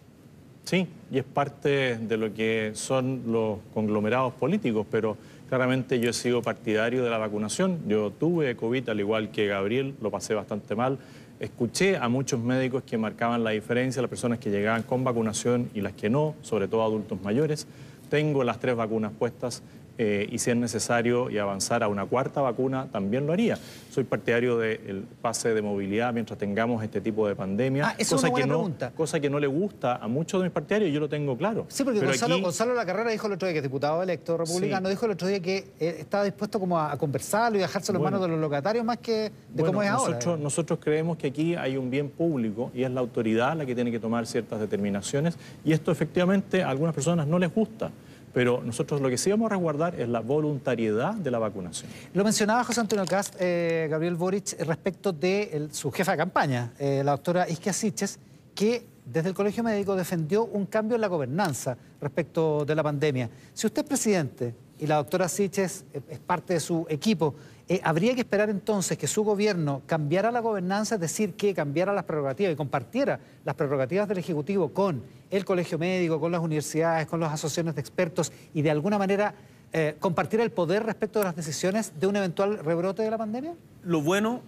[0.64, 5.16] Sí, y es parte de lo que son los conglomerados políticos, pero
[5.48, 7.80] claramente yo he sido partidario de la vacunación.
[7.88, 10.98] Yo tuve COVID al igual que Gabriel, lo pasé bastante mal.
[11.40, 15.80] Escuché a muchos médicos que marcaban la diferencia, las personas que llegaban con vacunación y
[15.80, 17.66] las que no, sobre todo adultos mayores.
[18.08, 19.62] Tengo las tres vacunas puestas
[19.98, 23.58] eh, y si es necesario y avanzar a una cuarta vacuna, también lo haría.
[23.90, 27.88] Soy partidario del pase de movilidad mientras tengamos este tipo de pandemia.
[27.88, 31.00] Ah, cosa, que no, cosa que no le gusta a muchos de mis partidarios, yo
[31.00, 31.66] lo tengo claro.
[31.68, 35.06] Sí, porque Gonzalo, La Carrera dijo el otro día, que es diputado electo republicano, dijo
[35.06, 38.28] el otro día que eh, estaba dispuesto como a, conversarlo y dejarse las manos de
[38.28, 40.42] los locatarios más que de cómo es nosotros, ahora.
[40.42, 43.90] Nosotros creemos que aquí hay un bien público y es la autoridad la que tiene
[43.90, 47.90] que tomar ciertas determinaciones y esto efectivamente a algunas personas no les gusta
[48.32, 51.90] pero nosotros lo que sí vamos a resguardar es la voluntariedad de la vacunación.
[52.14, 57.02] Lo mencionaba José Antonio Cast, eh, Gabriel Boric, respecto de su jefa de campaña, eh,
[57.04, 58.18] la doctora Isquia Siches,
[58.54, 63.28] que desde el Colegio Médico defendió un cambio en la gobernanza respecto de la pandemia.
[63.52, 67.34] Si usted es presidente y la doctora Siches es parte de su equipo,
[67.68, 71.92] eh, ¿Habría que esperar entonces que su gobierno cambiara la gobernanza, es decir, que cambiara
[71.92, 77.06] las prerrogativas y compartiera las prerrogativas del Ejecutivo con el Colegio Médico, con las universidades,
[77.06, 79.34] con las asociaciones de expertos y de alguna manera
[79.72, 83.54] eh, compartiera el poder respecto de las decisiones de un eventual rebrote de la pandemia?
[83.82, 84.42] Lo bueno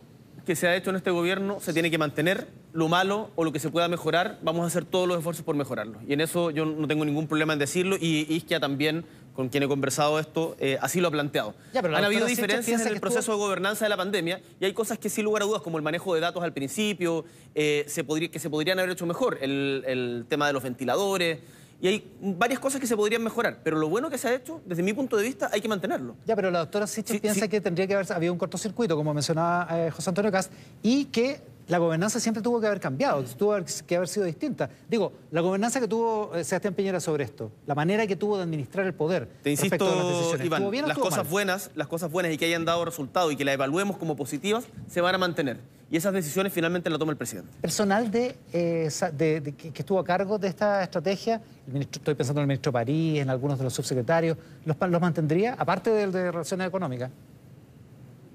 [0.45, 2.49] que se ha hecho en este gobierno se tiene que mantener.
[2.73, 5.55] Lo malo o lo que se pueda mejorar, vamos a hacer todos los esfuerzos por
[5.55, 5.99] mejorarlo.
[6.07, 9.05] Y en eso yo no tengo ningún problema en decirlo y Isquia también
[9.35, 11.55] con quien he conversado esto, eh, así lo ha planteado.
[11.73, 14.40] Ya, pero la Han habido diferencias en el proceso estuvo- de gobernanza de la pandemia
[14.61, 17.24] y hay cosas que sin lugar a dudas, como el manejo de datos al principio,
[17.55, 21.39] eh, se podría, que se podrían haber hecho mejor, el, el tema de los ventiladores,
[21.82, 24.62] y hay varias cosas que se podrían mejorar, pero lo bueno que se ha hecho,
[24.65, 26.15] desde mi punto de vista, hay que mantenerlo.
[26.24, 27.48] Ya, pero la doctora Sichel Sí, piensa sí.
[27.48, 30.52] que tendría que haber habido un cortocircuito, como mencionaba eh, José Antonio Cast,
[30.82, 34.69] y que la gobernanza siempre tuvo que haber cambiado, tuvo que haber sido distinta.
[34.89, 38.43] Digo, la gobernanza que tuvo eh, Sebastián Piñera sobre esto, la manera que tuvo de
[38.43, 41.27] administrar el poder Te insisto, respecto a las decisiones, Iván, ¿estuvo bien las cosas mal?
[41.28, 44.65] buenas, las cosas buenas y que hayan dado resultado y que las evaluemos como positivas,
[44.89, 45.59] se van a mantener.
[45.91, 47.51] Y esas decisiones finalmente las toma el presidente.
[47.61, 52.01] personal de, eh, sa- de- de- que, estuvo a cargo de esta estrategia, el ministro-
[52.01, 55.55] estoy pensando en el ministro París, en algunos de los subsecretarios, ¿los, pa- los mantendría,
[55.59, 57.11] aparte del de Relaciones Económicas?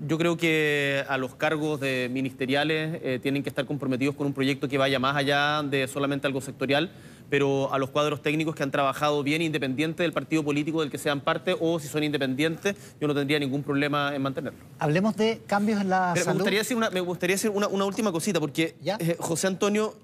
[0.02, 4.34] Yo creo que a los cargos de ministeriales eh, tienen que estar comprometidos con un
[4.34, 6.90] proyecto que vaya más allá de solamente algo sectorial,
[7.30, 10.98] pero a los cuadros técnicos que han trabajado bien independiente del partido político del que
[10.98, 14.60] sean parte o si son independientes, yo no tendría ningún problema en mantenerlo.
[14.80, 16.38] Hablemos de cambios en la Pero me salud.
[16.40, 18.96] gustaría decir, una, me gustaría decir una, una última cosita, porque ¿Ya?
[19.02, 19.96] eh, José Antonio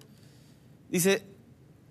[0.89, 1.23] dice,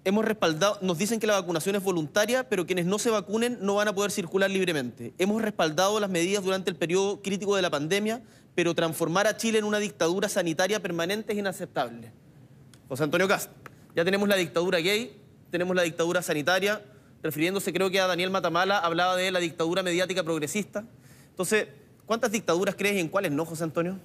[0.05, 3.77] hemos respaldado, nos dicen que la vacunación es voluntaria, pero quienes no se vacunen no
[3.77, 5.15] van a poder circular libremente.
[5.19, 8.23] Hemos respaldado las medidas durante el periodo crítico de la pandemia,
[8.55, 12.13] pero transformar a Chile en una dictadura sanitaria permanente es inaceptable.
[12.89, 13.51] José Antonio Cast,
[13.97, 15.17] ya tenemos la dictadura gay,
[15.51, 16.83] tenemos la dictadura sanitaria,
[17.23, 20.85] refiriéndose creo que a Daniel Matamala, hablaba de la dictadura mediática progresista.
[21.31, 21.69] Entonces,
[22.05, 23.99] ¿cuántas dictaduras crees y en cuáles no, José Antonio?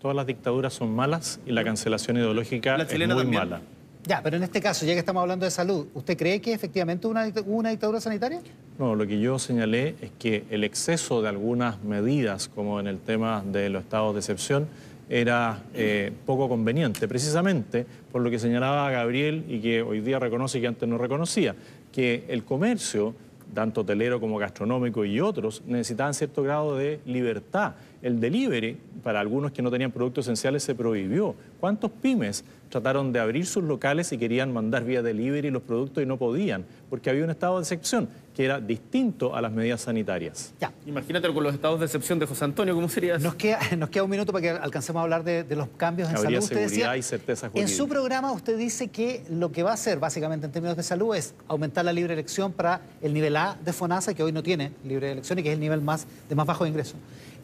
[0.00, 3.30] Todas las dictaduras son malas y la cancelación ideológica La es muy también.
[3.32, 3.62] mala.
[4.06, 7.06] Ya, pero en este caso, ya que estamos hablando de salud, ¿usted cree que efectivamente
[7.06, 8.40] hubo una, dictadura sanitaria?
[8.78, 12.98] No, lo que yo señalé es que el exceso de algunas medidas, como en el
[12.98, 14.68] tema de los estados de excepción,
[15.10, 20.58] era eh, poco conveniente, precisamente por lo que señalaba Gabriel y que hoy día reconoce
[20.58, 21.56] y que antes no reconocía,
[21.92, 23.14] que el comercio,
[23.54, 27.74] tanto hotelero como gastronómico y otros, necesitaban cierto grado de libertad.
[28.02, 31.34] El delivery, para algunos que no tenían productos esenciales, se prohibió.
[31.58, 36.06] ¿Cuántos pymes trataron de abrir sus locales y querían mandar vía delivery los productos y
[36.06, 36.64] no podían?
[36.90, 40.52] Porque había un estado de excepción que era distinto a las medidas sanitarias.
[40.60, 40.72] Ya.
[40.86, 43.24] Imagínate con los estados de excepción de José Antonio, ¿cómo sería eso?
[43.24, 46.08] Nos queda, nos queda un minuto para que alcancemos a hablar de, de los cambios
[46.08, 46.44] en Habría salud.
[46.44, 47.76] Usted seguridad y certeza En jurídica.
[47.76, 51.16] su programa usted dice que lo que va a hacer básicamente en términos de salud
[51.16, 54.72] es aumentar la libre elección para el nivel A de FONASA, que hoy no tiene
[54.84, 56.94] libre elección y que es el nivel más, de más bajo ingreso.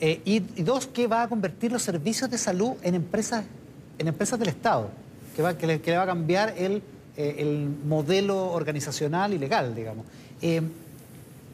[0.01, 3.45] Eh, y, y dos, que va a convertir los servicios de salud en empresas,
[3.99, 4.91] en empresas del Estado,
[5.35, 6.82] que, va, que, le, va a cambiar el,
[7.16, 10.05] eh, el modelo organizacional y legal, digamos.
[10.40, 10.62] Eh,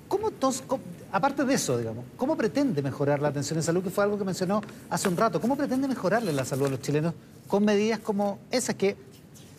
[0.09, 0.31] ¿Cómo
[0.66, 0.82] cómo-
[1.12, 4.24] aparte de eso, digamos, cómo pretende mejorar la atención en salud, que fue algo que
[4.24, 5.40] mencionó hace un rato?
[5.40, 7.15] ¿Cómo pretende mejorarle la salud a los chilenos
[7.47, 8.97] con medidas como esas que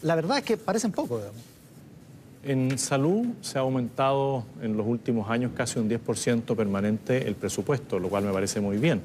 [0.01, 1.41] la verdad es que parecen poco, digamos?
[2.43, 7.99] En salud se ha aumentado en los últimos años casi un 10% permanente el presupuesto,
[7.99, 9.01] lo cual me parece muy bien.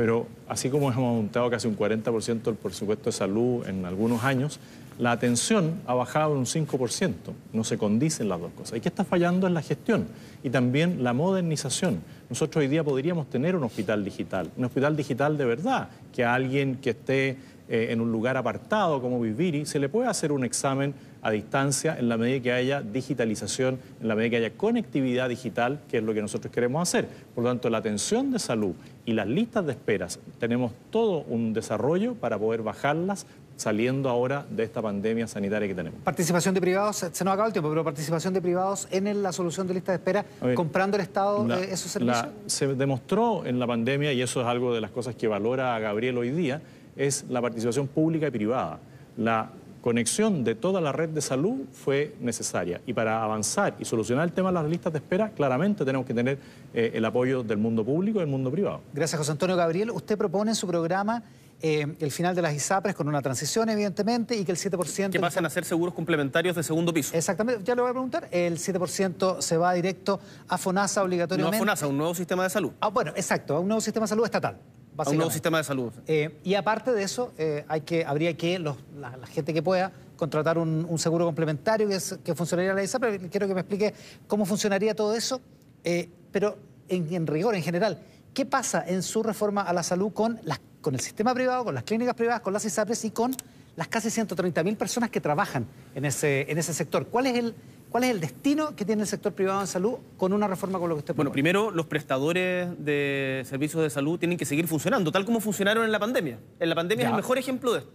[0.00, 4.58] Pero así como hemos aumentado casi un 40% el presupuesto de salud en algunos años,
[4.98, 7.12] la atención ha bajado un 5%.
[7.52, 8.78] No se condicen las dos cosas.
[8.78, 10.06] ¿Y qué está fallando en la gestión?
[10.42, 12.00] Y también la modernización.
[12.30, 16.32] Nosotros hoy día podríamos tener un hospital digital, un hospital digital de verdad, que a
[16.32, 17.36] alguien que esté
[17.68, 21.96] eh, en un lugar apartado como Viviri, se le puede hacer un examen a distancia
[21.98, 26.02] en la medida que haya digitalización, en la medida que haya conectividad digital, que es
[26.02, 27.06] lo que nosotros queremos hacer.
[27.34, 28.72] Por lo tanto, la atención de salud
[29.04, 33.26] y las listas de esperas, tenemos todo un desarrollo para poder bajarlas
[33.56, 36.00] saliendo ahora de esta pandemia sanitaria que tenemos.
[36.02, 39.66] Participación de privados, se nos acaba el tiempo, pero participación de privados en la solución
[39.66, 42.24] de lista de espera, A ver, comprando el Estado La- eh, esos servicios.
[42.24, 45.78] la- se demostró en la pandemia, y eso es algo de las cosas que valora
[45.78, 46.62] Gabriel hoy día,
[46.96, 48.78] es la participación pública y privada.
[49.18, 49.50] La
[49.80, 52.80] conexión de toda la red de salud fue necesaria.
[52.86, 56.14] Y para avanzar y solucionar el tema de las listas de espera, claramente tenemos que
[56.14, 56.38] tener
[56.74, 58.80] eh, el apoyo del mundo público y del mundo privado.
[58.92, 59.90] Gracias, José Antonio Gabriel.
[59.90, 61.22] Usted propone en su programa
[61.62, 65.10] eh, el final de las ISAPRES con una transición, evidentemente, y que el 7%...
[65.10, 67.14] Que pasen a ser seguros complementarios de segundo piso.
[67.14, 68.28] Exactamente, ya lo voy a preguntar.
[68.30, 71.58] El 7% se va directo a FONASA No a obligatoriamente.
[71.58, 72.72] FONASA, un nuevo sistema de salud.
[72.80, 74.56] Ah, bueno, exacto, a un nuevo sistema de salud estatal.
[74.96, 75.92] A un nuevo sistema de salud.
[76.06, 79.62] Eh, y aparte de eso, eh, hay que, habría que, los- la, la gente que
[79.62, 83.30] pueda, contratar un, un seguro complementario que, es- que funcionaría la ISAPRE.
[83.30, 83.94] Quiero que me explique
[84.26, 85.40] cómo funcionaría todo eso,
[85.84, 86.58] eh, pero
[86.88, 88.00] en, en rigor, en general,
[88.34, 91.74] ¿qué pasa en su reforma a la salud con, las, con el sistema privado, con
[91.74, 93.34] las clínicas privadas, con las ISAPRES y con
[93.76, 95.64] las casi 130.000 personas que trabajan
[95.94, 97.06] en ese, en ese sector?
[97.06, 97.54] ¿Cuál es, el,
[97.90, 100.88] ¿Cuál es el destino que tiene el sector privado en salud con una reforma como
[100.88, 101.42] lo que usted Bueno, propone?
[101.42, 105.90] primero, los prestadores de servicios de salud tienen que seguir funcionando, tal como funcionaron en
[105.92, 106.38] la pandemia.
[106.60, 107.08] En la pandemia Ya.
[107.08, 107.90] es el mejor ejemplo de esto.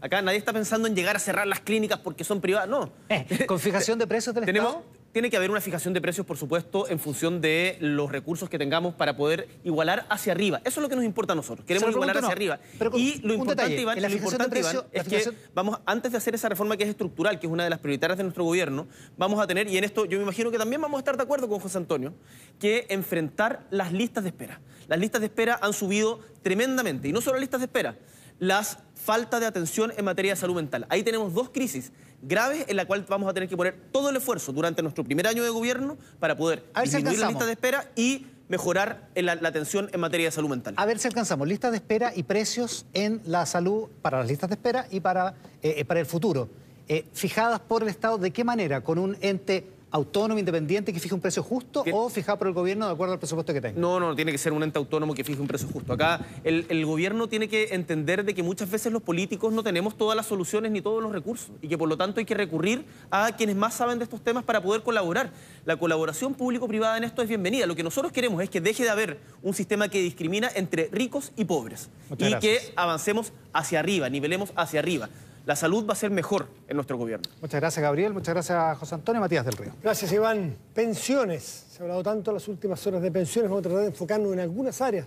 [0.00, 2.90] Acá nadie está pensando en llegar a cerrar las clínicas porque son privadas, no.
[3.08, 4.86] Eh, ¿Con fijación de precios del tenemos, Estado?
[5.12, 8.58] Tiene que haber una fijación de precios, por supuesto, en función de los recursos que
[8.58, 10.58] tengamos para poder igualar hacia arriba.
[10.64, 11.66] Eso es lo que nos importa a nosotros.
[11.66, 12.32] Queremos igualar hacia no.
[12.32, 12.60] arriba.
[12.78, 15.34] Pero con- y lo importante, detalle, Iván, lo importante, Iván, precio- la es que fijación-
[15.54, 18.18] vamos, antes de hacer esa reforma que es estructural, que es una de las prioritarias
[18.18, 20.98] de nuestro gobierno, vamos a tener, y en esto yo me imagino que también vamos
[20.98, 22.14] a estar de acuerdo con José Antonio,
[22.60, 24.60] que enfrentar las listas de espera.
[24.86, 27.96] Las listas de espera han subido tremendamente, y no solo las listas de espera,
[28.38, 30.86] las falta de atención en materia de salud mental.
[30.88, 31.90] Ahí tenemos dos crisis
[32.22, 35.26] graves en la cual vamos a tener que poner todo el esfuerzo durante nuestro primer
[35.26, 37.32] año de gobierno para poder A si disminuir las alcanzamos.
[37.32, 40.74] listas de espera y mejorar la, la atención en materia de salud mental.
[40.76, 44.50] A ver si alcanzamos listas de espera y precios en la salud para las listas
[44.50, 46.48] de espera y para, eh, eh, para el futuro.
[46.88, 48.80] Eh, fijadas por el Estado, ¿de qué manera?
[48.82, 51.92] ¿Con un ente autónomo, independiente, que fije un precio justo ¿Qué?
[51.92, 53.80] o fijado por el gobierno de acuerdo al presupuesto que tenga?
[53.80, 55.92] No, no, tiene que ser un ente autónomo que fije un precio justo.
[55.92, 59.96] Acá el, el gobierno tiene que entender de que muchas veces los políticos no tenemos
[59.96, 62.84] todas las soluciones ni todos los recursos y que por lo tanto hay que recurrir
[63.10, 65.30] a quienes más saben de estos temas para poder colaborar.
[65.64, 67.66] La colaboración público-privada en esto es bienvenida.
[67.66, 71.32] Lo que nosotros queremos es que deje de haber un sistema que discrimina entre ricos
[71.36, 72.60] y pobres Muchas y gracias.
[72.66, 75.08] que avancemos hacia arriba, nivelemos hacia arriba.
[75.46, 77.28] La salud va a ser mejor en nuestro gobierno.
[77.40, 78.12] Muchas gracias, Gabriel.
[78.12, 79.72] Muchas gracias, José Antonio Matías del Río.
[79.82, 80.54] Gracias, Iván.
[80.74, 81.64] Pensiones.
[81.70, 83.50] Se ha hablado tanto en las últimas horas de pensiones.
[83.50, 85.06] Vamos a tratar de enfocarnos en algunas áreas.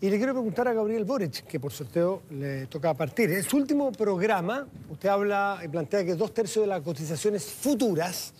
[0.00, 3.30] Y le quiero preguntar a Gabriel Boric, que por sorteo le toca partir.
[3.30, 8.32] En su último programa, usted habla y plantea que dos tercios de las cotizaciones futuras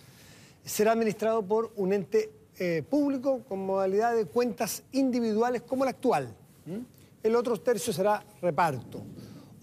[0.65, 6.35] será administrado por un ente eh, público con modalidad de cuentas individuales como la actual.
[6.67, 6.85] ¿m?
[7.23, 9.05] El otro tercio será reparto.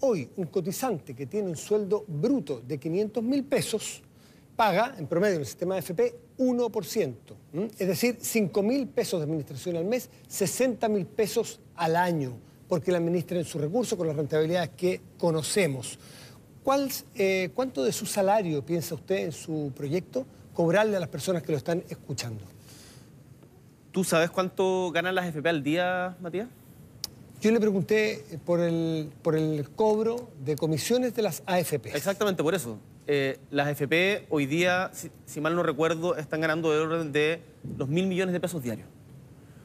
[0.00, 4.02] Hoy, un cotizante que tiene un sueldo bruto de 500 mil pesos
[4.56, 7.14] paga, en promedio, en el sistema de FP, 1%.
[7.54, 7.68] ¿m?
[7.78, 12.36] Es decir, 5 mil pesos de administración al mes, 60 mil pesos al año,
[12.68, 15.98] porque la administran sus recursos con las rentabilidades que conocemos.
[16.62, 21.42] ¿Cuál, eh, ¿Cuánto de su salario piensa usted en su proyecto cobrarle a las personas
[21.42, 22.44] que lo están escuchando?
[23.92, 26.48] ¿Tú sabes cuánto ganan las FP al día, Matías?
[27.40, 31.96] Yo le pregunté por el, por el cobro de comisiones de las AFP.
[31.96, 32.78] Exactamente por eso.
[33.06, 37.40] Eh, las FP hoy día, si, si mal no recuerdo, están ganando de orden de
[37.78, 38.86] los mil millones de pesos diarios.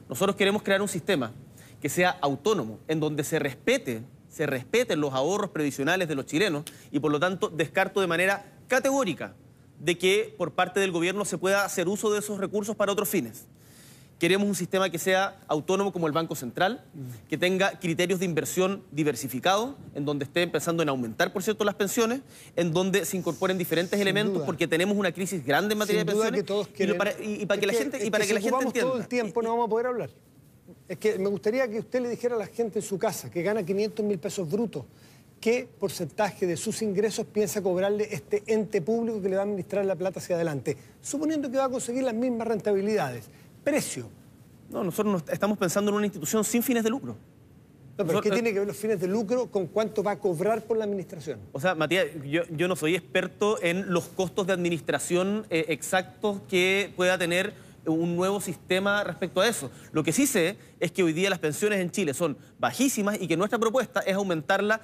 [0.08, 1.34] Nosotros queremos crear un sistema
[1.82, 6.64] que sea autónomo, en donde se respete, se respeten los ahorros previsionales de los chilenos
[6.92, 9.34] y por lo tanto descarto de manera categórica
[9.80, 13.10] de que por parte del gobierno se pueda hacer uso de esos recursos para otros
[13.10, 13.48] fines.
[14.20, 16.86] Queremos un sistema que sea autónomo como el Banco Central,
[17.28, 21.76] que tenga criterios de inversión diversificados, en donde esté pensando en aumentar, por cierto, las
[21.76, 22.22] pensiones,
[22.56, 24.46] en donde se incorporen diferentes elementos, duda.
[24.46, 26.40] porque tenemos una crisis grande en materia Sin de pensiones.
[26.42, 26.98] que todos y, quieren...
[26.98, 28.90] para, y- y para que, la gente, y para que, si la gente entienda.
[28.92, 30.10] todo el tiempo no vamos a poder hablar.
[30.88, 33.44] Es que me gustaría que usted le dijera a la gente en su casa que
[33.44, 34.86] gana 500 mil pesos brutos,
[35.42, 39.84] ¿qué porcentaje de sus ingresos piensa cobrarle este ente público que le va a administrar
[39.86, 40.78] la plata hacia adelante?
[41.02, 43.26] Suponiendo que va a conseguir las mismas rentabilidades.
[43.66, 44.10] Precio.
[44.70, 47.18] No, nosotros no- estamos pensando en una institución sin fines de lucro.
[47.98, 50.62] No, pero ¿qué tiene que ver los fines de lucro con cuánto va a cobrar
[50.64, 51.40] por la administración?
[51.54, 56.42] O sea, Matías, yo, yo no soy experto en los costos de administración eh, exactos
[56.50, 57.54] que pueda tener
[57.86, 59.72] un nuevo sistema respecto a eso.
[59.94, 63.28] Lo que sí sé es que hoy día las pensiones en Chile son bajísimas y
[63.28, 64.82] que nuestra propuesta es aumentarla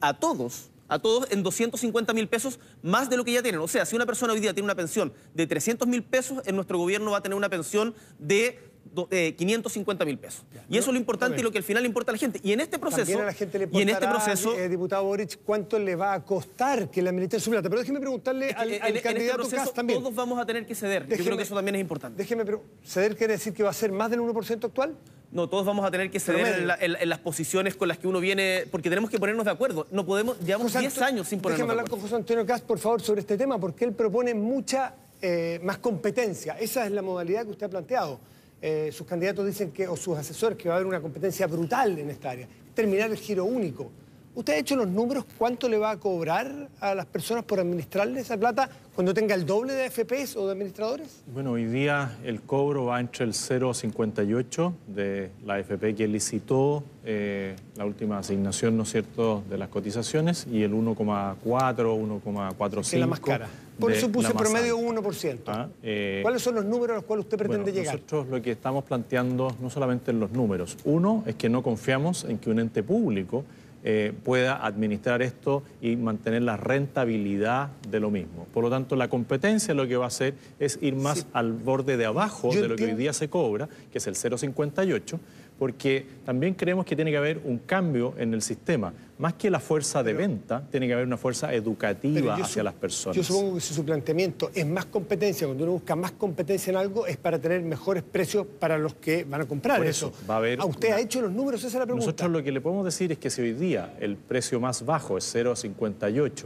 [0.00, 3.60] a todos, a todos en 250 mil pesos más de lo que ya tienen.
[3.60, 6.56] O sea, si una persona hoy día tiene una pensión de 300 mil pesos, en
[6.56, 8.65] nuestro gobierno va a tener una pensión de
[9.10, 10.42] eh, 550 mil pesos.
[10.68, 12.40] Y eso es lo importante y lo que al final le importa a la gente.
[12.42, 15.04] Y en este proceso, También a la gente le y en este proceso, eh, diputado
[15.04, 17.68] Boric, cuánto le va a costar que le administren su plata.
[17.68, 20.00] Pero déjeme preguntarle que al, en- en, este candidato proceso Kast también.
[20.00, 21.02] todos vamos a tener que ceder.
[21.02, 22.16] Yo creo Déjeme- que eso también es importante.
[22.22, 24.94] Déjeme, pero ¿ceder quiere decir que va a ser más del 1% actual?
[25.32, 27.98] No, todos vamos a tener que ceder en, la- en- en las posiciones con las
[27.98, 29.86] que uno viene, porque tenemos que ponernos de acuerdo.
[29.90, 32.00] No podemos, llevamos José 10 Anto- años sin ponernos Déjeme de hablar acuerdo.
[32.02, 35.78] con José Antonio Cast, por favor, sobre este tema, porque él propone mucha eh, más
[35.78, 36.56] competencia.
[36.60, 38.20] Esa es la modalidad que usted ha planteado.
[38.60, 41.98] Eh, sus candidatos dicen que, o sus asesores, que va a haber una competencia brutal
[41.98, 42.48] en esta área.
[42.74, 43.90] Terminar el giro único.
[44.36, 48.20] ¿Usted ha hecho los números cuánto le va a cobrar a las personas por administrarle
[48.20, 51.22] esa plata cuando tenga el doble de FPs o de administradores?
[51.32, 57.56] Bueno, hoy día el cobro va entre el 0,58 de la AFP que licitó eh,
[57.76, 62.74] la última asignación, ¿no es cierto?, de las cotizaciones y el 1,4, 1,45.
[62.74, 63.48] Que es la más cara.
[63.80, 65.00] Por eso puse promedio alta.
[65.02, 65.38] 1%.
[65.46, 67.94] Ah, eh, ¿Cuáles son los números a los cuales usted pretende Bueno, llegar?
[67.94, 70.76] Nosotros lo que estamos planteando no solamente en los números.
[70.84, 73.44] Uno es que no confiamos en que un ente público
[73.88, 78.48] eh, pueda administrar esto y mantener la rentabilidad de lo mismo.
[78.52, 81.96] Por lo tanto, la competencia lo que va a hacer es ir más al borde
[81.96, 85.20] de abajo Yo de lo que hoy día se cobra, que es el 0,58,
[85.58, 88.92] porque también creemos que tiene que haber un cambio en el sistema.
[89.18, 93.16] Más que la fuerza de venta, tiene que haber una fuerza educativa hacia las personas.
[93.16, 96.76] Yo supongo que si su planteamiento es más competencia, cuando uno busca más competencia en
[96.76, 100.12] algo, es para tener mejores precios para los que van a comprar Por eso.
[100.28, 101.60] Va a haber ¿A usted ha hecho los números?
[101.60, 102.04] Esa es la pregunta.
[102.04, 105.16] Nosotros lo que le podemos decir es que si hoy día el precio más bajo
[105.16, 106.44] es 0,58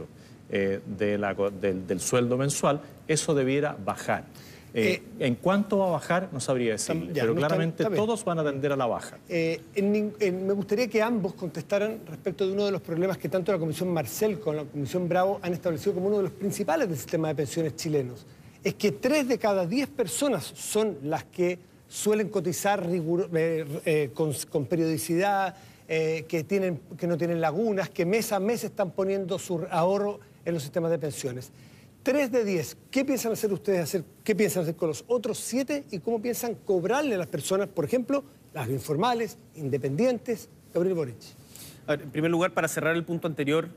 [0.53, 4.23] eh, del sueldo mensual, eso debiera bajar.
[4.73, 6.29] Eh, eh, ¿En cuánto va a bajar?
[6.31, 9.17] No sabría decirle, pero claramente todos van a tender a la baja.
[9.27, 13.59] Eh, me gustaría que ambos contestaran respecto de uno de los problemas que tanto la
[13.59, 17.27] Comisión Marcel como la Comisión Bravo han establecido como uno de los principales del sistema
[17.27, 18.25] de pensiones chilenos.
[18.63, 22.87] Es que tres de cada diez personas son las que suelen cotizar
[24.13, 25.55] con, periodicidad,
[25.87, 30.53] que, tienen, que no tienen lagunas, que mes a mes están poniendo su ahorro en
[30.53, 31.51] los sistemas de pensiones.
[32.03, 32.77] 3 de 10.
[32.89, 34.03] ¿Qué piensan hacer ustedes?
[34.23, 37.85] ¿Qué piensan hacer con los otros 7 y cómo piensan cobrarle a las personas, por
[37.85, 38.23] ejemplo,
[38.53, 40.49] las informales, independientes?
[40.73, 41.17] Gabriel Boric.
[41.87, 43.69] en primer lugar, para cerrar el punto anterior,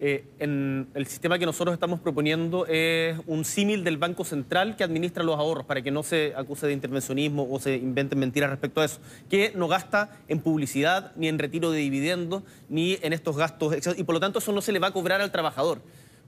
[0.00, 4.84] eh, en el sistema que nosotros estamos proponiendo es un símil del Banco Central que
[4.84, 8.80] administra los ahorros para que no se acuse de intervencionismo o se inventen mentiras respecto
[8.80, 13.36] a eso, que no gasta en publicidad, ni en retiro de dividendos, ni en estos
[13.36, 15.80] gastos, y por lo tanto eso no se le va a cobrar al trabajador.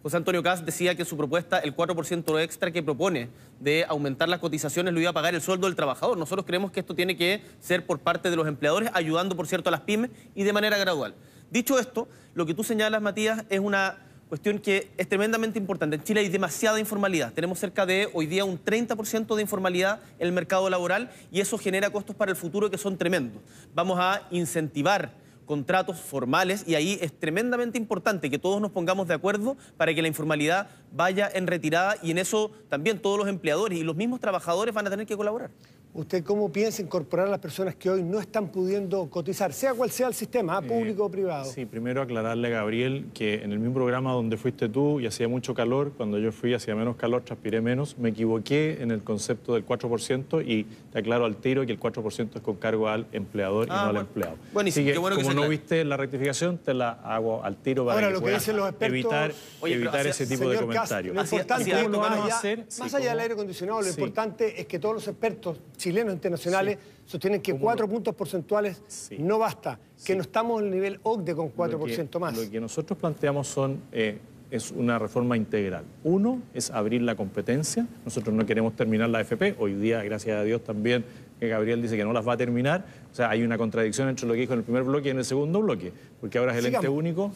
[0.06, 3.28] José Antonio Cas decía que su propuesta, el 4% extra que propone
[3.58, 6.16] de aumentar las cotizaciones, lo iba a pagar el sueldo del trabajador.
[6.16, 9.68] Nosotros creemos que esto tiene que ser por parte de los empleadores, ayudando, por cierto,
[9.68, 11.16] a las pymes y de manera gradual.
[11.50, 15.96] Dicho esto, lo que tú señalas, Matías, es una cuestión que es tremendamente importante.
[15.96, 17.32] En Chile hay demasiada informalidad.
[17.32, 21.58] Tenemos cerca de hoy día un 30% de informalidad en el mercado laboral y eso
[21.58, 23.42] genera costos para el futuro que son tremendos.
[23.74, 29.14] Vamos a incentivar contratos formales y ahí es tremendamente importante que todos nos pongamos de
[29.14, 33.78] acuerdo para que la informalidad vaya en retirada y en eso también todos los empleadores
[33.78, 35.50] y los mismos trabajadores van a tener que colaborar.
[35.96, 39.90] ¿Usted cómo piensa incorporar a las personas que hoy no están pudiendo cotizar, sea cual
[39.90, 40.60] sea el sistema, ¿ah?
[40.62, 41.50] eh, público o privado?
[41.50, 45.54] Sí, primero aclararle, Gabriel, que en el mismo programa donde fuiste tú y hacía mucho
[45.54, 49.64] calor, cuando yo fui hacía menos calor, transpiré menos, me equivoqué en el concepto del
[49.64, 53.70] 4% y te aclaro al tiro que el 4% es con cargo al empleador y
[53.72, 54.36] ah, no al empleado.
[54.52, 58.12] Buenísimo, qué bueno que como no viste la rectificación, te la hago al tiro para
[58.12, 58.46] que, puedas
[58.80, 59.32] evitar,
[59.62, 61.14] evitar ese tipo de comentarios.
[61.14, 65.58] Lo importante, más, más allá del aire acondicionado, lo importante es que todos los expertos
[65.86, 68.82] chilenos internacionales sostienen que cuatro puntos porcentuales
[69.18, 72.36] no basta, que no estamos en el nivel OCDE con 4% más.
[72.36, 73.82] Lo que nosotros planteamos son...
[73.92, 74.18] Eh,
[74.48, 75.84] es una reforma integral.
[76.04, 77.84] Uno es abrir la competencia.
[78.04, 79.56] Nosotros no queremos terminar la FP.
[79.58, 81.04] Hoy día, gracias a Dios, también
[81.40, 82.86] que Gabriel dice que no las va a terminar.
[83.10, 85.18] O sea, hay una contradicción entre lo que dijo en el primer bloque y en
[85.18, 87.32] el segugo bloque, porque ahora es el ente único.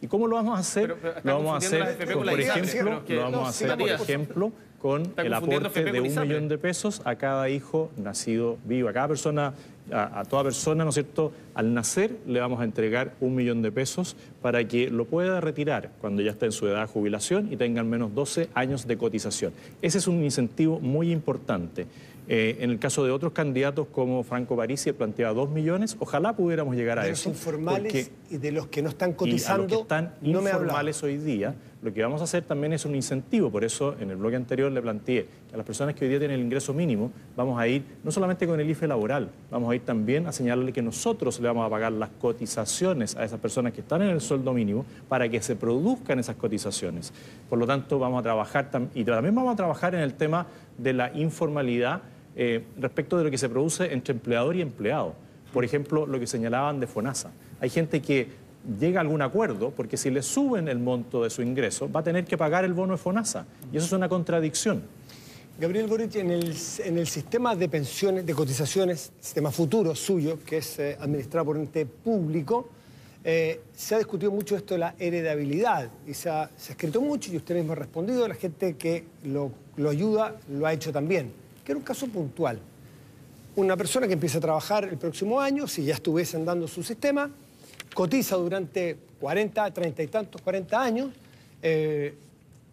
[0.00, 0.96] ¿Y cómo lo vamos a hacer?
[1.24, 4.52] lo vamos a hacer, por ejemplo, lo vamos a hacer, por ejemplo,
[4.82, 9.06] con el aporte de un millón de pesos a cada hijo nacido vivo, a cada
[9.06, 9.54] persona,
[9.92, 11.32] a, toda persona, ¿no es cierto?
[11.54, 15.90] Al nacer le vamos a entregar un millón de pesos para que lo pueda retirar
[16.00, 18.98] cuando ya esté en su edad de jubilación y tenga al menos 12 años de
[18.98, 19.52] cotización.
[19.82, 21.86] Ese es un incentivo muy importante.
[22.26, 25.96] Eh, en el caso de otros candidatos como Franco Parisi, planteaba dos millones.
[26.00, 27.28] Ojalá pudiéramos llegar a de eso.
[27.28, 29.62] Los informales y de los que no están cotizando.
[29.62, 32.84] Y a los que están informales hoy día, lo que vamos a hacer también es
[32.84, 33.50] un incentivo.
[33.50, 36.20] Por eso, en el bloque anterior le planteé que a las personas que hoy día
[36.20, 39.74] tienen el ingreso mínimo, vamos a ir no solamente con el IFE laboral, vamos a
[39.74, 43.72] ir también a señalarle que nosotros le vamos a pagar las cotizaciones a esas personas
[43.72, 47.12] que están en el sueldo mínimo para que se produzcan esas cotizaciones.
[47.50, 50.46] Por lo tanto, vamos a trabajar y también vamos a trabajar en el tema
[50.78, 52.02] de la informalidad
[52.36, 55.14] eh, respecto de lo que se produce entre empleador y empleado.
[55.52, 57.30] Por ejemplo, lo que señalaban de FONASA.
[57.60, 58.28] Hay gente que
[58.80, 62.02] llega a algún acuerdo porque si le suben el monto de su ingreso va a
[62.02, 63.46] tener que pagar el bono de FONASA.
[63.72, 64.82] Y eso es una contradicción.
[65.60, 70.96] Gabriel Boric, en el, sistema de pensiones, de cotizaciones, sistema futuro suyo, que es eh,
[70.98, 72.68] administrado por un ente público,
[73.22, 77.36] eh, se ha discutido mucho esto de la heredabilidad y se ha, escrito mucho y
[77.36, 79.52] usted mismo ha respondido, la gente que lo
[79.88, 82.58] ayuda lo ha hecho también que era un caso puntual.
[83.54, 87.30] Una persona que empieza a trabajar el próximo año, si ya estuviese andando su sistema,
[87.94, 91.10] cotiza durante 40, 30 y tantos, 40 años,
[91.62, 92.14] eh,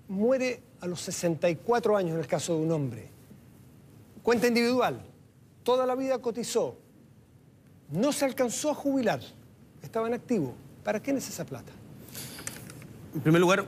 [0.08, 3.08] muere a los 64 años en el caso de un hombre.
[4.24, 5.02] Cuenta individual,
[5.64, 6.76] toda la vida cotizó,
[7.92, 9.20] no se alcanzó a jubilar,
[9.82, 10.54] estaba en activo.
[10.84, 11.72] ¿Para quién es esa plata?
[13.14, 13.66] En primer lugar,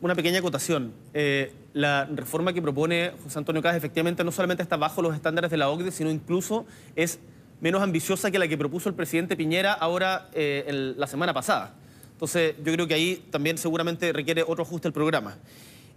[0.00, 0.92] una pequeña acotación.
[1.14, 5.50] Eh, la reforma que propone José Antonio Cáceres efectivamente no solamente está bajo los estándares
[5.50, 7.18] de la OCDE, sino incluso es
[7.62, 11.74] menos ambiciosa que la que propuso el presidente Piñera ahora eh, la semana pasada.
[12.12, 15.38] Entonces, yo creo que ahí también seguramente requiere otro ajuste el programa.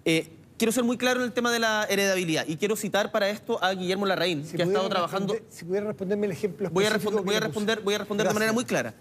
[0.05, 3.29] Eh, quiero ser muy claro en el tema de la heredabilidad y quiero citar para
[3.29, 5.35] esto a Guillermo Larraín, que ha estado trabajando...
[5.49, 8.33] Si pudiera responderme el ejemplo Voy a, responder, voy a responder, voy a responder de
[8.33, 8.93] manera muy clara.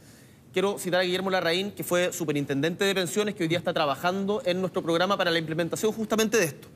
[0.55, 4.41] Quiero citar a Guillermo Larraín, que fue superintendente de pensiones, que hoy día está trabajando
[4.47, 6.69] en nuestro programa para la implementación justamente de esto.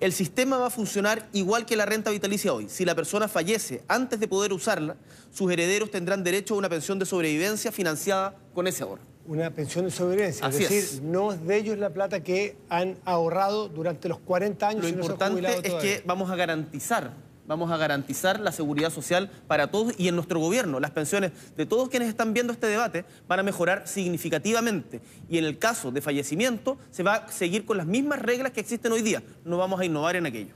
[0.00, 2.68] El sistema va a funcionar igual que la renta vitalicia hoy.
[2.68, 4.96] Si la persona fallece antes de poder usarla,
[5.32, 9.02] sus herederos tendrán derecho a una pensión de sobrevivencia financiada con ese ahorro.
[9.26, 13.68] Una pensión de sobrevivencia, es decir, no es de ellos la plata que han ahorrado
[13.68, 14.82] durante los 40 años.
[14.82, 17.14] Lo importante es que vamos a garantizar
[17.46, 20.80] vamos a garantizar la seguridad social para todos y en nuestro gobierno.
[20.80, 25.00] Las pensiones de todos quienes están viendo este debate van a mejorar significativamente.
[25.28, 28.60] Y en el caso de fallecimiento se va a seguir con las mismas reglas que
[28.60, 29.22] existen hoy día.
[29.44, 30.54] No vamos a innovar en aquello.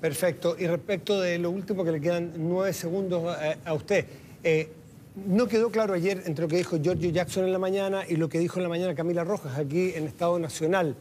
[0.00, 0.56] Perfecto.
[0.58, 4.06] Y respecto de lo último que le quedan nueve segundos eh, a, usted.
[4.44, 4.70] Eh,
[5.16, 8.28] no quedó claro ayer entre lo que dijo Giorgio Jackson en la mañana y lo
[8.28, 10.94] que dijo en la mañana Camila Rojas aquí en Estado Nacional.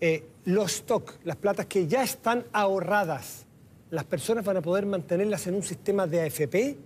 [0.00, 3.44] Eh, los stock, las platas que ya están ahorradas,
[3.90, 6.76] ¿las personas van a poder mantenerlas en un sistema de AFP?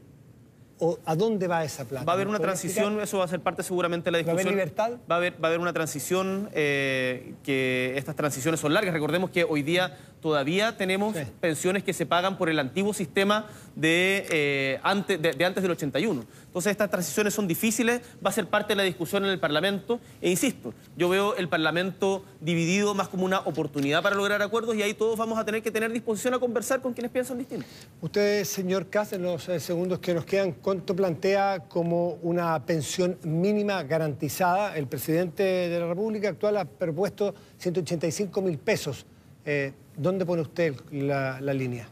[0.79, 2.05] ¿O a dónde va esa plata?
[2.05, 4.37] Va a haber una transición, eso va a ser parte seguramente de la discusión.
[4.37, 4.91] ¿Va a haber libertad?
[5.09, 8.93] Va a haber, va a haber una transición, eh, que estas transiciones son largas.
[8.93, 14.27] Recordemos que hoy día todavía tenemos pensiones que se pagan por el antiguo sistema de,
[14.31, 16.25] eh, antes, de, antes del 81.
[16.47, 20.01] Entonces estas transiciones son difíciles, va a ser parte de la discusión en el Parlamento
[20.21, 24.83] e insisto, yo veo el Parlamento dividido más como una oportunidad para lograr acuerdos y
[24.83, 27.67] ahí todos vamos a tener que tener disposición a conversar con quienes piensan distinto.
[28.01, 33.19] Usted, señor Kass, en los eh, segundos que nos quedan, ¿cuánto plantea como una pensión
[33.25, 34.77] mínima garantizada?
[34.77, 39.05] El presidente de la República actual ha propuesto 185 mil pesos.
[39.45, 41.87] Eh, ¿Dónde pone usted la, línea?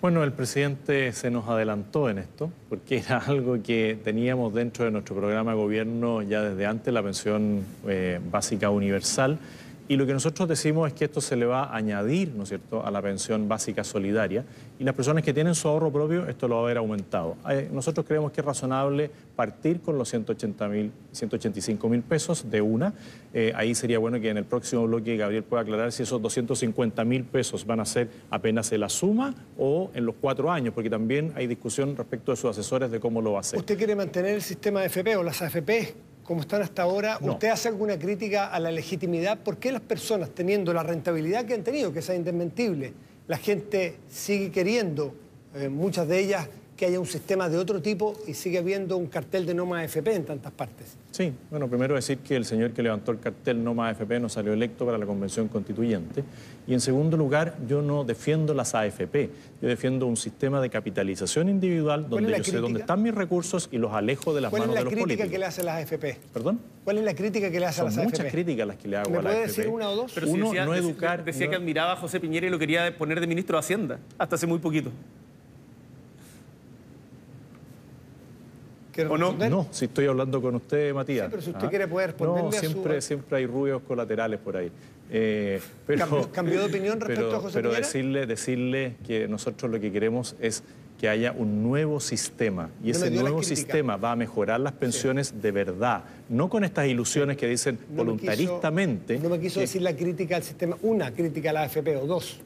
[0.00, 4.90] Bueno, el presidente se nos adelantó en esto, porque era algo que teníamos dentro de
[4.90, 9.38] nuestro programa de gobierno ya desde antes, la pensión eh, básica universal.
[9.90, 12.50] Y lo que nosotros decimos es que esto se le va a añadir, ¿no es
[12.50, 14.44] cierto?, a la pensión básica solidaria.
[14.78, 17.34] Y las personas que tienen su ahorro propio, esto lo va a haber aumentado.
[17.50, 22.60] Eh, nosotros creemos que es razonable partir con los 180 mil, 185 mil pesos de
[22.60, 22.94] una.
[23.34, 27.04] Eh, ahí sería bueno que en el próximo bloque Gabriel pueda aclarar si esos 250
[27.04, 30.88] mil pesos van a ser apenas en la suma o en los cuatro años, porque
[30.88, 33.58] también hay discusión respecto de sus asesores de cómo lo va a hacer.
[33.58, 36.09] ¿Usted quiere mantener el sistema de FP o las AFP?
[36.30, 39.36] Como están hasta ahora, ¿usted hace alguna crítica a la legitimidad?
[39.38, 42.92] ¿Por qué las personas, teniendo la rentabilidad que han tenido, que es indesmentible,
[43.26, 45.12] la gente sigue queriendo,
[45.56, 46.48] eh, muchas de ellas,
[46.80, 49.84] que haya un sistema de otro tipo y sigue habiendo un cartel de no más
[49.84, 50.96] AFP en tantas partes?
[51.10, 54.30] Sí, bueno, primero decir que el señor que levantó el cartel no más AFP no
[54.30, 56.24] salió electo para la convención constituyente.
[56.66, 59.28] Y en segundo lugar, yo no defiendo las AFP,
[59.60, 63.76] yo defiendo un sistema de capitalización individual donde yo sé dónde están mis recursos y
[63.76, 65.00] los alejo de las manos de los políticos.
[65.02, 66.32] ¿Cuál es la crítica que le hace a las AFP?
[66.32, 66.60] ¿Perdón?
[66.82, 68.10] ¿Cuál es la crítica que le hace a las AFP?
[68.10, 69.34] muchas críticas las que le hago a las AFP.
[69.34, 70.12] puede decir una o dos?
[70.14, 71.24] Pero Uno, no educar...
[71.26, 74.36] Decía que admiraba a José Piñera y lo quería poner de ministro de Hacienda, hasta
[74.36, 74.90] hace muy poquito.
[79.08, 79.32] ¿O no?
[79.32, 81.26] No, si estoy hablando con usted, Matías.
[81.26, 81.70] Sí, pero si usted ¿Ah?
[81.70, 84.70] quiere poder responderle no, siempre, siempre hay ruidos colaterales por ahí.
[85.12, 89.90] Eh, pero, ¿Cambió, de opinión respecto a José Pero decirle, decirle que nosotros lo que
[89.90, 90.62] queremos es
[91.00, 95.50] que haya un nuevo sistema y ese nuevo sistema va a mejorar las pensiones de
[95.50, 99.18] verdad, no con estas ilusiones que dicen voluntaristamente.
[99.18, 102.40] no me quiso decir la crítica al sistema, una crítica a la AFP o dos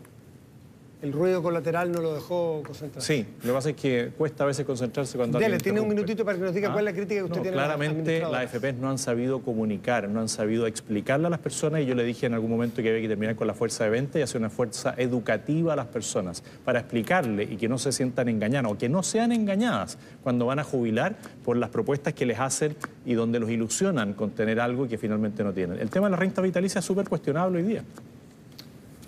[1.04, 3.14] el ruido colateral no lo dejó concentrarse.
[3.14, 6.24] Sí, lo que pasa es que cuesta a veces concentrarse cuando Dele, tiene un minutito
[6.24, 7.56] para que nos diga cuál es la crítica que usted tiene.
[7.56, 11.86] Claramente las AFP no han sabido comunicar, no han sabido explicarle a las personas y
[11.86, 14.18] yo le dije en algún momento que había que terminar con la fuerza de venta
[14.18, 18.30] y hacer una fuerza educativa a las personas para explicarle y que no se sientan
[18.30, 22.40] engañadas o que no sean engañadas cuando van a jubilar por las propuestas que les
[22.40, 25.78] hacen y donde los ilusionan con tener algo que finalmente no tienen.
[25.78, 27.84] El tema de la renta vitalicia es súper cuestionable hoy día.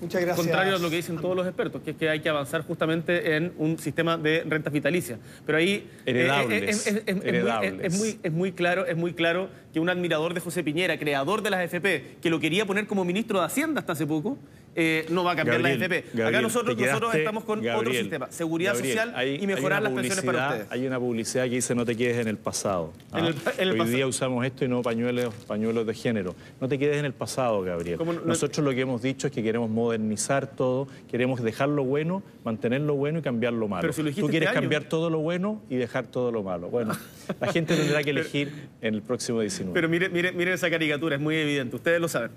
[0.01, 0.47] Muchas gracias.
[0.47, 3.37] Contrario a lo que dicen todos los expertos, que es que hay que avanzar justamente
[3.37, 5.19] en un sistema de rentas vitalicias.
[5.45, 10.63] Pero ahí es, muy, es, muy, claro, es muy claro que un admirador de José
[10.63, 14.07] Piñera, creador de las FP, que lo quería poner como ministro de Hacienda hasta hace
[14.07, 14.39] poco,
[14.79, 16.23] eh, no va a cambiar la FP.
[16.23, 20.67] Acá nosotros, nosotros estamos con otro sistema, seguridad social y mejorar las pensiones para ustedes.
[20.71, 22.93] Hay una publicidad que dice no te quedes en el pasado.
[23.13, 23.31] ¿ah?
[23.59, 26.35] Hoy día usamos esto y no pañuelos, pañuelos de género.
[26.61, 27.99] No te quedes en el pasado, Gabriel.
[28.25, 32.83] nosotros lo que hemos dicho es que queremos modernizar todo, queremos dejar lo bueno, mantener
[32.83, 33.91] lo bueno y cambiar lo malo.
[33.91, 36.69] Tú este quieres cambiar todo lo bueno y dejar todo lo malo.
[36.69, 36.95] Bueno,
[37.41, 39.73] la gente tendrá que elegir en el próximo 19.
[39.73, 41.77] Pero mire, mire, mire esa caricatura, es muy evidente.
[41.77, 42.31] Ustedes lo saben.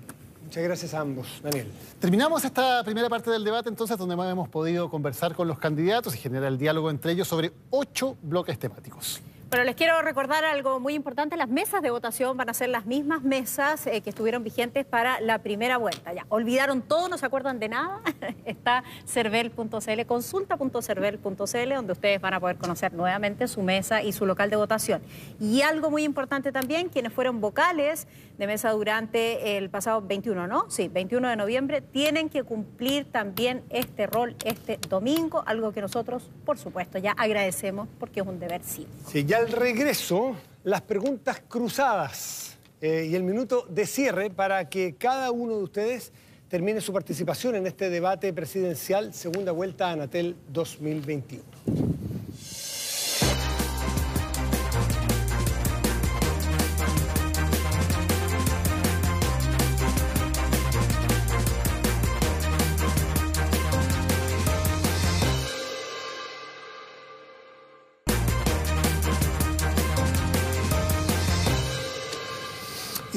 [0.50, 1.28] Muchas gracias a ambos.
[1.44, 1.68] Daniel.
[2.00, 6.18] Terminamos esta primera parte del debate entonces donde hemos podido conversar con los candidatos y
[6.18, 9.20] generar el diálogo entre ellos sobre ocho bloques temáticos.
[9.50, 11.36] Bueno, les quiero recordar algo muy importante.
[11.36, 15.20] Las mesas de votación van a ser las mismas mesas eh, que estuvieron vigentes para
[15.20, 16.12] la primera vuelta.
[16.12, 18.00] Ya, olvidaron todo, no se acuerdan de nada.
[18.44, 24.50] Está cervel.cl, consulta.cervel.cl, donde ustedes van a poder conocer nuevamente su mesa y su local
[24.50, 25.02] de votación.
[25.40, 28.06] Y algo muy importante también, quienes fueron vocales
[28.38, 30.70] de mesa durante el pasado 21, ¿no?
[30.70, 36.30] Sí, 21 de noviembre, tienen que cumplir también este rol este domingo, algo que nosotros,
[36.46, 38.86] por supuesto, ya agradecemos porque es un deber sí.
[39.06, 44.96] Sí, ya al regreso, las preguntas cruzadas eh, y el minuto de cierre para que
[44.96, 46.12] cada uno de ustedes
[46.50, 52.09] termine su participación en este debate presidencial segunda vuelta a Anatel 2021.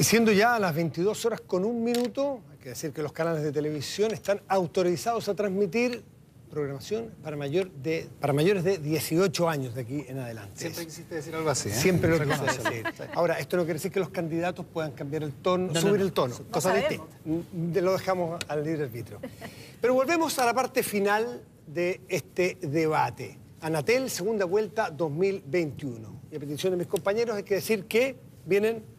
[0.04, 3.42] Y siendo ya las 22 horas con un minuto, hay que decir que los canales
[3.42, 6.04] de televisión están autorizados a transmitir
[6.50, 10.60] programación para, mayor de, para mayores de 18 años de aquí en adelante.
[10.60, 11.70] Siempre quisiste decir algo así.
[11.70, 11.72] ¿eh?
[11.72, 12.84] Siempre lo quise decir.
[13.14, 16.00] Ahora, esto no quiere decir que los candidatos puedan cambiar el tono, No, no, subir
[16.00, 16.04] no.
[16.04, 17.08] el tono, No cosa sabemos.
[17.24, 17.80] distinta.
[17.80, 19.20] Lo dejamos al libre arbitrio.
[19.80, 23.38] Pero volvemos a la parte final de este debate.
[23.62, 26.20] Anatel, segunda vuelta 2021.
[26.30, 28.92] Y a petición de mis compañeros hay que decir que vienen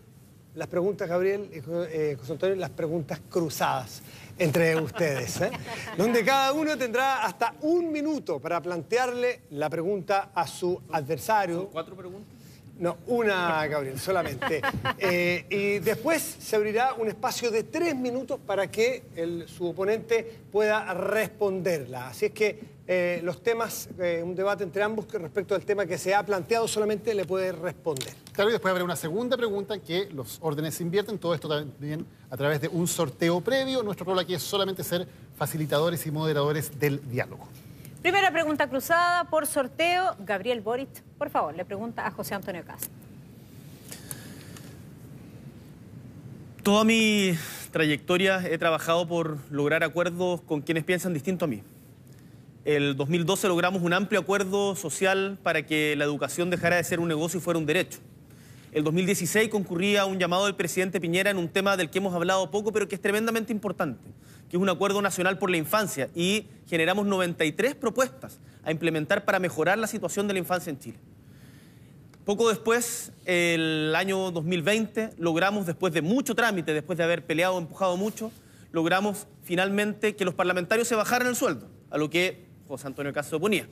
[0.56, 4.02] las preguntas, Gabriel y Jo- eh, José Antonio, las preguntas cruzadas
[4.38, 5.52] entre ustedes, ¿eh?
[5.98, 11.70] donde cada uno tendrá hasta un minuto para plantearle la pregunta a su adversario.
[11.70, 12.35] ¿Cuatro preguntas?
[12.78, 14.62] No, una, Gabriel, solamente.
[14.98, 20.40] Eh, y después se abrirá un espacio de tres minutos para que el- su oponente
[20.52, 22.08] pueda responderla.
[22.10, 25.86] Así es que eh, los temas, eh, un debate entre ambos que respecto al tema
[25.86, 28.14] que se ha planteado, solamente le puede responder.
[28.32, 31.50] Claro, y después habrá una segunda pregunta en que los órdenes se invierten, todo esto
[31.50, 33.82] también a través de un sorteo previo.
[33.84, 35.08] Nuestro rol aquí es solamente ser
[35.38, 37.48] facilitadores y moderadores del diálogo.
[38.06, 40.16] Primera pregunta cruzada por sorteo.
[40.20, 42.88] Gabriel Boric, por favor, le pregunta a José Antonio Casa.
[46.62, 47.36] Toda mi
[47.72, 51.64] trayectoria he trabajado por lograr acuerdos con quienes piensan distinto a mí.
[52.64, 57.08] El 2012 logramos un amplio acuerdo social para que la educación dejara de ser un
[57.08, 57.98] negocio y fuera un derecho.
[58.72, 62.14] El 2016 concurría a un llamado del presidente Piñera en un tema del que hemos
[62.14, 64.08] hablado poco, pero que es tremendamente importante,
[64.56, 69.78] es un acuerdo nacional por la infancia, y generamos 93 propuestas a implementar para mejorar
[69.78, 70.98] la situación de la infancia en Chile.
[72.24, 77.98] Poco después, el año 2020, logramos, después de mucho trámite, después de haber peleado, empujado
[77.98, 78.32] mucho,
[78.72, 83.32] logramos finalmente que los parlamentarios se bajaran el sueldo, a lo que José Antonio Castro
[83.32, 83.68] se oponía.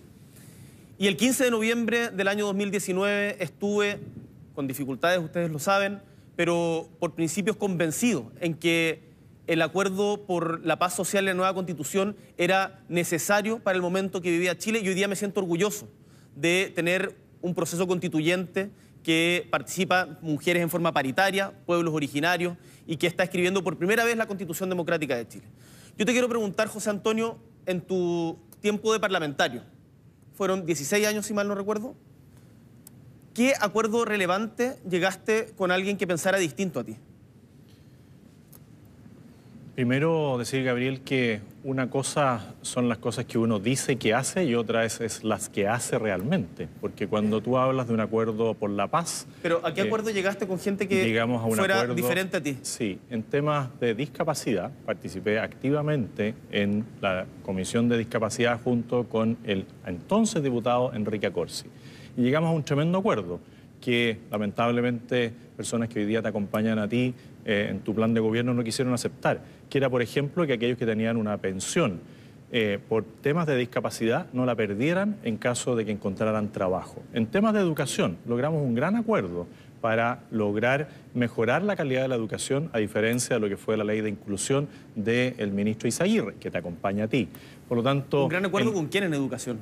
[0.98, 4.00] Y el 15 de noviembre del año 2019 estuve,
[4.54, 6.02] con dificultades, ustedes lo saben,
[6.36, 9.13] pero por principios convencido en que
[9.48, 14.22] el acuerdo por la paz social y la nueva constitución era necesario para el momento
[14.22, 15.90] que vivía Chile y hoy día me siento orgulloso
[16.36, 18.72] de tener un proceso constituyente
[19.04, 22.58] que participa mujeres en forma paritaria, pueblos originarios
[22.88, 25.46] y que está escribiendo por primera vez la constitución democrática de Chile.
[25.98, 29.62] Yo te quiero preguntar, José Antonio, en tu tiempo de parlamentario,
[30.36, 31.96] fueron 16 años si mal no recuerdo,
[33.34, 36.98] ¿qué acuerdo relevante llegaste con alguien que pensara distinto a ti?
[39.76, 44.54] Primero decir, Gabriel, que una cosa son las cosas que uno dice que hace y
[44.54, 46.68] otra es, es las que hace realmente.
[46.80, 49.26] Porque cuando tú hablas de un acuerdo por la paz...
[49.42, 52.44] Pero ¿a qué eh, acuerdo llegaste con gente que a un fuera acuerdo diferente a
[52.44, 52.60] ti?
[52.62, 59.66] Sí, en temas de discapacidad participé activamente en la Comisión de Discapacidad junto con el
[59.88, 61.66] entonces diputado Enrique Acorsi.
[62.16, 63.40] Y llegamos a un tremendo acuerdo
[63.82, 67.14] que lamentablemente personas que hoy día te acompañan a ti
[67.46, 70.78] eh, en tu plan de gobierno no quisieron aceptar, que era, por ejemplo, que aquellos
[70.78, 72.00] que tenían una pensión
[72.52, 77.02] eh, por temas de discapacidad no la perdieran en caso de que encontraran trabajo.
[77.14, 79.48] En temas de educación logramos un gran acuerdo
[79.82, 83.84] para lograr mejorar la calidad de la educación a diferencia de lo que fue la
[83.84, 87.28] ley de inclusión del ministro Izaguirre, que te acompaña a ti.
[87.68, 89.58] Por lo tanto, ¿Un gran acuerdo en- con quién en educación?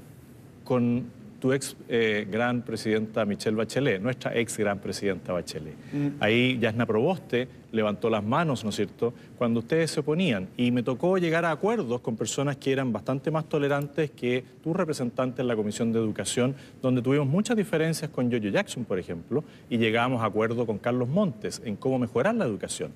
[0.63, 1.05] con
[1.41, 5.73] tu ex eh, gran presidenta Michelle Bachelet, nuestra ex gran presidenta Bachelet.
[6.19, 10.47] Ahí Yasna Proboste levantó las manos, ¿no es cierto?, cuando ustedes se oponían.
[10.55, 14.73] Y me tocó llegar a acuerdos con personas que eran bastante más tolerantes que tu
[14.73, 19.43] representante en la Comisión de Educación, donde tuvimos muchas diferencias con Yoyo Jackson, por ejemplo,
[19.67, 22.91] y llegamos a acuerdo con Carlos Montes en cómo mejorar la educación.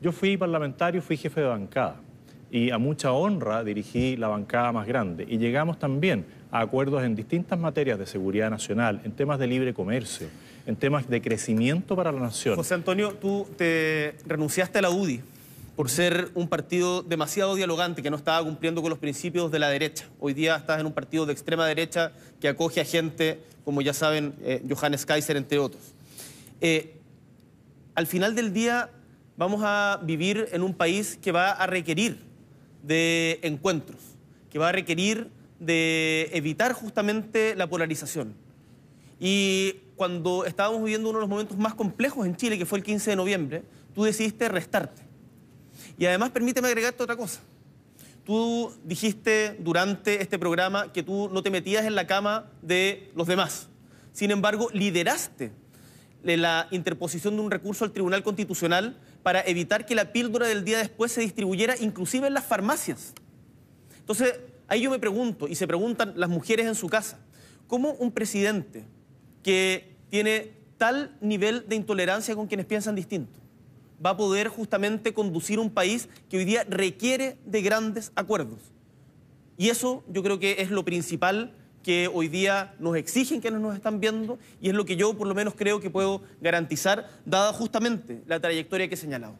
[0.00, 2.00] Yo fui parlamentario, fui jefe de bancada.
[2.54, 5.24] y a mucha honra dirigí la bancada más grande.
[5.26, 10.28] Y llegamos también acuerdos en distintas materias de seguridad nacional, en temas de libre comercio,
[10.66, 12.56] en temas de crecimiento para la nación.
[12.56, 15.22] José Antonio, tú te renunciaste a la UDI
[15.74, 19.70] por ser un partido demasiado dialogante que no estaba cumpliendo con los principios de la
[19.70, 20.04] derecha.
[20.20, 23.94] Hoy día estás en un partido de extrema derecha que acoge a gente, como ya
[23.94, 25.94] saben, eh, Johannes Kaiser, entre otros.
[26.60, 26.98] Eh,
[27.94, 28.90] al final del día
[29.38, 32.18] vamos a vivir en un país que va a requerir
[32.82, 33.98] de encuentros,
[34.50, 35.30] que va a requerir
[35.62, 38.34] de evitar justamente la polarización.
[39.20, 42.84] Y cuando estábamos viviendo uno de los momentos más complejos en Chile, que fue el
[42.84, 43.62] 15 de noviembre,
[43.94, 45.02] tú decidiste restarte.
[45.96, 47.40] Y además, permíteme agregarte otra cosa.
[48.24, 53.28] Tú dijiste durante este programa que tú no te metías en la cama de los
[53.28, 53.68] demás.
[54.12, 55.52] Sin embargo, lideraste
[56.24, 60.78] la interposición de un recurso al Tribunal Constitucional para evitar que la píldora del día
[60.78, 63.12] después se distribuyera inclusive en las farmacias.
[63.98, 64.34] Entonces,
[64.68, 67.18] ahí yo me pregunto, y se preguntan las mujeres en su casa,
[67.66, 68.84] ¿cómo un presidente
[69.42, 73.40] que tiene tal nivel de intolerancia con quienes piensan distinto
[74.04, 78.60] va a poder justamente conducir un país que hoy día requiere de grandes acuerdos?
[79.56, 83.74] Y eso yo creo que es lo principal que hoy día nos exigen quienes nos
[83.74, 87.52] están viendo y es lo que yo por lo menos creo que puedo garantizar, dada
[87.52, 89.36] justamente la trayectoria que he señalado.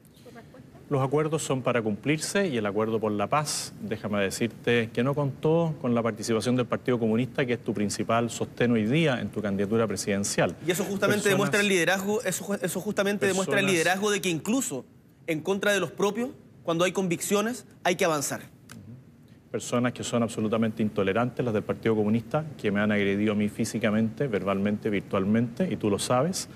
[0.92, 5.14] Los acuerdos son para cumplirse y el acuerdo por la paz, déjame decirte que no
[5.14, 9.30] contó con la participación del Partido Comunista, que es tu principal sostén hoy día en
[9.30, 10.54] tu candidatura presidencial.
[10.66, 14.84] Y eso justamente demuestra el liderazgo, eso, eso justamente demuestra el liderazgo de que incluso
[15.26, 16.28] en contra de los propios,
[16.62, 18.42] cuando hay convicciones, hay que avanzar
[19.50, 23.50] personas que son absolutamente intolerantes, las del Partido Comunista, que me han agredido a mí
[23.50, 26.48] físicamente, verbalmente, virtualmente, y tú lo sabes.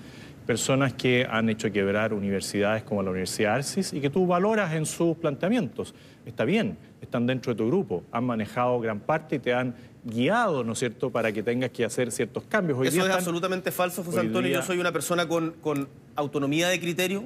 [0.47, 4.85] Personas que han hecho quebrar universidades como la Universidad Arcis y que tú valoras en
[4.85, 5.93] sus planteamientos.
[6.25, 9.75] Está bien, están dentro de tu grupo, han manejado gran parte y te han
[10.05, 12.79] guiado, ¿no es cierto?, para que tengas que hacer ciertos cambios.
[12.87, 14.51] Eso es absolutamente falso, José Antonio.
[14.51, 17.25] Yo soy una persona con, con autonomía de criterio,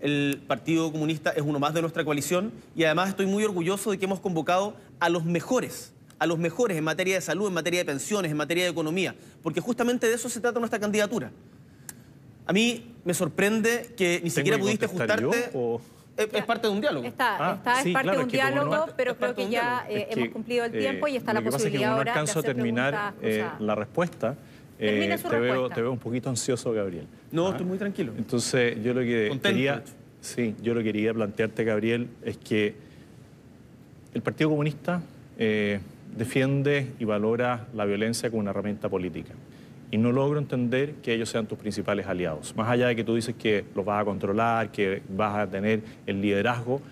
[0.00, 3.98] el Partido Comunista es uno más de nuestra coalición y además estoy muy orgulloso de
[3.98, 7.80] que hemos convocado a los mejores, a los mejores en materia de salud, en materia
[7.80, 11.32] de pensiones, en materia de economía, porque justamente de eso se trata nuestra candidatura.
[12.46, 15.50] A mí me sorprende que ni siquiera pudiste ajustarte.
[16.16, 17.06] Es, parte de un diálogo.
[17.06, 20.64] Está, ah, está es parte de un diálogo, pero creo que ya eh, hemos cumplido
[20.64, 24.36] el tiempo y está la posibilidad ahora de hacer terminar eh, la respuesta.
[24.78, 27.06] Eh, te, veo, te veo un poquito ansioso, Gabriel.
[27.32, 28.12] No, estoy muy tranquilo.
[28.16, 29.82] Entonces, yo lo que quería,
[30.20, 32.74] sí, yo lo quería plantearte, Gabriel, es que
[34.14, 35.02] el Partido Comunista
[35.38, 35.80] eh,
[36.16, 39.34] defiende y valora la violencia como una herramienta política.
[39.94, 42.52] Y no logro entender que ellos sean tus principales aliados.
[42.56, 45.82] Más allá de que tú dices que los vas a controlar, que vas a tener
[46.04, 46.82] el liderazgo,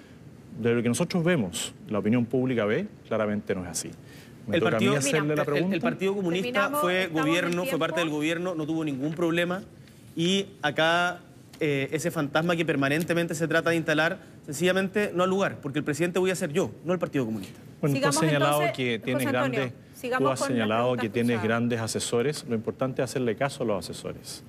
[0.60, 3.90] de lo que nosotros vemos, la opinión pública ve, claramente no es así.
[4.52, 9.64] El partido, El, Partido Comunista fue gobierno, fue parte del gobierno, no tuvo ningún problema.
[10.14, 11.22] Y acá
[11.58, 15.84] eh, ese fantasma que permanentemente se trata de instalar, sencillamente no al lugar, porque el
[15.84, 17.58] presidente voy a ser yo, no el Partido Comunista.
[17.80, 19.72] Bueno, tú has señalado que tienes grandes,
[20.10, 24.42] tú has señalado que tienes grandes asesores, lo importante es hacerle caso a los asesores.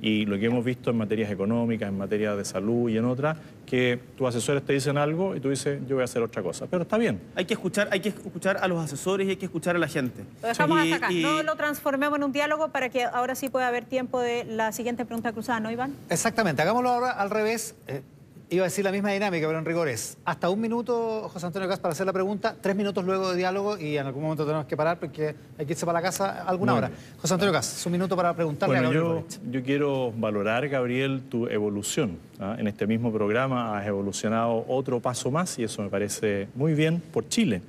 [0.00, 3.38] Y lo que hemos visto en materias económicas, en materia de salud y en otras,
[3.64, 6.66] que tus asesores te dicen algo y tú dices, yo voy a hacer otra cosa.
[6.66, 7.20] Pero está bien.
[7.34, 9.88] Hay que escuchar, hay que escuchar a los asesores y hay que escuchar a la
[9.88, 10.24] gente.
[10.42, 11.10] Lo dejamos hasta acá.
[11.10, 14.70] No lo transformemos en un diálogo para que ahora sí pueda haber tiempo de la
[14.72, 15.94] siguiente pregunta cruzada, ¿no, Iván?
[16.10, 16.60] Exactamente.
[16.60, 17.74] Hagámoslo ahora al revés.
[17.86, 18.02] Eh,
[18.48, 21.66] Iba a decir la misma dinámica, pero en rigor es hasta un minuto, José Antonio
[21.66, 24.66] Gas, para hacer la pregunta, tres minutos luego de diálogo y en algún momento tenemos
[24.66, 26.88] que parar porque hay que irse para la casa alguna hora.
[27.20, 31.48] José Antonio Gas, un minuto para preguntarle a Gabriel yo, yo quiero valorar, Gabriel, tu
[31.48, 32.18] evolución.
[32.38, 32.54] ¿ah?
[32.56, 37.02] En este mismo programa has evolucionado otro paso más y eso me parece muy bien
[37.12, 37.62] por Chile.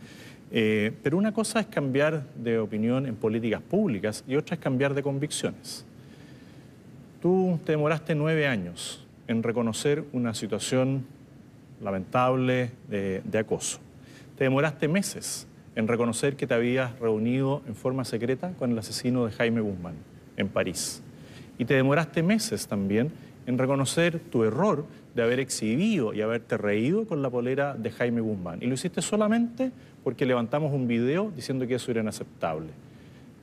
[0.52, 4.94] Eh, pero una cosa es cambiar de opinión en políticas públicas y otra es cambiar
[4.94, 5.84] de convicciones.
[7.20, 11.06] Tú te demoraste nueve años en reconocer una situación
[11.82, 13.80] lamentable de, acoso.
[14.38, 19.26] Te demoraste meses en reconocer que te habías reunido en forma secreta con el asesino
[19.26, 19.96] de Jaime Guzmán
[20.38, 21.04] en París.
[21.58, 23.12] Y te demoraste meses también
[23.46, 24.86] en reconocer tu error
[25.16, 28.60] de haber exhibido y haberte reído con la polera de Jaime Guzmán.
[28.62, 29.72] Y lo hiciste solamente
[30.04, 32.70] porque levantamos un video diciendo que eso era inaceptable.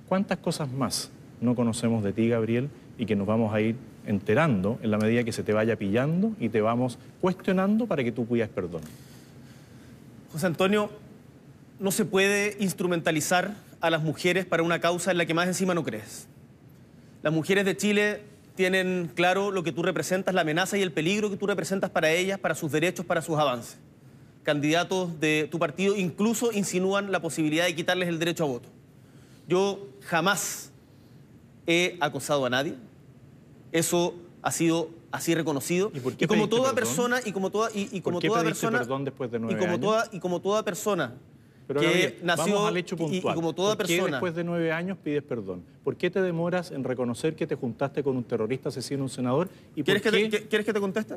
[0.09, 3.77] ¿Cuántas cosas más no conocemos de ti, Gabriel, y que nos vamos a ir
[4.07, 8.13] enterando en la medida que se te vaya pillando y te vamos cuestionando para que
[8.13, 8.83] tú pidas perdón.
[10.33, 10.91] José Antonio,
[11.79, 15.75] no se puede instrumentalizar a las mujeres para una causa en la que más encima
[15.75, 16.27] no crees.
[17.23, 18.23] Las mujeres de Chile
[18.55, 22.11] tienen claro lo que tú representas, la amenaza y el peligro que tú representas para
[22.11, 23.79] ellas, para sus derechos, para sus avances.
[24.43, 28.69] candidatos de tu partido incluso insinúan la posibilidad de quitarles el derecho a voto.
[29.49, 30.71] Yo jamás
[31.67, 32.75] he acosado a nadie.
[33.75, 35.91] Eso ha sido así reconocido.
[35.93, 36.89] ¿Y por qué como pediste toda perdón?
[36.89, 39.55] persona y como toda y, y como ¿Por qué toda persona perdón después de nueve
[39.55, 39.81] y como años?
[39.85, 41.13] toda y como toda persona
[41.67, 43.35] Pero que Gabriel, nació vamos al hecho y- y, puntual.
[43.35, 45.63] como toda ¿Por qué persona después de nueve años pides perdón?
[45.83, 49.49] ¿Por qué te demoras en reconocer que te juntaste con un terrorista asesino, un senador?
[49.75, 50.29] ¿Y por ¿Quieres que, qué?
[50.29, 51.17] te, que- ¿Quieres que te conteste?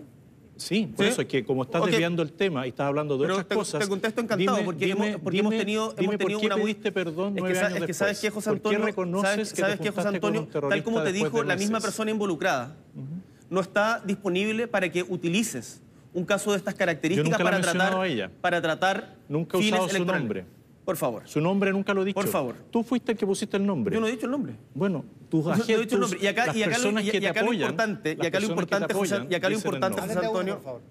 [0.58, 1.12] Sí, por ¿Sí?
[1.12, 1.90] eso es que como estás Ok.
[1.90, 3.80] desviando el tema y estás hablando de Pero otras te, cosas...
[3.82, 6.42] te contesto encantado dime- porque, dime- hemos, porque hemos dime- tenido, dime hemos tenido por
[6.42, 6.64] qué una muy...
[6.74, 8.46] pediste perdón es que, nueve años es que sabes que después?
[8.46, 11.12] José ¿Por qué Antonio, reconoces sabes, que te sabes que José Antonio, tal como te
[11.12, 12.76] dijo después la misma persona involucrada,
[13.50, 15.82] no está disponible para que utilices
[16.14, 20.46] un caso de estas características para tratar, para tratar Nunca he fines usado su nombre.
[20.88, 21.24] Por favor.
[21.26, 22.16] Su nombre nunca lo he dicho.
[22.16, 22.56] Por favor.
[22.72, 23.94] Tú fuiste el que pusiste el nombre.
[23.94, 24.56] Yo no he dicho el nombre.
[24.74, 26.20] Bueno, tus No, no he agentes, dicho el nombre.
[26.22, 28.18] Y acá, las y acá lo, personas y- que y te acá lo apoyan, importante,
[28.22, 30.02] y acá lo importante, José, apoyan, y acá lo importante.
[30.02, 30.82] José Antonio, por favor.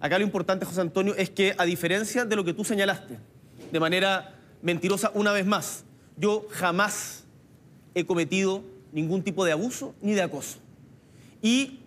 [0.00, 3.16] Acá lo importante, José Antonio, es que a diferencia de lo que tú señalaste,
[3.70, 5.84] de manera mentirosa una vez más,
[6.16, 7.22] yo jamás
[7.94, 10.58] he cometido ningún tipo de abuso ni de acoso.
[11.42, 11.78] Y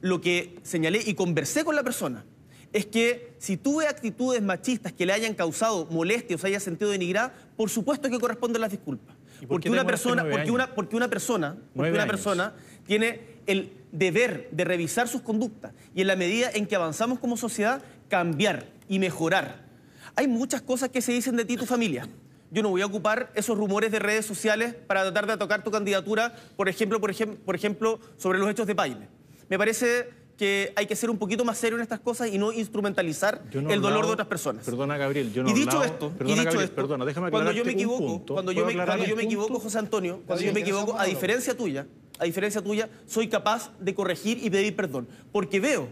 [0.00, 2.24] lo que señalé y conversé con la persona
[2.72, 6.90] es que si tuve actitudes machistas que le hayan causado molestia o se haya sentido
[6.90, 9.14] denigrada, por supuesto que corresponden las disculpas.
[9.36, 12.54] ¿Y por Porque una, persona, porque, una, porque una persona, porque una persona
[12.86, 17.36] tiene el deber de revisar sus conductas y en la medida en que avanzamos como
[17.36, 19.66] sociedad, cambiar y mejorar.
[20.14, 22.06] Hay muchas cosas que se dicen de ti y tu familia.
[22.50, 25.70] Yo no voy a ocupar esos rumores de redes sociales para tratar de tocar tu
[25.70, 29.08] candidatura, por ejemplo, por, ejem- por ejemplo, sobre los hechos de Paine.
[29.48, 30.08] Me parece
[30.42, 33.60] que hay que ser un poquito más serio en estas cosas y no instrumentalizar no
[33.70, 34.64] el dolor hablado- de otras personas.
[34.64, 37.30] Perdona, Gabriel, yo no y dicho hablado- esto, perdona, y dicho Gabriel, esto, perdona, déjame
[37.30, 38.34] cuando yo me equivoco, punto.
[38.34, 41.56] cuando yo ¿Puedo me, cuando yo equivoco, José Antonio, cuando yo me equivoco, a diferencia
[41.56, 41.86] tuya,
[42.18, 45.86] a diferencia tuya, soy capaz de corregir y pedir perdón, porque veo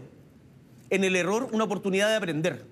[0.89, 2.65] en el error una oportunidad de aprender.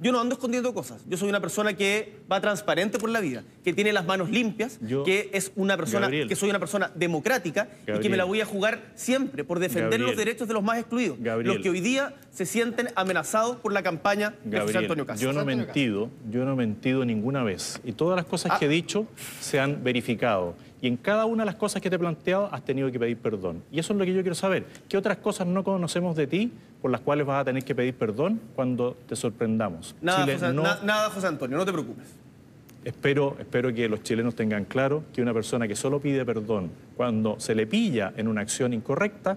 [0.00, 1.04] Yo no ando escondiendo cosas.
[1.08, 4.78] Yo soy una persona que va transparente por la vida, que tiene las manos limpias,
[4.80, 6.28] Yo- que es una persona, Gabriel.
[6.28, 8.10] que soy una persona democrática y que Gabriel.
[8.12, 10.06] me la voy a jugar siempre por defender Gabriel.
[10.06, 11.54] los derechos de los más excluidos, Gabriel.
[11.54, 15.28] los que hoy día se sienten amenazados por la campaña de José Gabriel, Antonio Castro.
[15.28, 17.80] yo no he mentido, yo no he mentido ninguna vez.
[17.84, 18.58] Y todas las cosas Ah.
[18.60, 19.06] que he dicho
[19.40, 20.54] se han verificado.
[20.80, 23.16] Y en cada una de las cosas que te he planteado has tenido que pedir
[23.16, 23.64] perdón.
[23.72, 24.64] Y eso es lo que yo quiero saber.
[24.88, 27.94] ¿Qué otras cosas no conocemos de ti por las cuales vas a tener que pedir
[27.94, 29.94] perdón cuando te sorprendamos?
[30.00, 32.06] Nada, Chile José, no- na- nada, José Antonio, no te preocupes.
[32.84, 37.38] Espero, espero que los chilenos tengan claro que una persona que solo pide perdón cuando
[37.40, 39.36] se le pilla en una acción incorrecta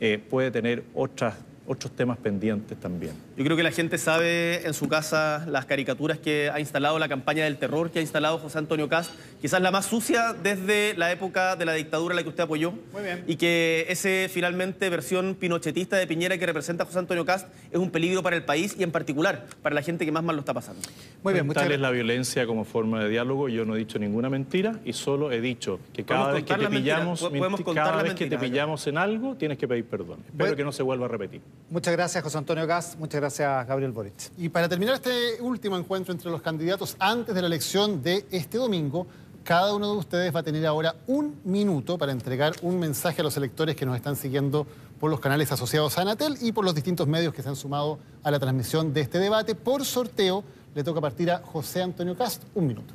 [0.00, 1.34] eh, puede tener otras,
[1.66, 3.12] otros temas pendientes también.
[3.36, 7.08] Yo creo que la gente sabe en su casa las caricaturas que ha instalado la
[7.08, 9.10] campaña del terror que ha instalado José Antonio Cast,
[9.40, 12.72] quizás la más sucia desde la época de la dictadura a la que usted apoyó.
[12.92, 13.24] Muy bien.
[13.26, 17.78] Y que ese finalmente versión pinochetista de Piñera que representa a José Antonio Cast es
[17.78, 20.40] un peligro para el país y en particular para la gente que más mal lo
[20.40, 20.80] está pasando.
[21.22, 21.80] Muy bien, muchas Tal es gracias.
[21.82, 23.48] la violencia como forma de diálogo.
[23.48, 26.68] Yo no he dicho ninguna mentira y solo he dicho que cada vez que te
[26.68, 30.18] pillamos, po- podemos contar cada vez que te pillamos en algo, tienes que pedir perdón.
[30.20, 30.56] Espero Bueno.
[30.56, 31.40] que no se vuelva a repetir.
[31.70, 32.96] Muchas gracias, José Antonio Gas.
[32.98, 34.14] Muchas gracias, Gabriel Boric.
[34.36, 38.58] Y para terminar este último encuentro entre los candidatos antes de la elección de este
[38.58, 39.06] domingo,
[39.48, 43.24] cada uno de ustedes va a tener ahora un minuto para entregar un mensaje a
[43.24, 44.66] los electores que nos están siguiendo
[45.00, 47.98] por los canales asociados a Anatel y por los distintos medios que se han sumado
[48.22, 49.54] a la transmisión de este debate.
[49.54, 50.44] Por sorteo,
[50.74, 52.42] le toca partir a José Antonio Cast.
[52.54, 52.92] Un minuto.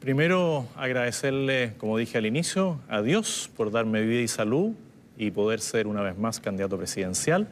[0.00, 4.72] Primero, agradecerle, como dije al inicio, a Dios por darme vida y salud
[5.16, 7.46] y poder ser una vez más candidato presidencial.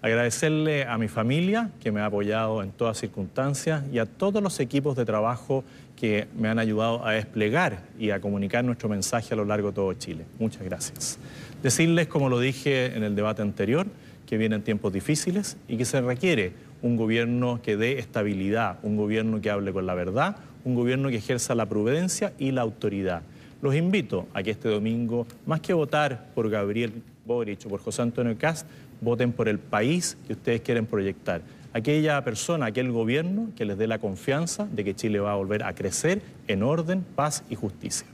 [0.00, 4.60] Agradecerle a mi familia, que me ha apoyado en todas circunstancias, y a todos los
[4.60, 5.64] equipos de trabajo
[5.98, 9.74] que me han ayudado a desplegar y a comunicar nuestro mensaje a lo largo de
[9.74, 10.24] todo Chile.
[10.38, 11.18] Muchas gracias.
[11.60, 13.88] Decirles, como lo dije en el debate anterior,
[14.24, 16.52] que vienen tiempos difíciles y que se requiere
[16.82, 21.16] un gobierno que dé estabilidad, un gobierno que hable con la verdad, un gobierno que
[21.16, 23.22] ejerza la prudencia y la autoridad.
[23.60, 26.92] Los invito a que este domingo, más que votar por Gabriel
[27.26, 28.68] Boric o por José Antonio Cast,
[29.00, 31.40] voten por el país que ustedes quieren proyectar.
[31.72, 35.64] Aquella persona, aquel gobierno que les dé la confianza de que Chile va a volver
[35.64, 38.06] a crecer en orden, paz y justicia.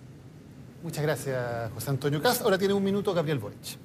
[0.83, 2.43] Muchas gracias, José Antonio Cast.
[2.43, 3.79] Ahora tiene un minuto Gabriel Boric.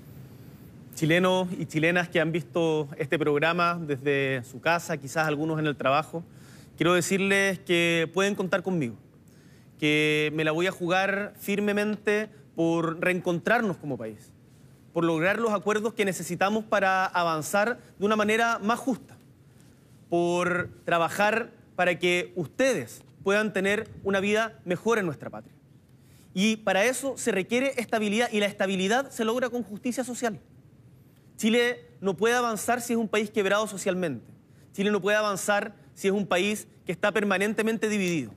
[0.95, 5.77] chilenos y chilenas que han visto este programa desde su casa, quizás algunos en el
[5.77, 6.25] trabajo,
[6.75, 8.95] quiero decirles que pueden contar conmigo,
[9.79, 14.33] que me la voy a jugar firmemente por reencontrarnos como país,
[14.91, 19.15] por lograr los acuerdos que necesitamos para avanzar de una manera más justa,
[20.09, 25.53] por trabajar para que ustedes puedan tener una vida mejor en nuestra patria.
[26.33, 30.39] Y para eso se requiere estabilidad y la estabilidad se logra con justicia social.
[31.37, 34.25] Chile no puede avanzar si es un país quebrado socialmente.
[34.73, 38.31] Chile no puede avanzar si es un país que está permanentemente dividido.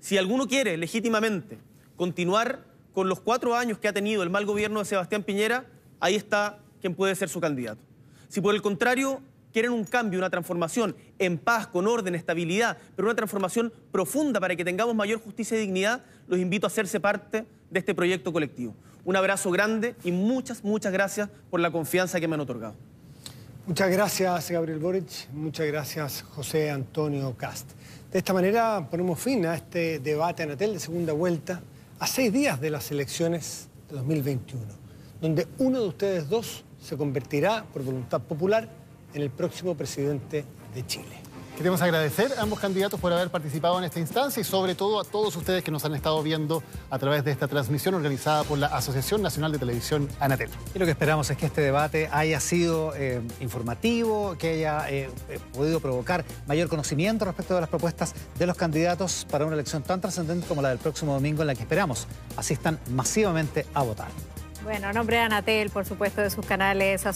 [0.00, 1.58] Si alguno quiere legítimamente
[1.96, 5.66] continuar con los cuatro años que ha tenido el mal gobierno de Sebastián Piñera,
[6.00, 7.82] ahí está quien puede ser su candidato.
[8.28, 9.20] Si por el contrario
[9.56, 14.54] quieren un cambio, una transformación en paz, con orden, estabilidad, pero una transformación profunda para
[14.54, 18.74] que tengamos mayor justicia y dignidad, los invito a hacerse parte de este proyecto colectivo.
[19.06, 22.74] Un abrazo grande y muchas, muchas gracias por la confianza que me han otorgado.
[23.66, 25.30] Muchas gracias, Gabriel Boric.
[25.32, 27.70] Muchas gracias, José Antonio Cast.
[28.12, 31.62] De esta manera ponemos fin a este debate Anatel de segunda vuelta
[31.98, 34.62] a seis días de las elecciones de 2021,
[35.22, 38.84] donde uno de ustedes dos se convertirá, por voluntad popular,
[39.16, 40.44] en el próximo presidente
[40.74, 41.26] de Chile.
[41.56, 45.04] Queremos agradecer a ambos candidatos por haber participado en esta instancia y sobre todo a
[45.04, 48.66] todos ustedes que nos han estado viendo a través de esta transmisión organizada por la
[48.66, 50.50] Asociación Nacional de Televisión Anatel.
[50.74, 55.08] Y lo que esperamos es que este debate haya sido eh, informativo, que haya eh,
[55.30, 59.82] eh, podido provocar mayor conocimiento respecto de las propuestas de los candidatos para una elección
[59.82, 62.06] tan trascendente como la del próximo domingo en la que esperamos
[62.36, 64.08] asistan masivamente a votar.
[64.66, 67.04] Bueno, nombre de Anatel, por supuesto, de sus canales